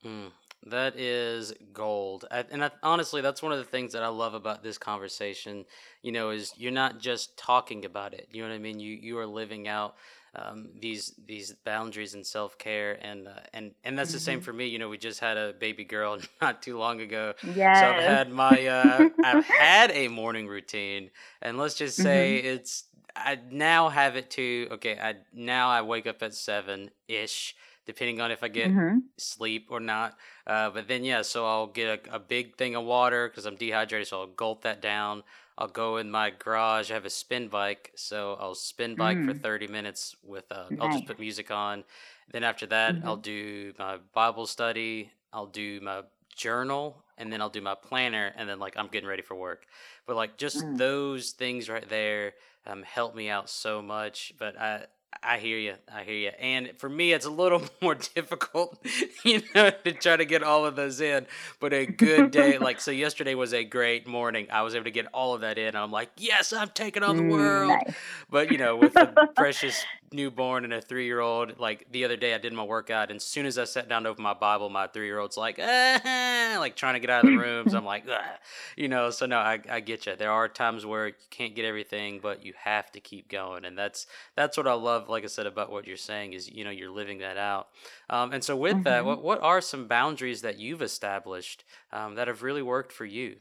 Mm, 0.05 0.33
that 0.67 0.97
is 0.97 1.53
gold. 1.73 2.25
I, 2.31 2.45
and 2.51 2.65
I, 2.65 2.71
honestly, 2.83 3.21
that's 3.21 3.43
one 3.43 3.53
of 3.53 3.59
the 3.59 3.65
things 3.65 3.93
that 3.93 4.03
I 4.03 4.09
love 4.09 4.35
about 4.35 4.63
this 4.63 4.79
conversation, 4.79 5.65
you 6.03 6.13
know, 6.13 6.31
is 6.31 6.53
you're 6.57 6.73
not 6.73 6.99
just 6.99 7.37
talking 7.37 7.85
about 7.85 8.15
it. 8.15 8.29
You 8.31 8.43
know 8.43 8.49
what 8.49 8.55
I 8.55 8.59
mean? 8.59 8.79
You 8.79 8.95
you 8.95 9.19
are 9.19 9.27
living 9.27 9.67
out 9.69 9.97
um, 10.35 10.71
these 10.81 11.15
these 11.27 11.53
boundaries 11.65 12.15
and 12.15 12.27
self 12.27 12.57
care, 12.59 12.99
and 13.05 13.29
uh, 13.29 13.33
and 13.53 13.73
and 13.85 13.99
that's 13.99 14.11
mm-hmm. 14.11 14.17
the 14.17 14.21
same 14.21 14.39
mm-hmm. 14.39 14.45
for 14.45 14.53
me. 14.53 14.67
You 14.69 14.79
know, 14.79 14.89
we 14.89 14.99
just 14.99 15.21
had 15.21 15.37
a 15.37 15.53
baby 15.53 15.85
girl 15.85 16.19
not 16.41 16.63
too 16.63 16.79
long 16.79 17.01
ago, 17.01 17.35
yes. 17.43 17.81
so 17.81 17.87
I've 17.87 18.03
had 18.03 18.31
my 18.31 18.67
uh, 18.67 19.09
I've 19.25 19.45
had 19.61 19.91
a 19.91 20.09
morning 20.09 20.47
routine, 20.47 21.11
and 21.43 21.59
let's 21.59 21.75
just 21.75 21.97
say 21.97 22.39
mm-hmm. 22.39 22.55
it's 22.55 22.85
I 23.15 23.39
now 23.51 23.89
have 23.89 24.17
it 24.17 24.31
to 24.33 24.69
okay. 24.73 24.99
I 24.99 25.17
now 25.35 25.69
I 25.69 25.83
wake 25.83 26.07
up 26.07 26.23
at 26.23 26.35
seven 26.35 26.91
ish 27.09 27.55
depending 27.87 28.21
on 28.21 28.31
if 28.31 28.43
I 28.43 28.49
get 28.49 28.71
mm-hmm. 28.71 28.99
sleep 29.17 29.69
or 29.71 29.81
not. 29.81 30.17
Uh, 30.47 30.71
but 30.71 30.89
then, 30.89 31.05
yeah, 31.05 31.23
so 31.23 31.47
I'll 31.47 31.67
get 31.67 32.07
a, 32.09 32.17
a 32.17 32.19
big 32.19 32.57
thing 32.57 32.75
of 32.75 32.85
water 32.85 33.29
because 33.29 33.47
I'm 33.47 33.57
dehydrated, 33.57 34.09
so 34.09 34.21
I'll 34.21 34.27
gulp 34.27 34.63
that 34.63 34.81
down. 34.81 35.23
I'll 35.59 35.69
go 35.69 35.99
in 35.99 36.11
my 36.11 36.31
garage. 36.31 36.91
I 36.91 36.95
have 36.95 37.05
a 37.05 37.11
spin 37.11 37.49
bike, 37.49 37.93
so 37.95 38.37
I'll 38.41 38.55
spin 38.55 38.95
bike 38.95 39.19
mm. 39.19 39.27
for 39.27 39.35
30 39.35 39.69
minutes 39.69 40.17
with. 40.23 40.51
Uh, 40.51 40.65
nice. 40.71 40.79
I'll 40.81 40.93
just 40.93 41.07
put 41.07 41.19
music 41.19 41.51
on. 41.51 41.85
Then 42.33 42.45
after 42.45 42.67
that, 42.67 42.95
mm-hmm. 42.95 43.07
I'll 43.07 43.17
do 43.17 43.73
my 43.79 43.99
Bible 44.15 44.47
study. 44.47 45.11
I'll 45.33 45.47
do 45.47 45.81
my 45.81 46.03
journal, 46.35 47.05
and 47.19 47.33
then 47.33 47.41
I'll 47.43 47.51
do 47.51 47.61
my 47.61 47.75
planner, 47.75 48.33
and 48.37 48.49
then 48.49 48.59
like 48.59 48.77
I'm 48.77 48.89
getting 48.89 49.09
ready 49.09 49.23
for 49.23 49.35
work. 49.35 49.67
But 50.07 50.17
like 50.17 50.37
just 50.39 50.65
mm. 50.65 50.79
those 50.79 51.33
things 51.33 51.69
right 51.69 51.89
there 51.89 52.33
um, 52.67 52.83
help 52.83 53.15
me 53.15 53.29
out 53.29 53.51
so 53.51 53.83
much. 53.83 54.33
But 54.39 54.59
I 54.59 54.87
I 55.23 55.39
hear 55.39 55.59
you. 55.59 55.75
I 55.93 56.03
hear 56.05 56.15
you. 56.15 56.31
And 56.41 56.73
for 56.79 56.89
me, 56.89 57.13
it's 57.13 57.27
a 57.27 57.31
little 57.31 57.63
more 57.81 57.95
difficult, 57.95 58.79
you 59.25 59.43
know, 59.55 59.71
to 59.71 59.93
try 59.93 60.17
to 60.17 60.25
get 60.25 60.43
all 60.43 60.67
of 60.67 60.77
those 60.77 61.01
in. 61.01 61.27
But 61.61 61.73
a 61.73 61.87
good 61.87 62.31
day, 62.31 62.59
like, 62.61 62.81
so 62.81 62.91
yesterday 62.91 63.35
was 63.35 63.55
a 63.55 63.65
great 63.65 64.07
morning. 64.07 64.49
I 64.51 64.63
was 64.63 64.75
able 64.75 64.85
to 64.85 64.91
get 64.91 65.07
all 65.13 65.35
of 65.35 65.43
that 65.43 65.59
in. 65.59 65.77
I'm 65.77 65.91
like, 65.91 66.11
yes, 66.17 66.53
I'm 66.53 66.71
taking 66.71 67.03
on 67.03 67.17
the 67.17 67.23
world. 67.25 67.71
Mm, 67.71 67.87
nice. 67.87 67.95
But, 68.31 68.53
you 68.53 68.59
know, 68.59 68.77
with 68.77 68.95
the 68.95 69.29
precious 69.37 69.85
newborn 70.13 70.65
and 70.65 70.73
a 70.73 70.81
three 70.81 71.07
year 71.07 71.21
old, 71.21 71.59
like 71.59 71.87
the 71.91 72.05
other 72.05 72.17
day 72.17 72.35
I 72.35 72.39
did 72.39 72.53
my 72.53 72.65
workout. 72.65 73.11
And 73.11 73.17
as 73.17 73.25
soon 73.25 73.47
as 73.47 73.59
I 73.59 73.65
sat 73.65 73.89
down 73.89 74.05
to 74.05 74.11
open 74.11 74.23
my 74.25 74.35
Bible, 74.35 74.69
my 74.69 74.87
three 74.87 75.07
year 75.07 75.19
old's 75.19 75.37
like, 75.37 75.59
ah, 75.63 76.57
like 76.59 76.77
trying 76.77 76.95
to 76.95 77.01
get 77.01 77.11
out 77.11 77.25
of 77.25 77.31
the 77.31 77.37
rooms. 77.39 77.75
I'm 77.75 77.85
like, 77.85 78.05
ah. 78.11 78.39
you 78.77 78.89
know, 78.89 79.11
so 79.11 79.27
no, 79.27 79.39
I, 79.39 79.61
I 79.69 79.81
get 79.81 80.07
you. 80.07 80.17
There 80.17 80.31
are 80.31 80.49
times 80.49 80.85
where 80.85 81.09
you 81.09 81.15
can't 81.31 81.55
get 81.55 81.65
everything, 81.65 82.21
but 82.23 82.45
you 82.45 82.55
have 82.65 82.91
to 82.93 83.01
keep 83.01 83.29
going. 83.29 83.65
And 83.65 83.79
that's, 83.79 84.07
that's 84.37 84.57
what 84.57 84.67
I 84.67 84.75
love 84.75 85.09
like 85.09 85.25
I 85.25 85.29
said 85.29 85.47
about 85.47 85.71
what 85.71 85.87
you're 85.87 85.97
saying 85.97 86.33
is 86.33 86.51
you 86.51 86.65
know 86.65 86.71
you're 86.71 86.91
living 86.91 87.19
that 87.19 87.37
out. 87.37 87.69
Um, 88.11 88.33
and 88.33 88.43
so 88.43 88.57
with 88.57 88.75
mm-hmm. 88.75 88.83
that, 88.85 89.05
what 89.05 89.23
what 89.23 89.41
are 89.43 89.61
some 89.61 89.87
boundaries 89.87 90.43
that 90.43 90.59
you've 90.59 90.83
established 90.83 91.65
um, 91.93 92.17
that 92.17 92.29
have 92.29 92.43
really 92.43 92.63
worked 92.63 92.93
for 92.93 93.05
you? 93.05 93.37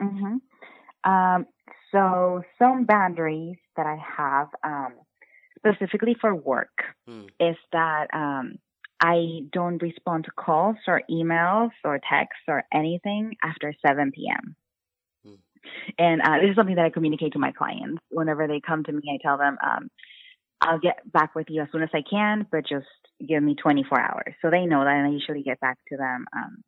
Mm-hmm. 0.00 1.10
Um, 1.10 1.46
so 1.92 2.42
some 2.58 2.84
boundaries 2.84 3.56
that 3.76 3.86
I 3.86 3.98
have 4.16 4.48
um, 4.64 4.94
specifically 5.58 6.16
for 6.20 6.34
work 6.34 6.82
mm. 7.08 7.28
is 7.40 7.56
that 7.72 8.08
um, 8.12 8.58
I 9.00 9.40
don't 9.52 9.80
respond 9.82 10.24
to 10.24 10.30
calls 10.32 10.76
or 10.86 11.02
emails 11.10 11.70
or 11.84 11.98
texts 11.98 12.42
or 12.48 12.64
anything 12.72 13.36
after 13.42 13.72
7 13.86 14.12
p.m. 14.12 14.56
Hmm. 15.24 15.34
And 15.98 16.20
uh, 16.22 16.40
this 16.40 16.50
is 16.50 16.56
something 16.56 16.76
that 16.76 16.84
I 16.84 16.90
communicate 16.90 17.34
to 17.34 17.38
my 17.38 17.52
clients. 17.52 18.02
Whenever 18.10 18.48
they 18.48 18.60
come 18.60 18.84
to 18.84 18.92
me, 18.92 19.02
I 19.14 19.18
tell 19.22 19.38
them, 19.38 19.56
um, 19.64 19.90
I'll 20.60 20.80
get 20.80 21.10
back 21.12 21.34
with 21.34 21.46
you 21.48 21.62
as 21.62 21.68
soon 21.70 21.82
as 21.82 21.90
I 21.94 22.02
can, 22.08 22.46
but 22.50 22.66
just 22.66 22.86
give 23.26 23.42
me 23.42 23.54
24 23.54 24.00
hours. 24.00 24.34
So 24.42 24.50
they 24.50 24.66
know 24.66 24.82
that 24.82 24.96
and 24.96 25.06
I 25.06 25.10
usually 25.10 25.42
get 25.42 25.60
back 25.60 25.78
to 25.88 25.96
them 25.96 26.26
um, 26.36 26.64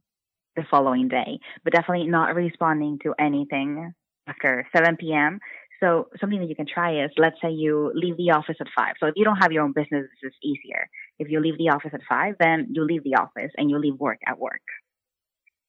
the 0.54 0.62
following 0.70 1.08
day, 1.08 1.40
but 1.64 1.72
definitely 1.72 2.06
not 2.06 2.34
responding 2.36 2.98
to 3.02 3.14
anything 3.18 3.92
after 4.28 4.66
7 4.76 4.96
p.m. 4.96 5.40
So 5.80 6.08
something 6.20 6.40
that 6.40 6.48
you 6.48 6.54
can 6.54 6.66
try 6.66 7.04
is 7.04 7.10
let's 7.16 7.36
say 7.42 7.50
you 7.50 7.90
leave 7.94 8.16
the 8.16 8.30
office 8.32 8.56
at 8.60 8.66
five. 8.76 8.94
So 9.00 9.06
if 9.06 9.14
you 9.16 9.24
don't 9.24 9.38
have 9.38 9.50
your 9.50 9.64
own 9.64 9.72
business, 9.72 10.06
this 10.22 10.30
is 10.30 10.34
easier. 10.42 10.88
If 11.18 11.30
you 11.30 11.40
leave 11.40 11.58
the 11.58 11.70
office 11.70 11.92
at 11.94 12.00
five, 12.08 12.34
then 12.38 12.68
you 12.70 12.84
leave 12.84 13.02
the 13.02 13.14
office 13.14 13.50
and 13.56 13.70
you 13.70 13.78
leave 13.78 13.94
work 13.94 14.18
at 14.26 14.38
work. 14.38 14.62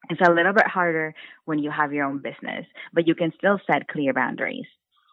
It's 0.09 0.21
a 0.21 0.31
little 0.31 0.53
bit 0.53 0.67
harder 0.67 1.13
when 1.45 1.59
you 1.59 1.71
have 1.71 1.93
your 1.93 2.05
own 2.05 2.17
business, 2.17 2.65
but 2.93 3.07
you 3.07 3.15
can 3.15 3.31
still 3.37 3.59
set 3.65 3.87
clear 3.87 4.13
boundaries. 4.13 4.65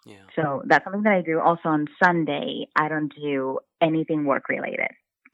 Yeah. 0.04 0.16
So 0.34 0.62
that's 0.66 0.84
something 0.84 1.02
that 1.02 1.12
I 1.12 1.22
do. 1.22 1.38
Also 1.38 1.68
on 1.68 1.86
Sunday, 2.02 2.66
I 2.74 2.88
don't 2.88 3.12
do 3.14 3.58
anything 3.80 4.24
work 4.24 4.48
related. 4.48 4.88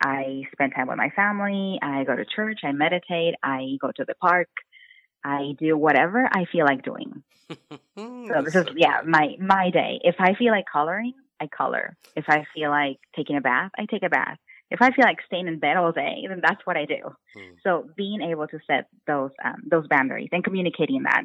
I 0.05 0.43
spend 0.53 0.73
time 0.75 0.89
with 0.89 0.99
my 0.99 1.11
family. 1.15 1.79
I 1.81 2.05
go 2.05 2.17
to 2.17 2.25
church. 2.25 2.61
I 2.65 2.73
meditate. 2.73 3.37
I 3.43 3.79
go 3.81 3.91
to 3.95 4.05
the 4.05 4.15
park. 4.17 4.49
I 5.25 5.55
do 5.59 5.77
whatever 5.77 6.29
I 6.31 6.45
feel 6.51 6.65
like 6.65 6.85
doing. 6.85 7.23
so 7.97 8.43
this 8.43 8.55
is 8.55 8.67
yeah 8.77 9.01
my 9.07 9.37
my 9.39 9.71
day. 9.71 10.01
If 10.03 10.17
I 10.19 10.35
feel 10.35 10.53
like 10.53 10.65
coloring, 10.71 11.15
I 11.41 11.47
color. 11.47 11.97
If 12.17 12.27
I 12.29 12.47
feel 12.55 12.71
like 12.71 12.99
taking 13.17 13.37
a 13.37 13.41
bath, 13.41 13.71
I 13.79 13.87
take 13.87 14.03
a 14.03 14.09
bath. 14.09 14.39
If 14.71 14.81
I 14.83 14.91
feel 14.91 15.05
like 15.05 15.19
staying 15.27 15.47
in 15.47 15.59
bed 15.59 15.77
all 15.77 15.93
day, 15.93 16.25
then 16.29 16.41
that's 16.43 16.65
what 16.65 16.77
I 16.77 16.85
do. 16.85 17.15
Hmm. 17.35 17.55
So 17.63 17.89
being 17.97 18.23
able 18.23 18.47
to 18.49 18.59
set 18.67 18.89
those 19.07 19.31
um, 19.45 19.63
those 19.71 19.87
boundaries 19.89 20.31
and 20.33 20.43
communicating 20.43 21.05
that 21.05 21.25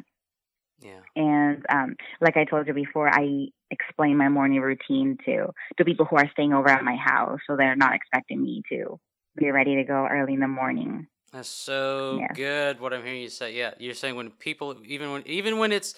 yeah. 0.82 1.00
And 1.14 1.64
um, 1.68 1.96
like 2.20 2.36
I 2.36 2.44
told 2.44 2.66
you 2.66 2.74
before, 2.74 3.08
I 3.08 3.48
explain 3.70 4.16
my 4.16 4.28
morning 4.28 4.60
routine 4.60 5.18
to 5.26 5.48
to 5.76 5.84
people 5.84 6.06
who 6.06 6.16
are 6.16 6.30
staying 6.32 6.52
over 6.52 6.68
at 6.68 6.84
my 6.84 6.96
house, 6.96 7.40
so 7.46 7.56
they're 7.56 7.76
not 7.76 7.94
expecting 7.94 8.42
me 8.42 8.62
to 8.70 8.98
be 9.36 9.50
ready 9.50 9.76
to 9.76 9.84
go 9.84 10.06
early 10.10 10.34
in 10.34 10.40
the 10.40 10.48
morning. 10.48 11.06
That's 11.32 11.48
so 11.48 12.18
yes. 12.20 12.30
good. 12.34 12.80
What 12.80 12.92
I'm 12.92 13.04
hearing 13.04 13.22
you 13.22 13.28
say, 13.28 13.56
yeah, 13.56 13.74
you're 13.78 13.94
saying 13.94 14.16
when 14.16 14.30
people, 14.30 14.76
even 14.84 15.12
when, 15.12 15.22
even 15.26 15.58
when 15.58 15.70
it's, 15.70 15.94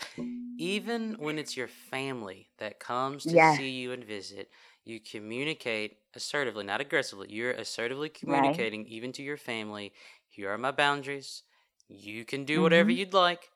even 0.59 1.17
when 1.19 1.39
it's 1.39 1.57
your 1.57 1.69
family 1.69 2.51
that 2.59 2.79
comes 2.79 3.25
to 3.25 3.31
yes. 3.31 3.57
see 3.57 3.71
you 3.71 3.93
and 3.93 4.05
visit, 4.05 4.51
you 4.85 5.01
communicate 5.01 5.97
assertively, 6.15 6.65
not 6.65 6.81
aggressively. 6.83 7.29
You're 7.31 7.53
assertively 7.53 8.11
communicating 8.11 8.83
right. 8.83 8.93
even 8.93 9.13
to 9.13 9.23
your 9.23 9.39
family. 9.39 9.93
Here 10.29 10.51
are 10.51 10.59
my 10.59 10.71
boundaries. 10.71 11.45
You 11.89 12.25
can 12.25 12.45
do 12.45 12.55
mm-hmm. 12.55 12.63
whatever 12.65 12.91
you'd 12.91 13.15
like. 13.15 13.49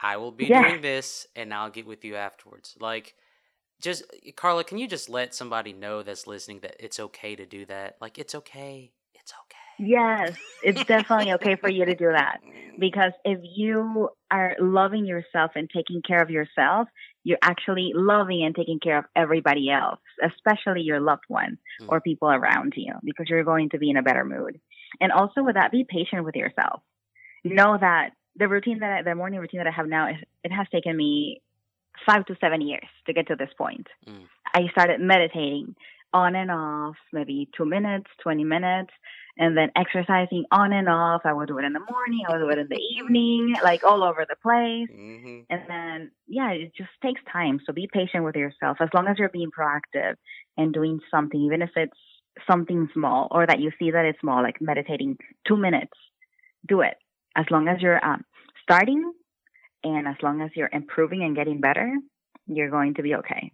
I 0.00 0.16
will 0.16 0.32
be 0.32 0.46
yeah. 0.46 0.68
doing 0.68 0.80
this 0.80 1.26
and 1.36 1.52
I'll 1.54 1.70
get 1.70 1.86
with 1.86 2.04
you 2.04 2.16
afterwards. 2.16 2.76
Like, 2.80 3.14
just 3.80 4.02
Carla, 4.36 4.64
can 4.64 4.78
you 4.78 4.88
just 4.88 5.08
let 5.08 5.34
somebody 5.34 5.72
know 5.72 6.02
that's 6.02 6.26
listening 6.26 6.60
that 6.60 6.76
it's 6.80 6.98
okay 6.98 7.36
to 7.36 7.46
do 7.46 7.66
that? 7.66 7.96
Like, 8.00 8.18
it's 8.18 8.34
okay. 8.34 8.92
It's 9.14 9.32
okay. 9.32 9.59
Yes, 9.80 10.36
it's 10.62 10.84
definitely 10.84 11.32
okay 11.34 11.56
for 11.56 11.70
you 11.70 11.86
to 11.86 11.94
do 11.94 12.12
that 12.12 12.40
because 12.78 13.12
if 13.24 13.40
you 13.42 14.10
are 14.30 14.54
loving 14.60 15.06
yourself 15.06 15.52
and 15.54 15.70
taking 15.74 16.02
care 16.02 16.22
of 16.22 16.28
yourself, 16.28 16.88
you're 17.24 17.38
actually 17.42 17.92
loving 17.94 18.44
and 18.44 18.54
taking 18.54 18.78
care 18.78 18.98
of 18.98 19.04
everybody 19.16 19.70
else, 19.70 20.00
especially 20.22 20.82
your 20.82 21.00
loved 21.00 21.24
ones 21.28 21.58
mm. 21.80 21.88
or 21.88 22.00
people 22.00 22.28
around 22.28 22.74
you, 22.76 22.92
because 23.04 23.26
you're 23.28 23.44
going 23.44 23.70
to 23.70 23.78
be 23.78 23.90
in 23.90 23.96
a 23.96 24.02
better 24.02 24.24
mood. 24.24 24.60
And 25.00 25.12
also 25.12 25.42
with 25.42 25.54
that, 25.54 25.72
be 25.72 25.86
patient 25.88 26.24
with 26.24 26.36
yourself. 26.36 26.82
Know 27.42 27.76
that 27.80 28.10
the 28.36 28.48
routine 28.48 28.80
that 28.80 28.98
I, 28.98 29.02
the 29.02 29.14
morning 29.14 29.40
routine 29.40 29.60
that 29.60 29.66
I 29.66 29.72
have 29.74 29.86
now, 29.86 30.08
it 30.44 30.52
has 30.52 30.66
taken 30.72 30.96
me 30.96 31.40
five 32.06 32.26
to 32.26 32.36
seven 32.40 32.60
years 32.60 32.86
to 33.06 33.12
get 33.12 33.28
to 33.28 33.36
this 33.36 33.50
point. 33.56 33.86
Mm. 34.06 34.24
I 34.54 34.68
started 34.72 35.00
meditating 35.00 35.74
on 36.12 36.34
and 36.34 36.50
off, 36.50 36.96
maybe 37.12 37.48
two 37.56 37.64
minutes, 37.64 38.06
20 38.22 38.44
minutes, 38.44 38.90
and 39.40 39.56
then 39.56 39.70
exercising 39.74 40.44
on 40.52 40.72
and 40.72 40.86
off. 40.88 41.22
I 41.24 41.32
would 41.32 41.48
do 41.48 41.58
it 41.58 41.64
in 41.64 41.72
the 41.72 41.80
morning, 41.80 42.20
I 42.28 42.32
would 42.32 42.44
do 42.44 42.50
it 42.50 42.58
in 42.58 42.68
the 42.68 42.78
evening, 42.78 43.56
like 43.64 43.82
all 43.82 44.04
over 44.04 44.26
the 44.28 44.36
place. 44.36 44.88
Mm-hmm. 44.94 45.40
And 45.48 45.62
then, 45.66 46.10
yeah, 46.28 46.50
it 46.50 46.72
just 46.76 46.90
takes 47.02 47.22
time. 47.32 47.58
So 47.66 47.72
be 47.72 47.88
patient 47.92 48.22
with 48.22 48.36
yourself 48.36 48.76
as 48.80 48.90
long 48.94 49.08
as 49.08 49.18
you're 49.18 49.30
being 49.30 49.50
proactive 49.50 50.14
and 50.58 50.74
doing 50.74 51.00
something, 51.10 51.40
even 51.40 51.62
if 51.62 51.70
it's 51.74 51.96
something 52.48 52.90
small 52.92 53.28
or 53.30 53.46
that 53.46 53.60
you 53.60 53.72
see 53.78 53.90
that 53.90 54.04
it's 54.04 54.20
small, 54.20 54.42
like 54.42 54.60
meditating 54.60 55.16
two 55.48 55.56
minutes, 55.56 55.96
do 56.68 56.82
it 56.82 56.94
as 57.34 57.46
long 57.50 57.66
as 57.66 57.80
you're 57.80 58.04
um, 58.04 58.22
starting 58.62 59.10
and 59.82 60.06
as 60.06 60.16
long 60.22 60.42
as 60.42 60.50
you're 60.54 60.70
improving 60.70 61.22
and 61.22 61.34
getting 61.34 61.60
better, 61.60 61.96
you're 62.46 62.70
going 62.70 62.94
to 62.94 63.02
be 63.02 63.14
okay. 63.14 63.52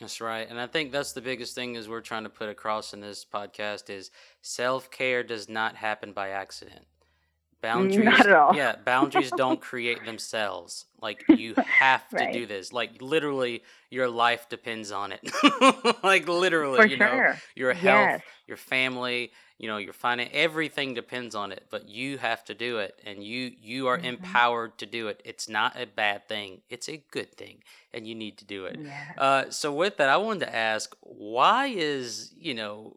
That's 0.00 0.20
right. 0.20 0.48
And 0.48 0.58
I 0.60 0.66
think 0.66 0.92
that's 0.92 1.12
the 1.12 1.20
biggest 1.20 1.54
thing 1.54 1.74
is 1.76 1.88
we're 1.88 2.00
trying 2.00 2.24
to 2.24 2.30
put 2.30 2.48
across 2.48 2.94
in 2.94 3.00
this 3.00 3.24
podcast 3.30 3.90
is 3.90 4.10
self-care 4.40 5.22
does 5.22 5.48
not 5.48 5.76
happen 5.76 6.12
by 6.12 6.30
accident. 6.30 6.86
Boundaries, 7.62 8.06
Not 8.06 8.20
at 8.26 8.32
all. 8.32 8.56
yeah, 8.56 8.76
boundaries 8.86 9.30
don't 9.36 9.60
create 9.70 10.02
themselves. 10.06 10.86
Like 11.02 11.22
you 11.28 11.54
have 11.66 12.08
to 12.08 12.16
right. 12.16 12.32
do 12.32 12.46
this. 12.46 12.72
Like 12.72 13.02
literally, 13.02 13.62
your 13.90 14.08
life 14.08 14.48
depends 14.48 14.90
on 14.90 15.12
it. 15.12 15.20
like 16.02 16.26
literally, 16.26 16.78
For 16.78 16.86
you 16.86 16.96
know, 16.96 17.34
your 17.54 17.74
health, 17.74 18.08
Yes. 18.12 18.22
your 18.46 18.56
family, 18.56 19.32
you 19.60 19.68
know, 19.68 19.76
your 19.76 19.92
finance, 19.92 20.30
everything 20.32 20.94
depends 20.94 21.34
on 21.34 21.52
it. 21.52 21.64
But 21.70 21.88
you 21.88 22.18
have 22.18 22.44
to 22.46 22.54
do 22.54 22.78
it, 22.78 22.98
and 23.04 23.22
you 23.24 23.52
you 23.60 23.88
are 23.88 23.98
hmm 23.98 24.06
empowered 24.06 24.78
to 24.78 24.86
do 24.86 25.08
it. 25.08 25.20
It's 25.24 25.48
not 25.48 25.80
a 25.80 25.86
bad 25.86 26.28
thing. 26.28 26.62
It's 26.70 26.88
a 26.88 26.98
good 27.10 27.32
thing, 27.36 27.62
and 27.92 28.06
you 28.06 28.14
need 28.14 28.38
to 28.38 28.44
do 28.44 28.66
it. 28.66 28.80
Yeah. 28.82 29.12
Uh, 29.18 29.50
so 29.50 29.72
with 29.72 29.96
that, 29.98 30.08
I 30.08 30.16
wanted 30.16 30.46
to 30.46 30.54
ask, 30.56 30.96
why 31.02 31.66
is 31.68 32.32
you 32.38 32.54
know, 32.54 32.96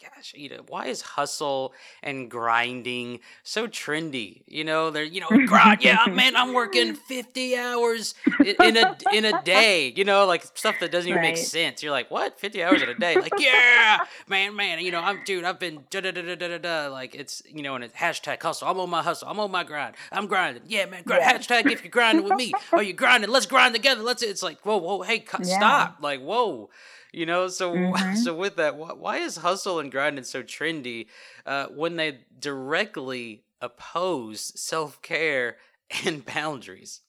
gosh, 0.00 0.32
you 0.36 0.48
know, 0.48 0.60
why 0.68 0.86
is 0.86 1.00
hustle 1.02 1.72
and 2.02 2.30
grinding 2.30 3.20
so 3.42 3.66
trendy? 3.66 4.42
You 4.46 4.64
know, 4.64 4.90
they're 4.90 5.02
you 5.04 5.20
know, 5.20 5.28
grind, 5.46 5.82
yeah, 5.82 6.06
man, 6.08 6.36
I'm 6.36 6.52
working 6.54 6.94
fifty 6.94 7.56
hours 7.56 8.14
i- 8.40 8.56
in 8.64 8.76
a 8.76 8.96
in 9.12 9.24
a 9.24 9.42
day. 9.42 9.92
You 9.96 10.04
know, 10.04 10.26
like 10.26 10.44
stuff 10.56 10.76
that 10.80 10.90
doesn't 10.92 11.08
even 11.08 11.22
make 11.22 11.36
sense. 11.36 11.82
You're 11.82 11.92
like, 11.92 12.10
what, 12.10 12.38
fifty 12.38 12.62
hours 12.62 12.82
in 12.82 12.88
a 12.88 12.94
day? 12.94 13.16
Like, 13.16 13.32
yeah, 13.38 13.98
man, 14.28 14.54
man, 14.56 14.80
you 14.80 14.90
know, 14.90 15.00
I'm 15.00 15.22
dude, 15.24 15.44
I've 15.44 15.58
been 15.58 15.84
da 15.90 16.00
da 16.00 16.10
da 16.12 16.22
da 16.22 16.34
da 16.36 16.58
da. 16.58 16.88
Like 16.92 17.14
it's 17.14 17.42
you 17.48 17.62
know, 17.62 17.74
and 17.74 17.84
it's 17.84 17.94
hashtag 17.94 18.42
hustle. 18.42 18.68
I'm 18.68 18.78
on 18.80 18.90
my 18.90 19.02
hustle. 19.02 19.28
I'm 19.28 19.40
on 19.40 19.50
my 19.50 19.64
grind. 19.64 19.94
I'm 20.12 20.26
grinding. 20.26 20.62
Yeah, 20.66 20.86
man, 20.86 21.02
grind. 21.04 21.22
Yeah. 21.22 21.38
hashtag 21.38 21.70
if 21.70 21.82
you're 21.82 21.90
grinding 21.90 22.24
with 22.24 22.34
me. 22.34 22.52
Are 22.72 22.82
you 22.82 22.92
grinding? 22.92 23.30
Let's 23.30 23.46
grind 23.46 23.74
together. 23.74 24.02
Let's. 24.02 24.22
It's 24.22 24.42
like 24.42 24.60
whoa, 24.62 24.76
whoa, 24.78 25.02
hey, 25.02 25.18
cut, 25.20 25.44
Yeah. 25.46 25.56
stop. 25.56 25.96
Like 26.00 26.20
whoa. 26.20 26.70
You 27.12 27.26
know, 27.26 27.48
so 27.48 27.94
hmm 28.12 28.12
so 28.12 28.34
with 28.34 28.56
that, 28.56 28.76
why 28.76 29.18
is 29.18 29.36
hustle 29.38 29.78
and 29.78 29.90
grinding 29.90 30.24
so 30.24 30.42
trendy 30.42 31.06
uh, 31.46 31.66
when 31.68 31.96
they 31.96 32.20
directly 32.38 33.44
oppose 33.60 34.52
self 34.60 35.00
care 35.02 35.56
and 36.04 36.24
boundaries? 36.24 37.00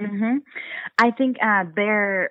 hmm 0.00 0.38
I 0.98 1.10
think 1.12 1.36
uh, 1.42 1.64
they're 1.74 2.30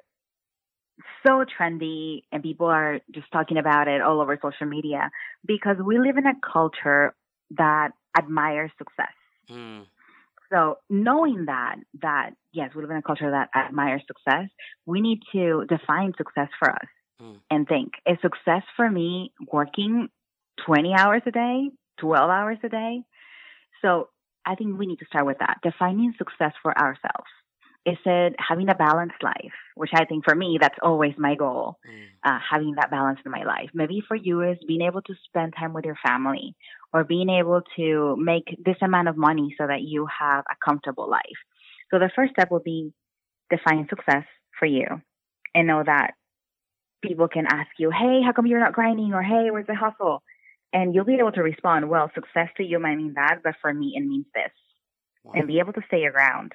so 1.25 1.43
trendy, 1.45 2.21
and 2.31 2.41
people 2.43 2.67
are 2.67 2.99
just 3.13 3.31
talking 3.31 3.57
about 3.57 3.87
it 3.87 4.01
all 4.01 4.21
over 4.21 4.37
social 4.41 4.67
media 4.67 5.09
because 5.45 5.77
we 5.83 5.99
live 5.99 6.17
in 6.17 6.25
a 6.25 6.33
culture 6.51 7.15
that 7.51 7.89
admires 8.17 8.71
success. 8.77 9.13
Mm, 9.49 9.85
So 10.51 10.77
knowing 10.89 11.45
that, 11.47 11.75
that 12.01 12.31
yes, 12.53 12.71
we 12.75 12.81
live 12.81 12.91
in 12.91 12.97
a 12.97 13.01
culture 13.01 13.31
that 13.31 13.49
admires 13.55 14.03
success, 14.07 14.49
we 14.85 15.01
need 15.01 15.19
to 15.33 15.65
define 15.67 16.13
success 16.17 16.49
for 16.59 16.71
us 16.71 16.87
Mm. 17.21 17.39
and 17.49 17.67
think, 17.67 17.93
is 18.05 18.17
success 18.21 18.61
for 18.75 18.89
me 18.89 19.31
working 19.51 20.07
20 20.65 20.93
hours 20.93 21.23
a 21.25 21.31
day, 21.31 21.71
12 21.99 22.29
hours 22.29 22.57
a 22.63 22.69
day? 22.69 23.01
So 23.81 24.09
I 24.45 24.55
think 24.55 24.77
we 24.77 24.85
need 24.85 24.99
to 24.99 25.05
start 25.05 25.25
with 25.25 25.39
that, 25.39 25.57
defining 25.63 26.13
success 26.17 26.53
for 26.61 26.77
ourselves. 26.77 27.29
Is 27.85 27.97
it 28.05 28.35
having 28.37 28.69
a 28.69 28.75
balanced 28.75 29.23
life, 29.23 29.53
which 29.75 29.91
I 29.95 30.05
think 30.05 30.25
for 30.25 30.35
me, 30.35 30.57
that's 30.59 30.77
always 30.81 31.13
my 31.17 31.35
goal, 31.35 31.77
mm, 31.89 32.07
uh, 32.23 32.39
having 32.51 32.75
that 32.75 32.91
balance 32.91 33.19
in 33.25 33.31
my 33.31 33.43
life. 33.43 33.69
Maybe 33.73 34.03
for 34.05 34.15
you 34.15 34.41
is 34.41 34.57
being 34.67 34.81
able 34.81 35.01
to 35.03 35.15
spend 35.25 35.53
time 35.57 35.73
with 35.73 35.85
your 35.85 35.97
family 36.05 36.55
or 36.93 37.03
being 37.03 37.29
able 37.29 37.61
to 37.75 38.15
make 38.17 38.45
this 38.63 38.77
amount 38.81 39.07
of 39.07 39.17
money 39.17 39.53
so 39.57 39.67
that 39.67 39.81
you 39.81 40.07
have 40.19 40.45
a 40.49 40.55
comfortable 40.65 41.09
life. 41.09 41.21
So 41.91 41.99
the 41.99 42.09
first 42.15 42.33
step 42.33 42.51
will 42.51 42.61
be 42.63 42.91
define 43.49 43.87
success 43.89 44.25
for 44.59 44.65
you 44.65 44.85
and 45.55 45.67
know 45.67 45.83
that 45.85 46.11
people 47.03 47.27
can 47.27 47.45
ask 47.45 47.69
you, 47.77 47.91
hey, 47.91 48.21
how 48.25 48.31
come 48.33 48.47
you're 48.47 48.59
not 48.59 48.73
grinding? 48.73 49.13
Or 49.13 49.21
hey, 49.21 49.51
where's 49.51 49.67
the 49.67 49.75
hustle? 49.75 50.23
And 50.73 50.93
you'll 50.93 51.05
be 51.05 51.15
able 51.15 51.31
to 51.33 51.43
respond, 51.43 51.89
well, 51.89 52.11
success 52.13 52.49
to 52.57 52.63
you 52.63 52.79
might 52.79 52.95
mean 52.95 53.13
that, 53.15 53.39
but 53.43 53.55
for 53.61 53.73
me, 53.73 53.93
it 53.95 54.01
means 54.01 54.25
this. 54.33 54.51
wow. 55.23 55.33
And 55.35 55.47
be 55.47 55.59
able 55.59 55.73
to 55.73 55.81
stay 55.87 56.05
around. 56.05 56.53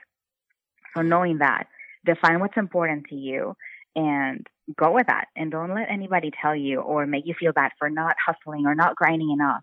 So 0.94 1.02
knowing 1.02 1.38
that, 1.38 1.64
define 2.04 2.40
what's 2.40 2.56
important 2.56 3.06
to 3.08 3.14
you 3.14 3.54
and 3.96 4.46
go 4.76 4.92
with 4.92 5.06
that. 5.06 5.26
And 5.36 5.50
don't 5.50 5.74
let 5.74 5.90
anybody 5.90 6.30
tell 6.42 6.54
you 6.54 6.80
or 6.80 7.06
make 7.06 7.24
you 7.26 7.34
feel 7.38 7.52
bad 7.52 7.72
for 7.78 7.88
not 7.88 8.16
hustling 8.24 8.66
or 8.66 8.74
not 8.74 8.96
grinding 8.96 9.30
enough. 9.30 9.62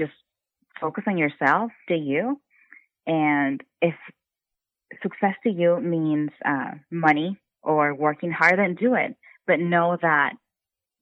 Just 0.00 0.12
focus 0.80 1.04
on 1.06 1.18
yourself, 1.18 1.70
do 1.86 1.94
you. 1.94 2.40
And 3.06 3.62
if 3.82 3.94
success 5.02 5.34
to 5.44 5.50
you 5.50 5.78
means 5.80 6.30
uh, 6.44 6.72
money 6.90 7.38
or 7.62 7.94
working 7.94 8.30
hard, 8.32 8.58
then 8.58 8.74
do 8.74 8.94
it. 8.94 9.14
But 9.46 9.60
know 9.60 9.98
that 10.00 10.32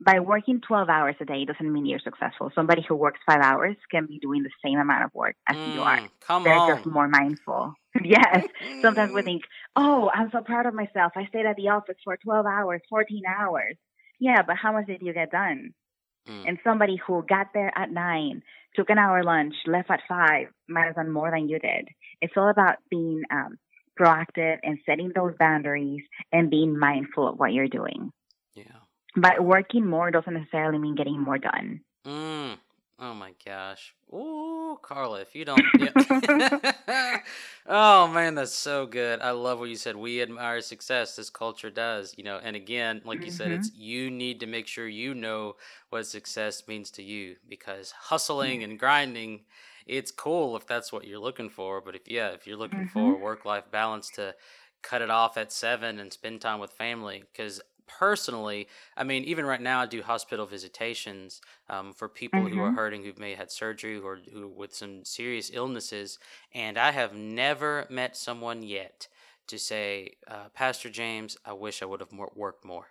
by 0.01 0.20
working 0.20 0.61
12 0.66 0.88
hours 0.88 1.16
a 1.20 1.24
day 1.24 1.44
doesn't 1.44 1.72
mean 1.72 1.86
you're 1.86 1.99
successful. 1.99 2.51
Somebody 2.55 2.82
who 2.88 2.94
works 2.94 3.20
five 3.26 3.40
hours 3.40 3.76
can 3.90 4.07
be 4.07 4.18
doing 4.20 4.42
the 4.42 4.51
same 4.64 4.78
amount 4.78 5.05
of 5.05 5.11
work 5.14 5.36
as 5.49 5.57
you 5.64 5.80
are. 5.80 5.99
Mm, 5.99 6.09
come 6.20 6.44
They're 6.44 6.61
on. 6.61 6.76
just 6.76 6.86
more 6.86 7.09
mindful. 7.09 7.74
yes. 8.05 8.44
Sometimes 8.84 9.12
we 9.12 9.22
think, 9.22 9.42
oh, 9.76 10.11
I'm 10.14 10.30
so 10.32 10.40
proud 10.40 10.66
of 10.66 10.74
myself. 10.74 11.12
I 11.16 11.26
stayed 11.26 11.46
at 11.46 11.57
the 11.57 11.68
office 11.68 11.96
for 12.05 12.16
12 12.16 12.46
hours, 12.46 12.80
14 12.88 13.22
hours. 13.26 13.76
Yeah, 14.20 14.42
but 14.42 14.57
how 14.57 14.72
much 14.72 14.86
did 14.86 15.03
you 15.03 15.12
get 15.12 15.30
done? 15.30 15.74
Mm, 16.29 16.49
And 16.49 16.59
somebody 16.62 16.97
who 17.07 17.24
got 17.29 17.49
there 17.55 17.72
at 17.76 17.91
nine, 17.91 18.43
took 18.74 18.91
an 18.91 18.99
hour 18.99 19.22
lunch, 19.24 19.55
left 19.66 19.91
at 19.91 20.01
five, 20.09 20.49
might 20.68 20.87
have 20.87 20.95
done 20.97 21.11
more 21.11 21.31
than 21.31 21.49
you 21.49 21.59
did. 21.59 21.89
It's 22.20 22.35
all 22.37 22.51
about 22.51 22.76
being 22.91 23.22
um, 23.31 23.59
proactive 23.99 24.59
and 24.62 24.79
setting 24.87 25.12
those 25.14 25.35
boundaries 25.39 26.03
and 26.33 26.51
being 26.51 26.79
mindful 26.79 27.29
of 27.29 27.39
what 27.39 27.53
you're 27.53 27.68
doing. 27.68 28.12
yeah. 28.55 28.64
But 29.16 29.43
working 29.43 29.87
more 29.87 30.11
doesn't 30.11 30.33
necessarily 30.33 30.79
mean 30.79 30.95
getting 30.95 31.18
more 31.20 31.39
done. 31.39 31.81
Mm. 32.07 32.59
Oh 33.01 33.14
my 33.14 33.32
gosh. 33.44 33.94
Ooh, 34.12 34.78
Carla, 34.82 35.20
if 35.20 35.34
you 35.34 35.44
don't. 35.44 35.70
Yeah. 35.78 35.90
oh 37.66 38.09
man, 38.09 38.34
that's 38.34 38.55
so 38.55 38.86
good. 38.86 39.20
I 39.20 39.30
love 39.30 39.61
what 39.61 39.68
you 39.68 39.76
said. 39.76 39.96
We 39.96 40.20
admire 40.20 40.61
success. 40.61 41.14
This 41.16 41.30
culture 41.30 41.70
does, 41.70 42.14
you 42.16 42.24
know. 42.24 42.40
And 42.42 42.57
again, 42.57 43.03
like 43.05 43.24
you 43.24 43.30
said, 43.30 43.51
hmm 43.51 43.53
it's 43.53 43.72
you 43.74 44.11
need 44.11 44.40
to 44.40 44.46
make 44.46 44.66
sure 44.66 44.88
you 44.88 45.14
know 45.14 45.55
what 45.90 46.07
success 46.07 46.66
means 46.66 46.90
to 46.92 47.03
you 47.03 47.36
because 47.49 47.92
hustling 47.92 48.64
and 48.64 48.78
grinding, 48.78 49.42
it's 49.86 50.11
cool 50.11 50.57
if 50.57 50.66
that's 50.66 50.92
what 50.92 51.07
you're 51.07 51.18
looking 51.20 51.51
for. 51.51 51.80
But 51.80 51.94
if 51.96 52.03
yeah, 52.09 52.30
if 52.30 52.46
you're 52.46 52.57
looking 52.57 52.84
hmm 52.84 52.86
for 52.86 53.18
work 53.18 53.44
life 53.44 53.70
balance 53.70 54.11
to 54.12 54.34
cut 54.82 55.03
it 55.03 55.11
off 55.11 55.36
at 55.36 55.53
seven 55.53 55.99
and 56.01 56.12
spend 56.12 56.40
time 56.40 56.59
with 56.61 56.72
family, 56.72 57.22
because 57.32 57.61
personally, 57.89 58.68
I 58.97 59.05
mean, 59.05 59.24
even 59.24 59.47
right 59.47 59.61
now, 59.61 59.80
I 59.80 59.86
do 59.86 60.03
hospital 60.03 60.47
visitations 60.47 61.41
um, 61.68 61.93
for 61.93 62.09
people 62.09 62.49
who 62.49 62.61
are 62.61 62.70
hmm 62.70 62.76
hurting, 62.76 63.05
who 63.05 63.12
may 63.16 63.30
have 63.30 63.39
had 63.39 63.51
surgery, 63.53 63.99
or 63.99 64.18
who 64.32 64.49
with 64.49 64.74
some 64.74 65.05
serious 65.05 65.51
illnesses, 65.53 66.18
and 66.53 66.78
I 66.78 66.93
have 66.93 67.14
never 67.14 67.86
met 67.91 68.16
someone 68.16 68.62
yet 68.62 69.09
to 69.49 69.59
say, 69.59 70.16
uh, 70.26 70.49
Pastor 70.55 70.91
James, 70.91 71.36
I 71.45 71.53
wish 71.55 71.82
I 71.82 71.86
would 71.86 72.01
have 72.01 72.12
more, 72.12 72.30
worked 72.34 72.64
more. 72.64 72.89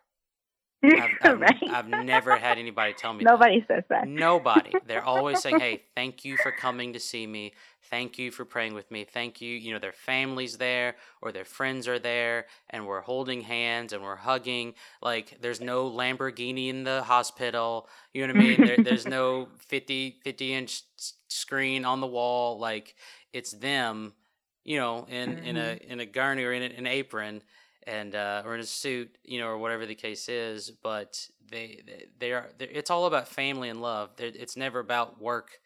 I've, 0.83 1.09
I've, 1.21 1.39
right? 1.39 1.63
I've 1.69 1.87
never 1.87 2.35
had 2.37 2.57
anybody 2.57 2.93
tell 2.93 3.13
me 3.13 3.23
that. 3.23 3.31
Nobody 3.31 3.65
says 3.67 3.83
that. 3.89 4.07
Nobody. 4.07 4.73
They're 4.85 5.03
always 5.03 5.41
saying, 5.41 5.59
"Hey, 5.59 5.83
thank 5.95 6.23
you 6.23 6.37
for 6.37 6.51
coming 6.51 6.93
to 6.93 6.99
see 6.99 7.25
me. 7.25 7.53
Thank 7.89 8.19
you 8.19 8.31
for 8.31 8.45
praying 8.45 8.73
with 8.73 8.89
me. 8.91 9.03
Thank 9.03 9.41
you." 9.41 9.55
You 9.55 9.73
know, 9.73 9.79
their 9.79 9.91
families 9.91 10.57
there 10.57 10.95
or 11.21 11.31
their 11.31 11.45
friends 11.45 11.87
are 11.87 11.99
there, 11.99 12.45
and 12.69 12.85
we're 12.85 13.01
holding 13.01 13.41
hands 13.41 13.93
and 13.93 14.03
we're 14.03 14.17
hugging. 14.17 14.75
Like, 15.01 15.39
there's 15.41 15.61
no 15.61 15.89
Lamborghini 15.89 16.69
in 16.69 16.83
the 16.83 17.03
hospital. 17.03 17.89
You 18.13 18.27
know 18.27 18.33
what 18.33 18.43
I 18.43 18.47
mean? 18.47 18.65
There, 18.65 18.77
there's 18.77 19.07
no 19.07 19.47
50, 19.57 20.19
50 20.23 20.53
inch 20.53 20.83
screen 21.27 21.85
on 21.85 22.01
the 22.01 22.07
wall. 22.07 22.59
Like, 22.59 22.95
it's 23.33 23.51
them. 23.51 24.13
You 24.63 24.77
know, 24.79 25.05
in 25.09 25.37
in 25.39 25.57
a 25.57 25.61
mm-hmm. 25.61 25.91
in 25.91 25.99
a 26.01 26.05
gurney 26.05 26.43
or 26.43 26.51
in 26.51 26.61
an 26.61 26.87
apron 26.87 27.41
and 27.87 28.15
uh, 28.15 28.43
or 28.45 28.55
in 28.55 28.61
a 28.61 28.65
suit, 28.65 29.17
you 29.23 29.39
know, 29.39 29.47
or 29.47 29.57
whatever 29.57 29.87
the 29.87 29.95
case 29.95 30.29
is. 30.29 30.71
But 30.71 31.27
they 31.51 31.81
they, 31.87 32.05
they 32.19 32.33
are 32.33 32.49
it's 32.59 32.91
all 32.91 33.07
about 33.07 33.29
family 33.29 33.69
and 33.69 33.81
love. 33.81 34.11
They're, 34.17 34.27
it's 34.35 34.57
never 34.57 34.79
about 34.79 35.21
work. 35.21 35.59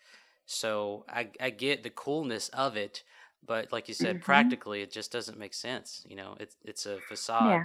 So 0.45 1.05
I 1.09 1.29
I 1.41 1.49
get 1.51 1.83
the 1.83 1.89
coolness 1.89 2.49
of 2.49 2.77
it, 2.77 3.03
but 3.45 3.73
like 3.73 3.89
you 3.89 3.95
said, 3.95 4.21
hmm 4.21 4.21
practically 4.21 4.81
it 4.83 4.91
just 4.91 5.11
doesn't 5.11 5.39
make 5.39 5.53
sense. 5.55 6.05
You 6.07 6.15
know, 6.17 6.37
it's 6.39 6.57
it's 6.63 6.85
a 6.85 7.01
facade. 7.01 7.49
Yeah. 7.49 7.63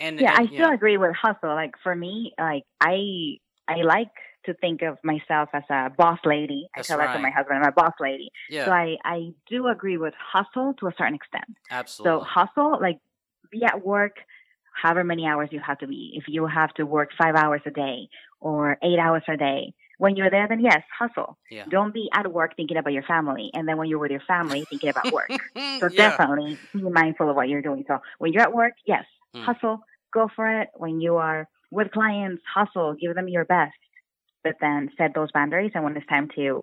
And 0.00 0.18
Yeah, 0.18 0.32
I 0.34 0.46
still 0.54 0.68
yeah, 0.68 0.74
agree 0.74 0.96
with 0.98 1.14
hustle. 1.14 1.50
Like 1.54 1.74
for 1.82 1.94
me, 1.94 2.32
like 2.38 2.64
I 2.80 3.38
I 3.68 3.82
like 3.82 4.12
to 4.46 4.54
think 4.54 4.82
of 4.82 4.98
myself 5.04 5.50
as 5.52 5.62
a 5.70 5.90
boss 5.96 6.18
lady. 6.24 6.66
I 6.76 6.78
that's 6.78 6.88
tell 6.88 6.98
that 6.98 7.12
to 7.12 7.18
my 7.18 7.30
husband, 7.30 7.58
I'm 7.62 7.68
a 7.68 7.72
boss 7.72 7.94
lady. 8.00 8.30
Yeah. 8.48 8.64
So 8.66 8.72
I 8.72 8.96
I 9.04 9.30
do 9.48 9.68
agree 9.68 9.96
with 9.98 10.14
hustle 10.18 10.74
to 10.80 10.86
a 10.88 10.92
certain 10.98 11.14
extent. 11.14 11.56
Absolutely. 11.70 12.20
So 12.20 12.24
hustle, 12.28 12.78
like 12.80 12.98
be 13.52 13.62
at 13.64 13.84
work 13.84 14.16
however 14.82 15.04
many 15.04 15.26
hours 15.26 15.50
you 15.52 15.60
have 15.60 15.78
to 15.78 15.86
be. 15.86 16.12
If 16.16 16.24
you 16.28 16.46
have 16.46 16.72
to 16.74 16.84
work 16.84 17.10
five 17.22 17.34
hours 17.36 17.60
a 17.66 17.70
day 17.70 18.08
or 18.40 18.78
eight 18.82 18.98
hours 18.98 19.22
a 19.28 19.36
day, 19.36 19.74
when 19.98 20.16
you're 20.16 20.30
there, 20.30 20.48
then 20.48 20.60
yes, 20.60 20.82
hustle. 20.98 21.38
Yeah. 21.50 21.66
Don't 21.70 21.94
be 21.94 22.08
at 22.12 22.32
work 22.32 22.56
thinking 22.56 22.76
about 22.78 22.92
your 22.92 23.04
family, 23.04 23.50
and 23.54 23.68
then 23.68 23.76
when 23.76 23.88
you're 23.88 24.00
with 24.00 24.10
your 24.10 24.22
family, 24.26 24.64
thinking 24.68 24.88
about 24.90 25.12
work. 25.12 25.30
So 25.80 25.88
yeah. 25.92 26.16
definitely 26.16 26.58
be 26.72 26.82
mindful 26.82 27.28
of 27.30 27.36
what 27.36 27.48
you're 27.48 27.62
doing. 27.62 27.84
So 27.88 27.98
when 28.18 28.32
you're 28.32 28.42
at 28.42 28.52
work, 28.54 28.74
yes, 28.86 29.04
Mm. 29.34 29.44
hustle, 29.46 29.80
go 30.12 30.28
for 30.36 30.60
it. 30.60 30.68
When 30.74 31.00
you 31.00 31.16
are 31.16 31.48
with 31.70 31.90
clients, 31.90 32.42
hustle, 32.54 32.94
give 33.00 33.14
them 33.14 33.28
your 33.28 33.44
best. 33.46 33.72
But 34.44 34.56
then 34.60 34.90
set 34.98 35.14
those 35.14 35.32
boundaries, 35.32 35.72
and 35.74 35.82
when 35.84 35.96
it's 35.96 36.06
time 36.06 36.28
to 36.36 36.62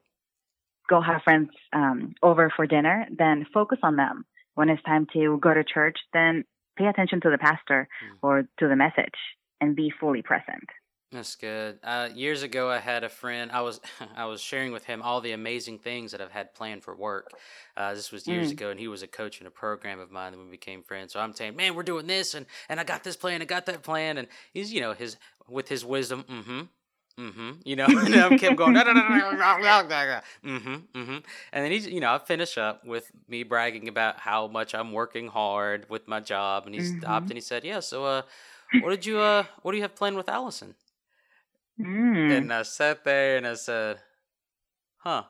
go 0.90 1.02
have 1.02 1.22
friends 1.24 1.50
um, 1.74 2.14
over 2.22 2.52
for 2.56 2.66
dinner, 2.68 3.08
then 3.18 3.46
focus 3.54 3.80
on 3.84 3.96
them. 3.96 4.26
When 4.56 4.70
it's 4.70 4.84
time 4.84 5.08
to 5.14 5.40
go 5.42 5.54
to 5.54 5.64
church, 5.64 5.98
then 6.14 6.44
pay 6.80 6.88
attention 6.88 7.22
to 7.22 7.30
the 7.30 7.38
pastor 7.38 7.88
mm. 8.04 8.18
or 8.22 8.44
to 8.60 8.68
the 8.68 8.76
message 8.76 9.20
and 9.62 9.76
be 9.76 9.92
fully 10.00 10.22
present. 10.22 10.64
That's 11.12 11.36
good. 11.36 11.80
Uh, 11.84 12.10
years 12.14 12.44
ago, 12.44 12.70
I 12.70 12.78
had 12.78 13.04
a 13.04 13.10
friend. 13.10 13.52
I 13.52 13.62
was 13.62 13.82
I 14.16 14.26
was 14.26 14.42
sharing 14.42 14.72
with 14.72 14.86
him 14.86 15.02
all 15.02 15.22
the 15.22 15.32
amazing 15.32 15.80
things 15.80 16.12
that 16.12 16.22
I've 16.22 16.32
had 16.32 16.54
planned 16.54 16.84
for 16.84 16.96
work. 16.96 17.32
Uh, 17.76 17.96
this 17.96 18.12
was 18.12 18.28
years 18.28 18.50
mm. 18.50 18.52
ago, 18.52 18.70
and 18.70 18.80
he 18.80 18.88
was 18.88 19.02
a 19.02 19.08
coach 19.08 19.42
in 19.42 19.48
a 19.48 19.52
program 19.52 20.00
of 20.00 20.12
mine. 20.12 20.34
And 20.34 20.44
we 20.44 20.50
became 20.52 20.84
friends. 20.84 21.14
So 21.14 21.20
I'm 21.20 21.34
saying, 21.34 21.56
"Man, 21.56 21.74
we're 21.74 21.84
doing 21.84 22.06
this, 22.06 22.36
and 22.36 22.46
and 22.70 22.80
I 22.80 22.84
got 22.84 23.04
this 23.04 23.16
plan, 23.16 23.42
I 23.42 23.46
got 23.46 23.66
that 23.66 23.82
plan." 23.82 24.20
And 24.20 24.28
he's, 24.54 24.72
you 24.72 24.82
know, 24.82 24.94
his 24.94 25.18
with 25.48 25.68
his 25.68 25.84
wisdom, 25.84 26.26
mm-hmm, 26.30 26.62
mm-hmm, 27.20 27.52
you 27.66 27.76
know, 27.76 27.86
and 27.90 28.16
I 28.16 28.38
kept 28.38 28.56
going, 28.56 28.74
mm-hmm, 30.44 30.76
mm-hmm, 30.98 31.18
and 31.52 31.66
then 31.66 31.72
he's, 31.72 31.88
you 31.88 32.00
know, 32.00 32.14
I 32.14 32.20
finish 32.20 32.58
up 32.58 32.86
with 32.86 33.12
me 33.28 33.44
bragging 33.44 33.88
about 33.88 34.20
how 34.20 34.48
much 34.48 34.74
I'm 34.74 34.92
working 34.92 35.28
hard 35.28 35.90
with 35.90 36.08
my 36.08 36.20
job, 36.20 36.66
and 36.66 36.74
he 36.74 36.82
mm-hmm. 36.82 37.00
stopped 37.00 37.28
and 37.28 37.36
he 37.36 37.42
said, 37.42 37.64
"Yeah, 37.64 37.82
so 37.82 38.06
uh, 38.06 38.22
what 38.82 38.92
did 38.92 39.06
you 39.06 39.20
uh, 39.20 39.44
what 39.62 39.72
do 39.72 39.78
you 39.78 39.84
have 39.84 39.96
planned 39.96 40.18
with 40.18 40.30
Allison?" 40.30 40.76
Mm. 41.80 42.38
And 42.38 42.54
I 42.54 42.64
sat 42.64 43.04
there 43.04 43.38
and 43.38 43.48
I 43.48 43.54
said, 43.54 44.00
huh. 44.98 45.24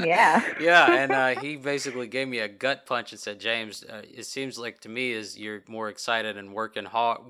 Yeah. 0.00 0.42
yeah, 0.60 0.94
and 0.94 1.12
uh, 1.12 1.40
he 1.40 1.56
basically 1.56 2.06
gave 2.06 2.28
me 2.28 2.38
a 2.38 2.48
gut 2.48 2.86
punch 2.86 3.12
and 3.12 3.20
said, 3.20 3.40
"James, 3.40 3.84
uh, 3.84 4.02
it 4.02 4.26
seems 4.26 4.58
like 4.58 4.80
to 4.80 4.88
me 4.88 5.12
is 5.12 5.38
you're 5.38 5.62
more 5.68 5.88
excited 5.88 6.36
and 6.36 6.52
working 6.52 6.84
hard, 6.84 7.20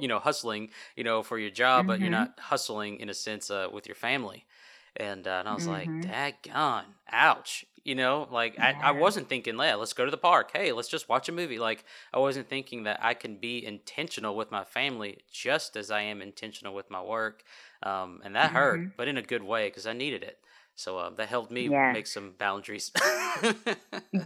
you 0.00 0.08
know, 0.08 0.18
hustling, 0.18 0.70
you 0.96 1.04
know, 1.04 1.22
for 1.22 1.38
your 1.38 1.50
job, 1.50 1.80
mm-hmm. 1.80 1.88
but 1.88 2.00
you're 2.00 2.10
mm-hmm. 2.10 2.20
not 2.20 2.38
hustling 2.38 3.00
in 3.00 3.08
a 3.08 3.14
sense 3.14 3.50
uh, 3.50 3.68
with 3.72 3.86
your 3.86 3.96
family." 3.96 4.46
And, 4.94 5.26
uh, 5.26 5.38
and 5.40 5.48
I 5.48 5.54
was 5.54 5.66
mm-hmm. 5.66 6.02
like, 6.02 6.42
"Daggone, 6.44 6.84
ouch!" 7.10 7.64
You 7.84 7.96
know, 7.96 8.28
like 8.30 8.54
yeah. 8.54 8.78
I, 8.80 8.88
I 8.88 8.90
wasn't 8.92 9.28
thinking, 9.28 9.58
yeah, 9.58 9.74
let's 9.74 9.92
go 9.92 10.04
to 10.04 10.10
the 10.10 10.16
park. 10.16 10.50
Hey, 10.52 10.70
let's 10.70 10.88
just 10.88 11.08
watch 11.08 11.28
a 11.28 11.32
movie. 11.32 11.58
Like 11.58 11.84
I 12.14 12.18
wasn't 12.20 12.48
thinking 12.48 12.84
that 12.84 13.00
I 13.02 13.14
can 13.14 13.36
be 13.36 13.64
intentional 13.64 14.36
with 14.36 14.52
my 14.52 14.62
family 14.62 15.18
just 15.32 15.76
as 15.76 15.90
I 15.90 16.02
am 16.02 16.22
intentional 16.22 16.74
with 16.74 16.90
my 16.90 17.02
work. 17.02 17.42
Um, 17.82 18.20
and 18.24 18.36
that 18.36 18.48
mm-hmm. 18.48 18.56
hurt, 18.56 18.96
but 18.96 19.08
in 19.08 19.16
a 19.16 19.22
good 19.22 19.42
way 19.42 19.68
because 19.68 19.86
I 19.86 19.92
needed 19.92 20.22
it. 20.22 20.38
So 20.74 20.98
uh, 20.98 21.10
that 21.10 21.28
helped 21.28 21.50
me 21.50 21.68
yes. 21.68 21.92
make 21.92 22.06
some 22.06 22.34
boundaries. 22.38 22.90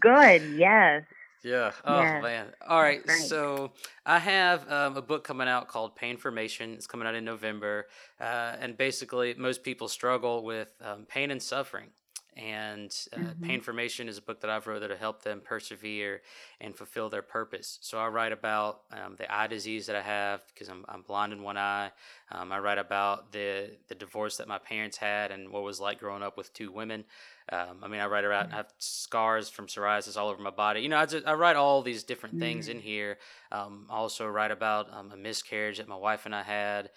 good. 0.01 0.43
Yes. 0.57 1.05
Yeah. 1.45 1.71
Oh 1.85 2.01
yes. 2.01 2.23
man. 2.23 2.47
All 2.69 2.81
right. 2.81 3.09
So 3.09 3.71
I 4.05 4.19
have 4.19 4.71
um, 4.71 4.97
a 4.97 5.03
book 5.03 5.23
coming 5.23 5.47
out 5.47 5.69
called 5.69 5.95
Pain 5.95 6.17
Formation. 6.17 6.73
It's 6.73 6.89
coming 6.89 7.07
out 7.07 7.15
in 7.15 7.25
November, 7.25 7.87
uh, 8.21 8.57
and 8.61 8.77
basically, 8.77 9.35
most 9.35 9.63
people 9.63 9.87
struggle 9.87 10.43
with 10.43 10.73
um, 10.83 11.07
pain 11.09 11.31
and 11.31 11.41
suffering 11.41 11.91
and 12.37 12.95
uh, 13.13 13.19
mm-hmm. 13.19 13.45
Painformation 13.45 14.09
is 14.09 14.19
a 14.19 14.23
book 14.23 14.41
that 14.43 14.51
I've 14.51 14.67
wrote 14.67 14.81
that 14.81 14.89
to 14.89 14.97
help 14.97 15.23
them 15.23 15.41
persevere 15.43 16.21
and 16.61 16.77
fulfill 16.77 17.09
their 17.09 17.23
purpose. 17.23 17.79
So 17.81 17.99
I 17.99 18.09
write 18.09 18.33
about 18.33 18.83
um, 18.93 19.17
the 19.17 19.33
eye 19.35 19.47
disease 19.47 19.87
that 19.87 19.97
I 19.97 20.03
have 20.03 20.43
because 20.53 20.69
I'm, 20.69 20.85
I'm 20.89 21.03
blind 21.03 21.33
in 21.33 21.43
one 21.43 21.57
eye. 21.57 21.93
Um, 22.31 22.53
I 22.53 22.59
write 22.59 22.79
about 22.79 23.33
the 23.33 23.71
the 23.89 23.95
divorce 23.95 24.37
that 24.37 24.49
my 24.49 24.59
parents 24.59 24.99
had 24.99 25.31
and 25.31 25.51
what 25.51 25.61
it 25.61 25.65
was 25.65 25.81
like 25.81 25.99
growing 25.99 26.23
up 26.23 26.37
with 26.37 26.53
two 26.53 26.71
women. 26.71 27.05
Um, 27.51 27.79
I 27.83 27.89
mean, 27.89 28.01
I 28.01 28.07
write 28.07 28.25
about 28.25 28.47
mm-hmm. 28.47 28.55
I 28.55 28.57
have 28.59 28.73
scars 28.79 29.49
from 29.49 29.67
psoriasis 29.67 30.17
all 30.17 30.29
over 30.29 30.43
my 30.43 30.51
body. 30.51 30.81
You 30.81 30.89
know, 30.89 30.99
I, 30.99 31.07
just, 31.07 31.27
I 31.27 31.35
write 31.35 31.57
all 31.57 31.81
these 31.81 32.03
different 32.03 32.35
mm-hmm. 32.35 32.43
things 32.43 32.69
in 32.69 32.81
here. 32.81 33.19
Um, 33.51 33.87
I 33.89 33.95
also 33.95 34.27
write 34.27 34.51
about 34.51 34.93
um, 34.93 35.13
a 35.13 35.17
miscarriage 35.17 35.79
that 35.79 35.89
my 35.89 35.97
wife 35.97 36.27
and 36.27 36.35
I 36.35 36.43
had. 36.43 36.91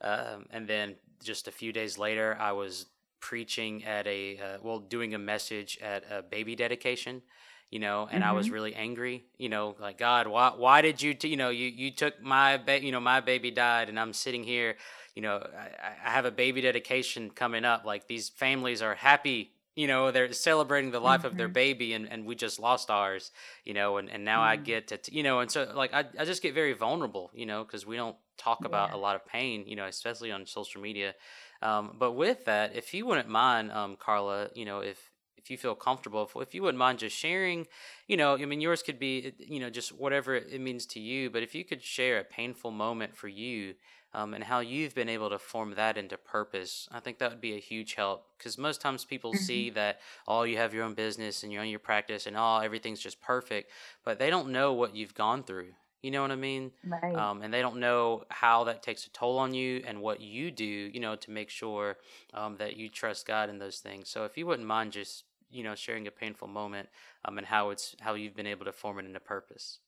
Um, 0.00 0.46
and 0.50 0.66
then 0.66 0.96
just 1.22 1.46
a 1.46 1.52
few 1.52 1.72
days 1.72 1.96
later, 1.96 2.36
I 2.38 2.52
was 2.52 2.86
preaching 3.22 3.84
at 3.84 4.06
a 4.06 4.38
uh, 4.38 4.58
well 4.62 4.80
doing 4.80 5.14
a 5.14 5.18
message 5.18 5.78
at 5.80 6.04
a 6.10 6.22
baby 6.22 6.54
dedication 6.54 7.22
you 7.70 7.78
know 7.78 8.06
and 8.10 8.22
mm-hmm. 8.22 8.30
i 8.30 8.32
was 8.34 8.46
mm-hmm. 8.46 8.54
really 8.54 8.74
angry 8.74 9.24
you 9.38 9.48
know 9.48 9.74
like 9.80 9.96
god 9.96 10.26
why 10.26 10.52
why 10.56 10.82
did 10.82 11.00
you 11.00 11.14
t- 11.14 11.28
you 11.28 11.36
know 11.36 11.48
you 11.48 11.68
you 11.68 11.90
took 11.90 12.20
my 12.20 12.58
ba- 12.58 12.84
you 12.84 12.92
know 12.92 13.00
my 13.00 13.20
baby 13.20 13.50
died 13.50 13.88
and 13.88 13.98
i'm 13.98 14.12
sitting 14.12 14.42
here 14.42 14.76
you 15.14 15.22
know 15.22 15.36
I, 15.36 16.08
I 16.08 16.10
have 16.10 16.24
a 16.24 16.30
baby 16.30 16.60
dedication 16.60 17.30
coming 17.30 17.64
up 17.64 17.84
like 17.84 18.08
these 18.08 18.28
families 18.28 18.82
are 18.82 18.96
happy 18.96 19.52
you 19.74 19.86
know 19.86 20.10
they're 20.10 20.32
celebrating 20.32 20.90
the 20.90 21.00
life 21.00 21.20
mm-hmm. 21.20 21.28
of 21.28 21.36
their 21.36 21.46
mm-hmm. 21.46 21.54
baby 21.54 21.92
and, 21.94 22.10
and 22.10 22.26
we 22.26 22.34
just 22.34 22.58
lost 22.58 22.90
ours 22.90 23.30
you 23.64 23.72
know 23.72 23.96
and, 23.96 24.10
and 24.10 24.24
now 24.24 24.40
mm-hmm. 24.40 24.50
i 24.50 24.56
get 24.56 24.88
to 24.88 24.98
you 25.14 25.22
know 25.22 25.40
and 25.40 25.50
so 25.50 25.72
like 25.74 25.94
i, 25.94 26.04
I 26.18 26.24
just 26.24 26.42
get 26.42 26.54
very 26.54 26.74
vulnerable 26.74 27.30
you 27.34 27.46
know 27.46 27.64
because 27.64 27.86
we 27.86 27.96
don't 27.96 28.16
talk 28.36 28.64
about 28.64 28.92
a 28.92 28.96
lot 28.96 29.14
of 29.14 29.24
pain 29.24 29.64
you 29.66 29.76
know 29.76 29.86
especially 29.86 30.32
on 30.32 30.46
social 30.46 30.80
media 30.80 31.14
um, 31.62 31.96
but 31.98 32.12
with 32.12 32.44
that, 32.46 32.74
if 32.74 32.92
you 32.92 33.06
wouldn't 33.06 33.28
mind, 33.28 33.70
um, 33.72 33.96
Carla, 33.96 34.48
you 34.54 34.64
know, 34.64 34.80
if 34.80 35.10
if 35.42 35.50
you 35.50 35.58
feel 35.58 35.74
comfortable, 35.74 36.22
if, 36.22 36.36
if 36.40 36.54
you 36.54 36.62
wouldn't 36.62 36.78
mind 36.78 37.00
just 37.00 37.16
sharing, 37.16 37.66
you 38.06 38.16
know, 38.16 38.34
I 38.34 38.44
mean, 38.44 38.60
yours 38.60 38.82
could 38.82 38.98
be, 38.98 39.32
you 39.38 39.58
know, 39.58 39.70
just 39.70 39.90
whatever 39.90 40.36
it 40.36 40.60
means 40.60 40.86
to 40.86 41.00
you. 41.00 41.30
But 41.30 41.42
if 41.42 41.54
you 41.54 41.64
could 41.64 41.82
share 41.82 42.18
a 42.18 42.24
painful 42.24 42.70
moment 42.70 43.16
for 43.16 43.26
you 43.26 43.74
um, 44.14 44.34
and 44.34 44.44
how 44.44 44.60
you've 44.60 44.94
been 44.94 45.08
able 45.08 45.30
to 45.30 45.40
form 45.40 45.74
that 45.74 45.96
into 45.96 46.16
purpose, 46.16 46.88
I 46.92 47.00
think 47.00 47.18
that 47.18 47.30
would 47.30 47.40
be 47.40 47.54
a 47.54 47.60
huge 47.60 47.94
help. 47.94 48.26
Because 48.38 48.56
most 48.56 48.80
times 48.80 49.04
people 49.04 49.32
mm-hmm. 49.32 49.42
see 49.42 49.70
that, 49.70 49.98
oh, 50.28 50.44
you 50.44 50.58
have 50.58 50.74
your 50.74 50.84
own 50.84 50.94
business 50.94 51.42
and 51.42 51.52
you're 51.52 51.62
on 51.62 51.68
your 51.68 51.80
practice 51.80 52.26
and 52.26 52.36
oh, 52.36 52.58
everything's 52.58 53.00
just 53.00 53.20
perfect, 53.20 53.70
but 54.04 54.20
they 54.20 54.30
don't 54.30 54.50
know 54.50 54.72
what 54.72 54.94
you've 54.94 55.14
gone 55.14 55.42
through. 55.42 55.70
You 56.02 56.10
know 56.10 56.22
what 56.22 56.32
I 56.32 56.36
mean? 56.36 56.72
Right. 56.84 57.14
Um, 57.14 57.42
and 57.42 57.54
they 57.54 57.62
don't 57.62 57.78
know 57.78 58.24
how 58.28 58.64
that 58.64 58.82
takes 58.82 59.06
a 59.06 59.10
toll 59.10 59.38
on 59.38 59.54
you 59.54 59.82
and 59.86 60.00
what 60.00 60.20
you 60.20 60.50
do, 60.50 60.64
you 60.64 60.98
know, 60.98 61.14
to 61.16 61.30
make 61.30 61.48
sure 61.48 61.96
um, 62.34 62.56
that 62.56 62.76
you 62.76 62.88
trust 62.88 63.26
God 63.26 63.48
in 63.48 63.58
those 63.58 63.78
things. 63.78 64.08
So 64.08 64.24
if 64.24 64.36
you 64.36 64.46
wouldn't 64.46 64.66
mind 64.66 64.92
just, 64.92 65.24
you 65.50 65.62
know, 65.62 65.74
sharing 65.74 66.06
a 66.08 66.10
painful 66.10 66.48
moment 66.48 66.88
um, 67.24 67.38
and 67.38 67.46
how 67.46 67.70
it's 67.70 67.94
how 68.00 68.14
you've 68.14 68.34
been 68.34 68.46
able 68.46 68.64
to 68.64 68.72
form 68.72 68.98
it 68.98 69.04
into 69.04 69.20
purpose. 69.20 69.78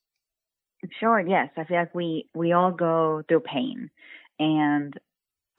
Sure. 1.01 1.19
Yes, 1.21 1.49
I 1.57 1.65
feel 1.65 1.79
like 1.79 1.95
we 1.95 2.29
we 2.35 2.53
all 2.53 2.71
go 2.71 3.23
through 3.27 3.41
pain, 3.41 3.91
and 4.39 4.93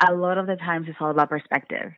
a 0.08 0.14
lot 0.14 0.38
of 0.38 0.45
the 0.47 0.56
times 0.56 0.88
it's 0.88 0.97
all 1.01 1.12
about 1.12 1.30
perspective. 1.30 1.91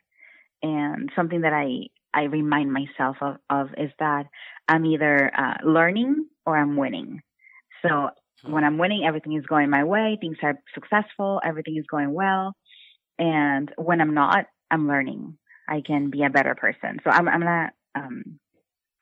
And 0.63 1.11
something 1.15 1.41
that 1.41 1.53
I 1.53 1.87
I 2.13 2.23
remind 2.23 2.71
myself 2.71 3.17
of, 3.21 3.37
of 3.49 3.67
is 3.77 3.91
that 3.99 4.25
I'm 4.67 4.85
either 4.85 5.31
uh, 5.37 5.57
learning 5.63 6.27
or 6.45 6.57
I'm 6.57 6.77
winning. 6.77 7.21
So 7.83 8.09
when 8.43 8.63
I'm 8.63 8.77
winning, 8.77 9.03
everything 9.05 9.33
is 9.33 9.45
going 9.45 9.69
my 9.69 9.83
way. 9.83 10.17
Things 10.19 10.37
are 10.43 10.59
successful. 10.73 11.41
Everything 11.43 11.77
is 11.77 11.85
going 11.89 12.13
well. 12.13 12.55
And 13.17 13.71
when 13.77 14.01
I'm 14.01 14.13
not, 14.13 14.45
I'm 14.69 14.87
learning. 14.87 15.37
I 15.67 15.81
can 15.85 16.09
be 16.09 16.23
a 16.23 16.29
better 16.29 16.55
person. 16.55 16.99
So 17.03 17.09
I'm, 17.09 17.27
I'm 17.27 17.41
to 17.41 17.69
um, 17.95 18.39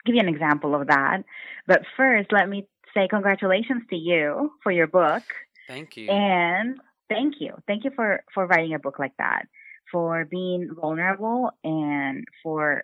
give 0.06 0.16
you 0.16 0.22
an 0.22 0.30
example 0.30 0.74
of 0.74 0.88
that. 0.88 1.24
But 1.68 1.82
first, 1.98 2.32
let 2.32 2.48
me 2.48 2.68
say 2.94 3.08
congratulations 3.10 3.84
to 3.90 3.96
you 3.96 4.52
for 4.64 4.72
your 4.72 4.88
book. 4.88 5.24
Thank 5.68 5.98
you. 5.98 6.10
And 6.10 6.78
thank 7.10 7.36
you. 7.40 7.56
Thank 7.68 7.84
you 7.84 7.92
for, 7.96 8.24
for 8.34 8.48
writing 8.48 8.74
a 8.74 8.80
book 8.80 9.00
like 9.00 9.14
that, 9.18 9.44
for 9.92 10.26
being 10.26 10.70
vulnerable 10.80 11.52
and 11.64 12.24
for 12.42 12.84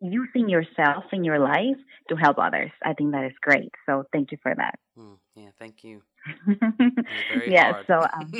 using 0.00 0.48
yourself 0.48 1.04
in 1.12 1.24
your 1.24 1.38
life 1.38 1.76
to 2.08 2.16
help 2.16 2.38
others. 2.38 2.70
I 2.82 2.94
think 2.94 3.12
that 3.12 3.24
is 3.24 3.32
great. 3.40 3.72
So 3.86 4.04
thank 4.12 4.32
you 4.32 4.38
for 4.42 4.54
that. 4.54 4.78
Mm, 4.98 5.16
yeah, 5.36 5.50
thank 5.58 5.84
you. 5.84 6.02
yes, 7.46 7.84
so 7.86 8.00
um, 8.12 8.32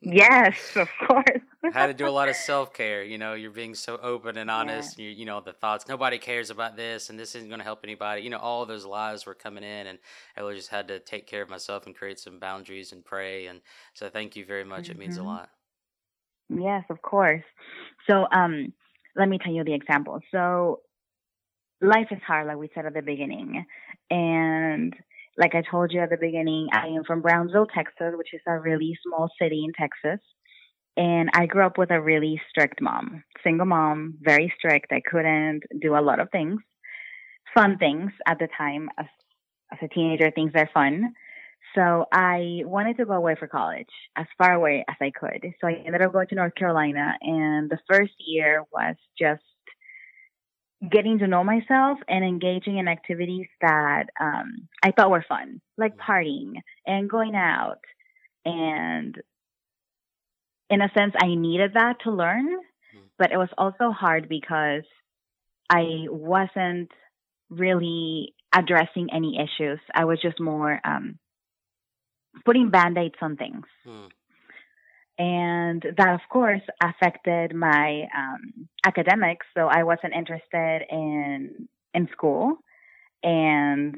yes, 0.00 0.76
of 0.76 0.88
course. 1.06 1.42
I 1.64 1.70
had 1.78 1.86
to 1.88 1.94
do 1.94 2.08
a 2.08 2.10
lot 2.10 2.28
of 2.28 2.36
self 2.36 2.72
care. 2.72 3.02
You 3.02 3.18
know, 3.18 3.34
you're 3.34 3.50
being 3.50 3.74
so 3.74 3.98
open 4.02 4.38
and 4.38 4.50
honest. 4.50 4.98
Yeah. 4.98 5.06
You, 5.06 5.10
you 5.10 5.24
know, 5.26 5.40
the 5.40 5.52
thoughts. 5.52 5.88
Nobody 5.88 6.18
cares 6.18 6.50
about 6.50 6.76
this, 6.76 7.10
and 7.10 7.18
this 7.18 7.34
isn't 7.34 7.48
going 7.48 7.58
to 7.58 7.64
help 7.64 7.80
anybody. 7.84 8.22
You 8.22 8.30
know, 8.30 8.38
all 8.38 8.64
those 8.64 8.86
lies 8.86 9.26
were 9.26 9.34
coming 9.34 9.64
in, 9.64 9.86
and 9.88 9.98
I 10.36 10.40
really 10.40 10.56
just 10.56 10.70
had 10.70 10.88
to 10.88 11.00
take 11.00 11.26
care 11.26 11.42
of 11.42 11.50
myself 11.50 11.86
and 11.86 11.94
create 11.94 12.18
some 12.18 12.38
boundaries 12.38 12.92
and 12.92 13.04
pray. 13.04 13.46
And 13.46 13.60
so, 13.94 14.08
thank 14.08 14.36
you 14.36 14.44
very 14.44 14.64
much. 14.64 14.84
Mm-hmm. 14.84 14.92
It 14.92 14.98
means 14.98 15.16
a 15.16 15.20
mm-hmm. 15.20 15.28
lot. 15.28 15.50
Yes, 16.48 16.84
of 16.88 17.02
course. 17.02 17.44
So, 18.08 18.26
um, 18.32 18.72
let 19.16 19.28
me 19.28 19.38
tell 19.38 19.52
you 19.52 19.64
the 19.64 19.74
example. 19.74 20.20
So, 20.30 20.80
life 21.80 22.08
is 22.10 22.18
hard, 22.26 22.46
like 22.46 22.56
we 22.56 22.70
said 22.74 22.86
at 22.86 22.94
the 22.94 23.02
beginning. 23.02 23.64
And 24.10 24.94
like 25.36 25.54
I 25.54 25.62
told 25.70 25.92
you 25.92 26.00
at 26.00 26.10
the 26.10 26.16
beginning, 26.16 26.68
I 26.72 26.88
am 26.88 27.04
from 27.04 27.22
Brownsville, 27.22 27.66
Texas, 27.66 28.14
which 28.16 28.34
is 28.34 28.40
a 28.46 28.58
really 28.58 28.98
small 29.06 29.30
city 29.40 29.64
in 29.64 29.72
Texas. 29.72 30.24
And 30.96 31.30
I 31.32 31.46
grew 31.46 31.64
up 31.64 31.78
with 31.78 31.92
a 31.92 32.00
really 32.00 32.40
strict 32.50 32.80
mom, 32.80 33.22
single 33.44 33.66
mom, 33.66 34.14
very 34.20 34.52
strict. 34.58 34.92
I 34.92 35.00
couldn't 35.00 35.62
do 35.80 35.96
a 35.96 36.02
lot 36.02 36.18
of 36.18 36.28
things, 36.30 36.60
fun 37.54 37.78
things 37.78 38.10
at 38.26 38.40
the 38.40 38.48
time. 38.58 38.88
As, 38.98 39.06
as 39.72 39.78
a 39.82 39.88
teenager, 39.88 40.32
things 40.32 40.52
are 40.56 40.68
fun. 40.74 41.12
So 41.76 42.06
I 42.12 42.62
wanted 42.64 42.96
to 42.96 43.04
go 43.04 43.12
away 43.12 43.36
for 43.38 43.46
college, 43.46 43.86
as 44.16 44.26
far 44.38 44.54
away 44.54 44.84
as 44.88 44.96
I 45.00 45.12
could. 45.12 45.52
So 45.60 45.68
I 45.68 45.82
ended 45.86 46.02
up 46.02 46.12
going 46.12 46.26
to 46.28 46.34
North 46.34 46.54
Carolina, 46.54 47.16
and 47.20 47.70
the 47.70 47.78
first 47.88 48.14
year 48.26 48.64
was 48.72 48.96
just 49.20 49.42
getting 50.90 51.18
to 51.18 51.26
know 51.26 51.42
myself 51.42 51.98
and 52.08 52.24
engaging 52.24 52.78
in 52.78 52.88
activities 52.88 53.46
that 53.60 54.04
um, 54.20 54.68
I 54.82 54.92
thought 54.92 55.10
were 55.10 55.24
fun, 55.28 55.60
like 55.76 55.96
partying 55.96 56.54
and 56.86 57.10
going 57.10 57.34
out. 57.34 57.80
And 58.44 59.16
in 60.70 60.80
a 60.80 60.90
sense, 60.96 61.14
I 61.20 61.34
needed 61.34 61.72
that 61.74 61.96
to 62.04 62.10
learn. 62.10 62.48
Mm-hmm. 62.94 63.06
but 63.18 63.32
it 63.32 63.36
was 63.36 63.50
also 63.58 63.90
hard 63.90 64.28
because 64.28 64.84
I 65.68 66.06
wasn't 66.08 66.90
really 67.50 68.34
addressing 68.54 69.08
any 69.12 69.38
issues. 69.38 69.78
I 69.94 70.06
was 70.06 70.18
just 70.22 70.40
more 70.40 70.80
um, 70.84 71.18
putting 72.46 72.70
band 72.70 72.96
aids 72.96 73.16
on 73.20 73.36
things. 73.36 73.66
Hmm. 73.84 74.06
And 75.18 75.82
that, 75.96 76.14
of 76.14 76.20
course, 76.30 76.62
affected 76.82 77.54
my 77.54 78.04
um, 78.16 78.68
academics. 78.86 79.46
So 79.56 79.66
I 79.66 79.82
wasn't 79.82 80.14
interested 80.14 80.82
in 80.90 81.68
in 81.94 82.08
school, 82.12 82.58
and 83.22 83.96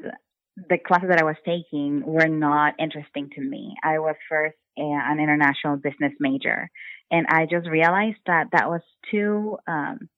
the 0.55 0.77
classes 0.85 1.09
that 1.09 1.19
I 1.19 1.23
was 1.23 1.35
taking 1.45 2.03
were 2.05 2.27
not 2.27 2.73
interesting 2.79 3.29
to 3.35 3.41
me. 3.41 3.75
I 3.83 3.99
was 3.99 4.15
first 4.27 4.55
an 4.77 5.19
international 5.19 5.77
business 5.77 6.13
major, 6.19 6.69
and 7.11 7.27
I 7.29 7.45
just 7.45 7.67
realized 7.69 8.19
that 8.25 8.47
that 8.53 8.69
was 8.69 8.81
too 9.11 9.57
um, 9.67 10.09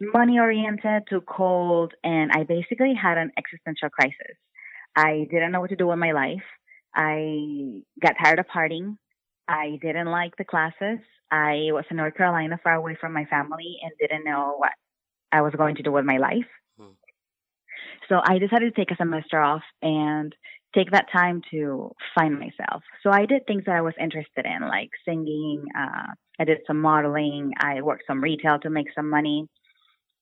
money 0.00 0.38
oriented, 0.38 1.02
too 1.10 1.20
cold, 1.20 1.92
and 2.02 2.30
I 2.32 2.44
basically 2.44 2.94
had 2.94 3.18
an 3.18 3.32
existential 3.36 3.90
crisis. 3.90 4.36
I 4.96 5.26
didn't 5.30 5.52
know 5.52 5.60
what 5.60 5.70
to 5.70 5.76
do 5.76 5.88
with 5.88 5.98
my 5.98 6.12
life. 6.12 6.44
I 6.94 7.82
got 8.02 8.14
tired 8.22 8.38
of 8.38 8.46
partying. 8.46 8.96
I 9.48 9.78
didn't 9.80 10.08
like 10.08 10.36
the 10.36 10.44
classes. 10.44 10.98
I 11.30 11.68
was 11.72 11.84
in 11.90 11.96
North 11.96 12.14
Carolina, 12.14 12.60
far 12.62 12.74
away 12.74 12.96
from 13.00 13.12
my 13.12 13.24
family, 13.24 13.78
and 13.82 13.92
didn't 13.98 14.24
know 14.24 14.54
what 14.58 14.72
I 15.32 15.42
was 15.42 15.54
going 15.56 15.76
to 15.76 15.82
do 15.82 15.92
with 15.92 16.04
my 16.04 16.18
life. 16.18 16.46
Hmm. 16.78 16.92
So 18.08 18.20
I 18.22 18.38
decided 18.38 18.74
to 18.74 18.80
take 18.80 18.90
a 18.90 18.96
semester 18.96 19.40
off 19.40 19.62
and 19.82 20.34
take 20.74 20.90
that 20.92 21.06
time 21.10 21.42
to 21.50 21.92
find 22.14 22.38
myself. 22.38 22.82
So 23.02 23.10
I 23.10 23.26
did 23.26 23.46
things 23.46 23.64
that 23.66 23.74
I 23.74 23.80
was 23.80 23.94
interested 24.00 24.44
in, 24.44 24.68
like 24.68 24.90
singing. 25.06 25.64
Uh, 25.78 26.12
I 26.38 26.44
did 26.44 26.58
some 26.66 26.80
modeling. 26.80 27.52
I 27.58 27.82
worked 27.82 28.04
some 28.06 28.22
retail 28.22 28.58
to 28.60 28.70
make 28.70 28.88
some 28.94 29.10
money. 29.10 29.48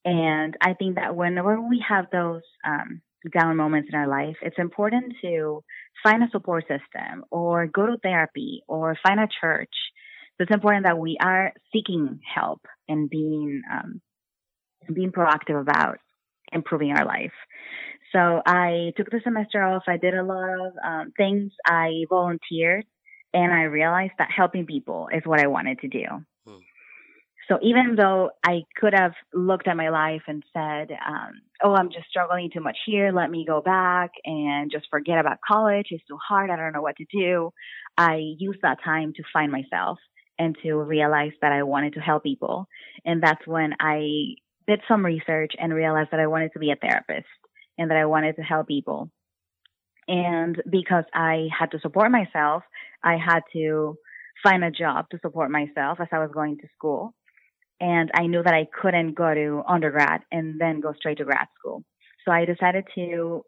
And 0.05 0.57
I 0.61 0.74
think 0.74 0.95
that 0.97 1.16
whenever 1.16 1.61
we 1.61 1.85
have 1.89 2.07
those 2.12 2.43
um, 2.64 3.03
down 3.37 3.57
moments 3.57 3.89
in 3.93 3.99
our 3.99 4.07
life, 4.07 4.37
it's 4.41 4.59
important 4.59 5.14
to 5.22 5.64
find 6.03 6.22
a 6.22 6.30
support 6.30 6.64
system 6.64 7.24
or 7.30 7.66
go 7.66 7.86
to 7.86 7.97
therapy 8.03 8.62
or 8.68 8.97
find 9.07 9.20
a 9.20 9.28
church. 9.40 9.74
So 10.36 10.42
it's 10.42 10.55
important 10.55 10.84
that 10.84 10.99
we 10.99 11.16
are 11.20 11.53
seeking 11.72 12.20
help 12.34 12.61
and 12.88 13.09
being 13.09 13.62
um, 13.72 14.01
being 14.92 15.11
proactive 15.11 15.61
about 15.61 15.99
improving 16.53 16.92
our 16.92 17.05
life. 17.05 17.32
So 18.12 18.40
I 18.47 18.92
took 18.97 19.11
the 19.11 19.20
semester 19.24 19.62
off. 19.62 19.84
I 19.88 19.97
did 19.97 20.14
a 20.14 20.22
lot 20.22 20.49
of 20.49 20.72
um, 20.84 21.12
things. 21.16 21.53
I 21.66 22.05
volunteered, 22.09 22.84
and 23.34 23.53
I 23.53 23.62
realized 23.62 24.12
that 24.18 24.28
helping 24.34 24.66
people 24.66 25.09
is 25.12 25.22
what 25.24 25.40
I 25.40 25.49
wanted 25.49 25.80
to 25.80 25.88
do. 25.88 26.05
So 27.49 27.59
even 27.62 27.94
though 27.97 28.30
I 28.44 28.62
could 28.76 28.92
have 28.92 29.12
looked 29.32 29.68
at 29.68 29.76
my 29.76 29.90
life 29.90 30.22
and 30.26 30.42
said, 30.53 30.90
um, 31.07 31.40
"Oh, 31.62 31.74
I'm 31.74 31.90
just 31.90 32.09
struggling 32.09 32.51
too 32.51 32.61
much 32.61 32.76
here. 32.84 33.12
Let 33.12 33.30
me 33.30 33.44
go 33.47 33.61
back 33.61 34.11
and 34.24 34.70
just 34.70 34.88
forget 34.90 35.18
about 35.18 35.38
college. 35.47 35.86
It's 35.90 36.05
too 36.07 36.18
hard. 36.18 36.51
I 36.51 36.57
don't 36.57 36.72
know 36.72 36.82
what 36.82 36.97
to 36.97 37.07
do." 37.11 37.53
I 37.97 38.34
used 38.38 38.62
that 38.62 38.82
time 38.82 39.12
to 39.14 39.22
find 39.32 39.53
myself 39.53 39.99
and 40.38 40.57
to 40.62 40.74
realize 40.74 41.32
that 41.40 41.53
I 41.53 41.62
wanted 41.62 41.94
to 41.94 42.01
help 42.01 42.24
people. 42.24 42.66
And 43.05 43.22
that's 43.22 43.47
when 43.47 43.74
I 43.80 44.34
did 44.66 44.80
some 44.88 45.05
research 45.05 45.53
and 45.59 45.72
realized 45.72 46.11
that 46.11 46.20
I 46.20 46.26
wanted 46.26 46.53
to 46.53 46.59
be 46.59 46.72
a 46.72 46.76
therapist 46.76 47.28
and 47.78 47.90
that 47.90 47.97
I 47.97 48.07
wanted 48.07 48.36
to 48.36 48.42
help 48.42 48.66
people. 48.66 49.11
And 50.09 50.61
because 50.70 51.05
I 51.14 51.49
had 51.57 51.70
to 51.72 51.80
support 51.80 52.11
myself, 52.11 52.62
I 53.03 53.16
had 53.16 53.40
to 53.53 53.97
find 54.42 54.62
a 54.64 54.70
job 54.70 55.07
to 55.11 55.18
support 55.20 55.51
myself 55.51 55.99
as 56.01 56.09
I 56.12 56.18
was 56.18 56.30
going 56.32 56.59
to 56.59 56.68
school. 56.76 57.14
And 57.81 58.11
I 58.14 58.27
knew 58.27 58.43
that 58.43 58.55
I 58.55 58.66
couldn't 58.81 59.14
go 59.14 59.35
to 59.35 59.62
undergrad 59.68 60.22
and 60.33 60.61
then 60.61 60.81
go 60.81 60.95
straight 60.95 61.18
to 61.18 61.24
grad 61.24 61.49
school. 61.59 61.85
So 62.24 62.33
I 62.33 62.45
decided 62.45 62.85
to 62.95 63.45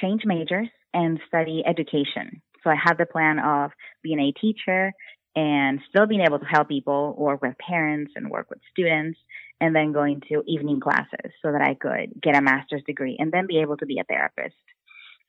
change 0.00 0.22
majors 0.24 0.68
and 0.92 1.20
study 1.28 1.62
education. 1.66 2.42
So 2.64 2.70
I 2.70 2.76
had 2.82 2.98
the 2.98 3.06
plan 3.06 3.38
of 3.38 3.70
being 4.02 4.18
a 4.20 4.32
teacher 4.32 4.92
and 5.36 5.80
still 5.88 6.06
being 6.06 6.22
able 6.26 6.40
to 6.40 6.44
help 6.44 6.68
people, 6.68 7.14
work 7.16 7.42
with 7.42 7.54
parents 7.58 8.12
and 8.16 8.30
work 8.30 8.50
with 8.50 8.58
students, 8.72 9.18
and 9.60 9.74
then 9.74 9.92
going 9.92 10.20
to 10.28 10.42
evening 10.46 10.80
classes 10.80 11.32
so 11.42 11.52
that 11.52 11.62
I 11.62 11.74
could 11.74 12.20
get 12.20 12.36
a 12.36 12.42
master's 12.42 12.82
degree 12.86 13.16
and 13.18 13.30
then 13.32 13.46
be 13.46 13.60
able 13.60 13.76
to 13.76 13.86
be 13.86 13.98
a 13.98 14.04
therapist. 14.04 14.56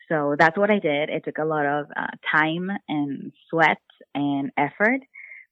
So 0.07 0.35
that's 0.37 0.57
what 0.57 0.71
I 0.71 0.79
did. 0.79 1.09
It 1.09 1.23
took 1.25 1.37
a 1.37 1.45
lot 1.45 1.65
of 1.65 1.85
uh, 1.95 2.07
time 2.31 2.69
and 2.87 3.31
sweat 3.49 3.77
and 4.15 4.51
effort, 4.57 5.01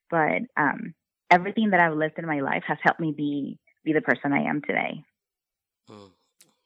but 0.09 0.41
um, 0.57 0.95
everything 1.32 1.71
that 1.71 1.80
I've 1.80 1.97
lived 1.97 2.17
in 2.17 2.25
my 2.25 2.39
life 2.39 2.63
has 2.67 2.78
helped 2.82 2.99
me 2.99 3.13
be 3.15 3.59
be 3.84 3.93
the 3.93 4.01
person 4.01 4.34
I 4.34 4.43
am 4.43 4.61
today. 4.61 5.03
Mm. 5.89 6.11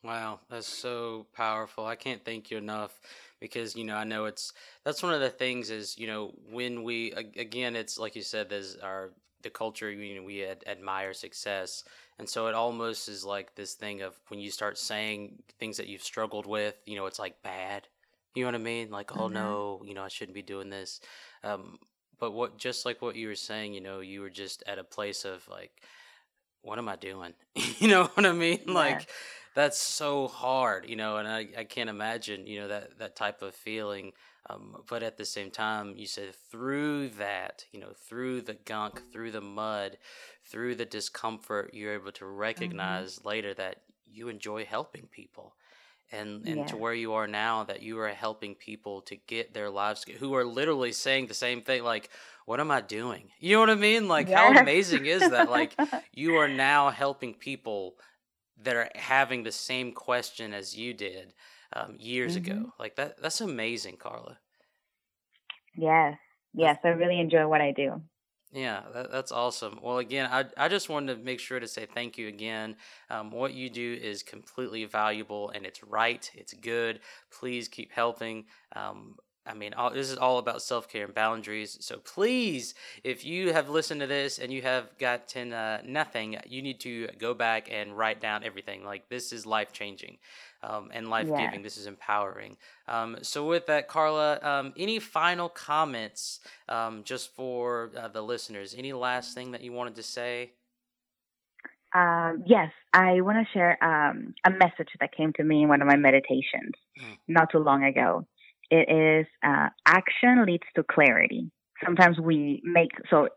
Wow, 0.03 0.39
that's 0.49 0.67
so 0.67 1.27
powerful. 1.35 1.85
I 1.85 1.95
can't 1.95 2.25
thank 2.25 2.49
you 2.49 2.57
enough 2.57 2.99
because 3.39 3.75
you 3.75 3.83
know 3.83 3.95
I 3.95 4.03
know 4.03 4.25
it's 4.25 4.51
that's 4.83 5.03
one 5.03 5.13
of 5.13 5.21
the 5.21 5.29
things 5.29 5.69
is 5.69 5.97
you 5.97 6.07
know 6.07 6.33
when 6.51 6.83
we 6.83 7.11
again 7.11 7.75
it's 7.75 7.99
like 7.99 8.15
you 8.15 8.23
said 8.23 8.49
there's 8.49 8.77
our 8.77 9.11
the 9.43 9.49
culture 9.49 9.91
you 9.91 10.15
know, 10.15 10.23
we 10.23 10.45
ad- 10.45 10.63
admire 10.67 11.13
success 11.13 11.83
and 12.19 12.29
so 12.29 12.47
it 12.47 12.53
almost 12.53 13.09
is 13.09 13.25
like 13.25 13.55
this 13.55 13.73
thing 13.73 14.01
of 14.01 14.15
when 14.27 14.39
you 14.39 14.51
start 14.51 14.77
saying 14.77 15.41
things 15.59 15.77
that 15.77 15.87
you've 15.87 16.03
struggled 16.03 16.45
with 16.45 16.75
you 16.85 16.95
know 16.95 17.05
it's 17.07 17.17
like 17.17 17.41
bad 17.41 17.87
you 18.35 18.43
know 18.43 18.47
what 18.47 18.55
i 18.55 18.63
mean 18.63 18.91
like 18.91 19.17
oh 19.17 19.23
mm-hmm. 19.23 19.33
no 19.33 19.81
you 19.83 19.93
know 19.95 20.03
i 20.03 20.07
shouldn't 20.07 20.35
be 20.35 20.43
doing 20.43 20.69
this 20.69 21.01
um, 21.43 21.79
but 22.21 22.31
what 22.31 22.57
just 22.57 22.85
like 22.85 23.01
what 23.01 23.17
you 23.17 23.27
were 23.27 23.35
saying 23.35 23.73
you 23.73 23.81
know 23.81 23.99
you 23.99 24.21
were 24.21 24.29
just 24.29 24.63
at 24.67 24.79
a 24.79 24.83
place 24.83 25.25
of 25.25 25.45
like 25.49 25.81
what 26.61 26.77
am 26.77 26.87
i 26.87 26.95
doing 26.95 27.33
you 27.79 27.89
know 27.89 28.05
what 28.13 28.25
i 28.25 28.31
mean 28.31 28.61
yeah. 28.65 28.73
like 28.73 29.09
that's 29.53 29.77
so 29.77 30.29
hard 30.29 30.87
you 30.87 30.95
know 30.95 31.17
and 31.17 31.27
I, 31.27 31.47
I 31.57 31.63
can't 31.65 31.89
imagine 31.89 32.47
you 32.47 32.61
know 32.61 32.69
that 32.69 32.99
that 32.99 33.17
type 33.17 33.41
of 33.41 33.53
feeling 33.53 34.13
um, 34.49 34.77
but 34.89 35.03
at 35.03 35.17
the 35.17 35.25
same 35.25 35.51
time, 35.51 35.93
you 35.95 36.07
said 36.07 36.33
through 36.35 37.09
that, 37.09 37.65
you 37.71 37.79
know, 37.79 37.93
through 37.95 38.41
the 38.41 38.55
gunk, 38.55 39.01
through 39.11 39.31
the 39.31 39.41
mud, 39.41 39.97
through 40.43 40.75
the 40.75 40.85
discomfort, 40.85 41.73
you're 41.73 41.93
able 41.93 42.11
to 42.13 42.25
mm-hmm. 42.25 42.37
recognize 42.37 43.19
mm-hmm. 43.19 43.27
later 43.27 43.53
that 43.53 43.81
you 44.11 44.29
enjoy 44.29 44.65
helping 44.65 45.07
people. 45.11 45.53
And, 46.13 46.45
and 46.45 46.67
to 46.67 46.75
where 46.75 46.93
you 46.93 47.13
are 47.13 47.27
now, 47.27 47.63
that 47.63 47.81
you 47.81 47.97
are 47.99 48.09
helping 48.09 48.53
people 48.53 49.01
to 49.03 49.15
get 49.15 49.53
their 49.53 49.69
lives, 49.69 50.03
who 50.19 50.35
are 50.35 50.43
literally 50.43 50.91
saying 50.91 51.27
the 51.27 51.33
same 51.33 51.61
thing, 51.61 51.83
like, 51.83 52.09
what 52.45 52.59
am 52.59 52.69
I 52.69 52.81
doing? 52.81 53.29
You 53.39 53.55
know 53.55 53.61
what 53.61 53.69
I 53.69 53.75
mean? 53.75 54.09
Like, 54.09 54.29
how 54.29 54.51
amazing 54.51 55.05
is 55.05 55.21
that? 55.21 55.49
Like, 55.49 55.73
you 56.13 56.35
are 56.35 56.49
now 56.49 56.89
helping 56.89 57.33
people 57.33 57.95
that 58.63 58.75
are 58.75 58.89
having 58.95 59.43
the 59.43 59.51
same 59.51 59.91
question 59.91 60.53
as 60.53 60.77
you 60.77 60.93
did 60.93 61.33
um, 61.73 61.95
years 61.97 62.37
mm-hmm. 62.37 62.51
ago. 62.51 62.73
Like 62.79 62.95
that 62.95 63.21
that's 63.21 63.41
amazing, 63.41 63.97
Carla. 63.97 64.37
Yes. 65.75 66.17
Yes, 66.53 66.77
I 66.83 66.89
really 66.89 67.19
enjoy 67.19 67.47
what 67.47 67.61
I 67.61 67.71
do. 67.71 68.01
Yeah, 68.53 68.81
that, 68.93 69.11
that's 69.11 69.31
awesome. 69.31 69.79
Well, 69.81 69.99
again, 69.99 70.27
I, 70.29 70.43
I 70.57 70.67
just 70.67 70.89
wanted 70.89 71.15
to 71.17 71.23
make 71.23 71.39
sure 71.39 71.59
to 71.61 71.67
say 71.67 71.85
thank 71.93 72.17
you 72.17 72.27
again. 72.27 72.75
Um, 73.09 73.31
what 73.31 73.53
you 73.53 73.69
do 73.69 73.97
is 74.01 74.23
completely 74.23 74.83
valuable 74.83 75.49
and 75.51 75.65
it's 75.65 75.81
right, 75.83 76.29
it's 76.33 76.53
good. 76.53 76.99
Please 77.31 77.69
keep 77.69 77.93
helping. 77.93 78.45
Um, 78.75 79.15
I 79.45 79.55
mean, 79.55 79.73
all, 79.73 79.89
this 79.89 80.11
is 80.11 80.17
all 80.17 80.37
about 80.37 80.61
self 80.61 80.87
care 80.87 81.05
and 81.05 81.15
boundaries. 81.15 81.77
So 81.81 81.97
please, 81.97 82.75
if 83.03 83.25
you 83.25 83.53
have 83.53 83.69
listened 83.69 84.01
to 84.01 84.07
this 84.07 84.37
and 84.37 84.53
you 84.53 84.61
have 84.61 84.97
gotten 84.99 85.51
uh, 85.51 85.81
nothing, 85.83 86.37
you 86.47 86.61
need 86.61 86.79
to 86.81 87.07
go 87.17 87.33
back 87.33 87.67
and 87.71 87.97
write 87.97 88.21
down 88.21 88.43
everything. 88.43 88.85
Like, 88.85 89.09
this 89.09 89.33
is 89.33 89.45
life 89.45 89.73
changing 89.73 90.19
um, 90.61 90.91
and 90.93 91.09
life 91.09 91.25
giving. 91.25 91.55
Yeah. 91.55 91.61
This 91.63 91.77
is 91.77 91.87
empowering. 91.87 92.57
Um, 92.87 93.17
so, 93.23 93.47
with 93.47 93.65
that, 93.65 93.87
Carla, 93.87 94.39
um, 94.43 94.73
any 94.77 94.99
final 94.99 95.49
comments 95.49 96.39
um, 96.69 97.03
just 97.03 97.33
for 97.33 97.91
uh, 97.97 98.09
the 98.09 98.21
listeners? 98.21 98.75
Any 98.77 98.93
last 98.93 99.33
thing 99.33 99.51
that 99.51 99.61
you 99.61 99.73
wanted 99.73 99.95
to 99.95 100.03
say? 100.03 100.51
Um, 101.93 102.43
yes, 102.45 102.71
I 102.93 103.21
want 103.21 103.45
to 103.45 103.51
share 103.51 103.83
um, 103.83 104.33
a 104.45 104.51
message 104.51 104.89
that 104.99 105.15
came 105.15 105.33
to 105.33 105.43
me 105.43 105.63
in 105.63 105.67
one 105.67 105.81
of 105.81 105.87
my 105.87 105.97
meditations 105.97 106.73
mm. 106.97 107.17
not 107.27 107.51
too 107.51 107.57
long 107.57 107.83
ago 107.83 108.25
it 108.71 108.89
is 108.89 109.27
uh, 109.45 109.67
action 109.85 110.45
leads 110.45 110.63
to 110.75 110.83
clarity. 110.83 111.51
Sometimes 111.83 112.17
we 112.19 112.61
make 112.63 112.91
so 113.09 113.27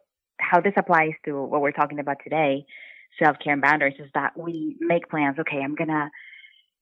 how 0.40 0.60
this 0.60 0.74
applies 0.76 1.12
to 1.24 1.42
what 1.42 1.60
we're 1.60 1.72
talking 1.72 1.98
about 1.98 2.18
today, 2.22 2.64
self 3.22 3.36
care 3.42 3.52
and 3.52 3.62
boundaries, 3.62 3.96
is 3.98 4.10
that 4.14 4.38
we 4.38 4.76
make 4.80 5.10
plans. 5.10 5.38
Okay, 5.40 5.58
I'm 5.62 5.74
gonna 5.74 6.10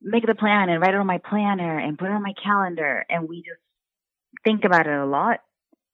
make 0.02 0.26
the 0.26 0.34
plan 0.34 0.68
and 0.68 0.80
write 0.80 0.94
it 0.94 1.00
on 1.00 1.06
my 1.06 1.18
planner 1.18 1.78
and 1.78 1.98
put 1.98 2.08
it 2.08 2.12
on 2.12 2.22
my 2.22 2.34
calendar, 2.42 3.04
and 3.08 3.28
we 3.28 3.38
just 3.38 3.60
think 4.44 4.64
about 4.64 4.86
it 4.86 4.98
a 4.98 5.06
lot, 5.06 5.40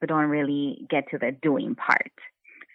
but 0.00 0.08
don't 0.08 0.28
really 0.28 0.84
get 0.90 1.04
to 1.10 1.18
the 1.18 1.30
doing 1.40 1.76
part. 1.76 2.12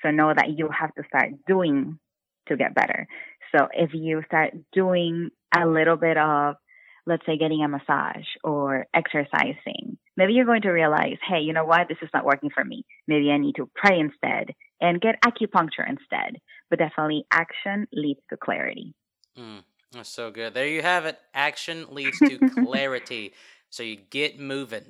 So 0.01 0.11
know 0.11 0.33
that 0.33 0.57
you 0.57 0.69
have 0.69 0.93
to 0.95 1.03
start 1.07 1.31
doing 1.47 1.99
to 2.47 2.57
get 2.57 2.75
better. 2.75 3.07
So 3.55 3.67
if 3.73 3.91
you 3.93 4.21
start 4.27 4.53
doing 4.73 5.29
a 5.55 5.67
little 5.67 5.95
bit 5.95 6.17
of 6.17 6.55
let's 7.05 7.25
say 7.25 7.37
getting 7.37 7.63
a 7.63 7.67
massage 7.67 8.25
or 8.43 8.85
exercising, 8.93 9.97
maybe 10.15 10.33
you're 10.33 10.45
going 10.45 10.61
to 10.63 10.71
realize, 10.71 11.17
hey, 11.27 11.39
you 11.39 11.53
know 11.53 11.65
what? 11.65 11.87
This 11.87 11.97
is 12.01 12.09
not 12.13 12.25
working 12.25 12.49
for 12.53 12.63
me. 12.63 12.85
Maybe 13.07 13.29
I 13.29 13.37
need 13.37 13.55
to 13.55 13.69
pray 13.75 13.99
instead 13.99 14.55
and 14.79 15.01
get 15.01 15.21
acupuncture 15.21 15.87
instead. 15.87 16.39
But 16.69 16.79
definitely 16.79 17.25
action 17.31 17.87
leads 17.93 18.21
to 18.29 18.37
clarity. 18.37 18.93
Mm, 19.37 19.63
that's 19.91 20.09
so 20.09 20.31
good. 20.31 20.53
There 20.53 20.67
you 20.67 20.81
have 20.81 21.05
it. 21.05 21.19
Action 21.33 21.87
leads 21.89 22.19
to 22.19 22.39
clarity. 22.63 23.33
So 23.73 23.81
you 23.81 23.95
get 24.11 24.39
moving. 24.39 24.85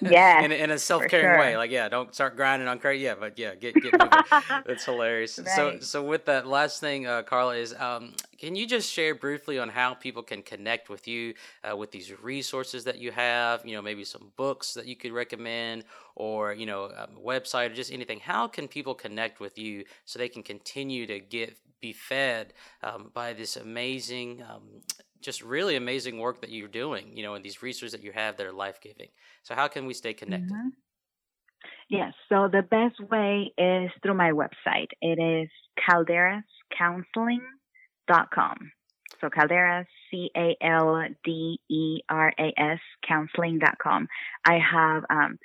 yeah. 0.00 0.42
in, 0.42 0.50
in 0.50 0.72
a 0.72 0.78
self 0.78 1.04
caring 1.06 1.26
sure. 1.26 1.38
way. 1.38 1.56
Like, 1.56 1.70
yeah, 1.70 1.88
don't 1.88 2.12
start 2.12 2.34
grinding 2.34 2.66
on 2.66 2.80
credit. 2.80 2.98
Yeah, 2.98 3.14
but 3.14 3.38
yeah, 3.38 3.54
get 3.54 3.76
get 3.76 3.92
moving. 3.92 4.10
That's 4.66 4.84
hilarious. 4.84 5.38
Right. 5.38 5.48
So 5.54 5.78
so 5.78 6.02
with 6.02 6.24
that 6.24 6.48
last 6.48 6.80
thing, 6.80 7.06
uh, 7.06 7.22
Carla 7.22 7.54
is 7.54 7.72
um, 7.78 8.14
can 8.40 8.56
you 8.56 8.66
just 8.66 8.92
share 8.92 9.14
briefly 9.14 9.60
on 9.60 9.68
how 9.68 9.94
people 9.94 10.24
can 10.24 10.42
connect 10.42 10.88
with 10.88 11.06
you 11.06 11.34
uh, 11.62 11.76
with 11.76 11.92
these 11.92 12.12
resources 12.20 12.82
that 12.82 12.98
you 12.98 13.12
have? 13.12 13.64
You 13.64 13.76
know, 13.76 13.82
maybe 13.82 14.02
some 14.02 14.32
books 14.34 14.74
that 14.74 14.86
you 14.86 14.96
could 14.96 15.12
recommend, 15.12 15.84
or 16.16 16.54
you 16.54 16.66
know, 16.66 16.86
a 16.86 17.06
website, 17.24 17.70
or 17.70 17.74
just 17.74 17.92
anything. 17.92 18.18
How 18.18 18.48
can 18.48 18.66
people 18.66 18.96
connect 18.96 19.38
with 19.38 19.58
you 19.58 19.84
so 20.06 20.18
they 20.18 20.28
can 20.28 20.42
continue 20.42 21.06
to 21.06 21.20
get 21.20 21.56
be 21.80 21.92
fed 21.92 22.52
um, 22.82 23.12
by 23.14 23.32
this 23.32 23.56
amazing 23.56 24.42
um, 24.42 24.80
just 25.20 25.42
really 25.42 25.76
amazing 25.76 26.18
work 26.18 26.40
that 26.42 26.50
you're 26.50 26.68
doing, 26.68 27.16
you 27.16 27.22
know, 27.22 27.34
and 27.34 27.44
these 27.44 27.62
resources 27.62 27.92
that 27.92 28.02
you 28.02 28.12
have 28.12 28.36
that 28.36 28.46
are 28.46 28.52
life 28.52 28.80
giving. 28.80 29.08
So, 29.42 29.54
how 29.54 29.68
can 29.68 29.86
we 29.86 29.94
stay 29.94 30.14
connected? 30.14 30.54
Mhm. 30.54 30.72
Yes. 31.88 32.14
So 32.28 32.48
the 32.48 32.62
best 32.62 32.98
way 33.00 33.52
is 33.56 33.90
through 34.02 34.14
my 34.14 34.32
website. 34.32 34.88
It 35.00 35.18
is 35.20 35.48
calderascounseling.com. 35.88 38.72
So 39.20 39.28
Calderas, 39.30 39.86
C 40.10 40.30
A 40.36 40.56
L 40.60 41.04
D 41.24 41.60
E 41.70 42.00
R 42.08 42.32
A 42.38 42.52
S, 42.58 42.80
counseling.com. 43.06 44.08
I 44.44 44.58
have 44.58 45.04
um, 45.10 45.38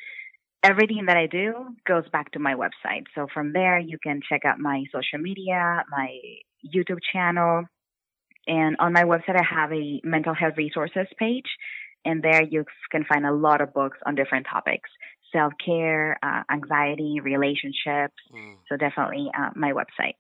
everything 0.64 1.06
that 1.08 1.18
I 1.18 1.28
do 1.28 1.76
goes 1.88 2.08
back 2.10 2.32
to 2.32 2.40
my 2.40 2.56
website. 2.56 3.06
So 3.16 3.28
from 3.34 3.54
there, 3.54 3.80
you 3.80 3.98
can 4.04 4.20
check 4.28 4.44
out 4.46 4.60
my 4.60 4.84
social 4.94 5.20
media, 5.20 5.84
my 5.90 6.20
YouTube 6.66 7.00
channel, 7.14 7.66
and 8.48 8.76
on 8.80 8.94
my 8.94 9.04
website, 9.04 9.40
I 9.40 9.44
have 9.44 9.72
a 9.72 10.02
mental 10.04 10.34
health 10.34 10.56
resources 10.58 11.08
page. 11.18 11.46
And 12.04 12.24
there 12.24 12.42
you 12.42 12.66
can 12.90 13.06
find 13.06 13.26
a 13.26 13.32
lot 13.32 13.62
of 13.62 13.74
books 13.74 14.00
on 14.06 14.16
different 14.16 14.48
topics 14.52 14.90
self 15.32 15.54
care, 15.64 16.18
uh, 16.24 16.44
anxiety, 16.52 17.20
relationships. 17.22 18.16
Mm. 18.34 18.56
So 18.68 18.78
definitely 18.78 19.30
uh, 19.38 19.52
my 19.56 19.72
website. 19.72 20.16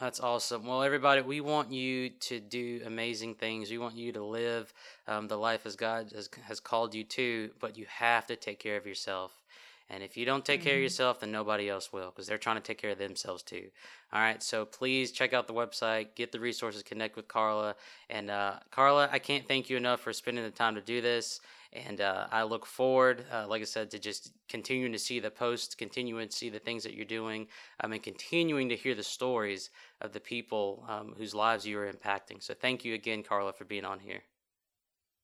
That's 0.00 0.20
awesome. 0.20 0.66
Well, 0.66 0.82
everybody, 0.82 1.20
we 1.20 1.40
want 1.40 1.72
you 1.72 2.10
to 2.10 2.40
do 2.40 2.80
amazing 2.84 3.36
things. 3.36 3.70
We 3.70 3.78
want 3.78 3.94
you 3.94 4.12
to 4.12 4.24
live 4.24 4.72
um, 5.06 5.28
the 5.28 5.36
life 5.36 5.66
as 5.66 5.76
God 5.76 6.10
has, 6.14 6.28
has 6.42 6.58
called 6.58 6.94
you 6.94 7.04
to, 7.04 7.50
but 7.60 7.78
you 7.78 7.86
have 7.88 8.26
to 8.26 8.36
take 8.36 8.58
care 8.58 8.76
of 8.76 8.86
yourself. 8.86 9.43
And 9.90 10.02
if 10.02 10.16
you 10.16 10.24
don't 10.24 10.44
take 10.44 10.62
care 10.62 10.74
of 10.74 10.80
Mhm. 10.80 10.84
yourself, 10.84 11.20
then 11.20 11.30
nobody 11.30 11.68
else 11.68 11.92
will 11.92 12.10
because 12.10 12.26
they're 12.26 12.38
trying 12.38 12.56
to 12.56 12.62
take 12.62 12.78
care 12.78 12.90
of 12.90 12.98
themselves 12.98 13.42
too. 13.42 13.70
All 14.12 14.20
right. 14.20 14.42
So 14.42 14.64
please 14.64 15.12
check 15.12 15.32
out 15.32 15.46
the 15.46 15.52
website, 15.54 16.14
get 16.14 16.32
the 16.32 16.40
resources, 16.40 16.82
connect 16.82 17.16
with 17.16 17.28
Carla. 17.28 17.76
And 18.08 18.30
uh, 18.30 18.60
Carla, 18.70 19.08
I 19.12 19.18
can't 19.18 19.46
thank 19.46 19.68
you 19.68 19.76
enough 19.76 20.00
for 20.00 20.12
spending 20.12 20.42
the 20.44 20.50
time 20.50 20.74
to 20.74 20.80
do 20.80 21.00
this. 21.00 21.40
And 21.72 22.00
uh, 22.00 22.28
I 22.30 22.44
look 22.44 22.66
forward, 22.66 23.26
uh, 23.32 23.46
like 23.48 23.60
I 23.60 23.64
said, 23.64 23.90
to 23.90 23.98
just 23.98 24.32
continuing 24.48 24.92
to 24.92 24.98
see 24.98 25.18
the 25.18 25.30
posts, 25.30 25.74
continuing 25.74 26.28
to 26.28 26.34
see 26.34 26.48
the 26.48 26.60
things 26.60 26.84
that 26.84 26.94
you're 26.94 27.04
doing, 27.04 27.48
um, 27.80 27.92
and 27.92 28.02
continuing 28.02 28.68
to 28.68 28.76
hear 28.76 28.94
the 28.94 29.02
stories 29.02 29.70
of 30.00 30.12
the 30.12 30.20
people 30.20 30.84
um, 30.88 31.14
whose 31.18 31.34
lives 31.34 31.66
you 31.66 31.78
are 31.78 31.92
impacting. 31.92 32.42
So 32.42 32.54
thank 32.54 32.84
you 32.84 32.94
again, 32.94 33.22
Carla, 33.24 33.52
for 33.52 33.64
being 33.64 33.84
on 33.84 33.98
here. 33.98 34.22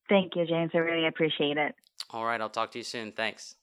Thank 0.09 0.35
you, 0.35 0.45
James. 0.45 0.73
I 0.75 0.79
really 0.79 1.07
appreciate 1.07 1.57
it. 1.57 1.75
All 2.11 2.25
right. 2.25 2.41
I'll 2.41 2.51
talk 2.51 2.73
to 2.73 2.79
you 2.79 2.85
soon. 2.85 3.13
Thanks. 3.13 3.55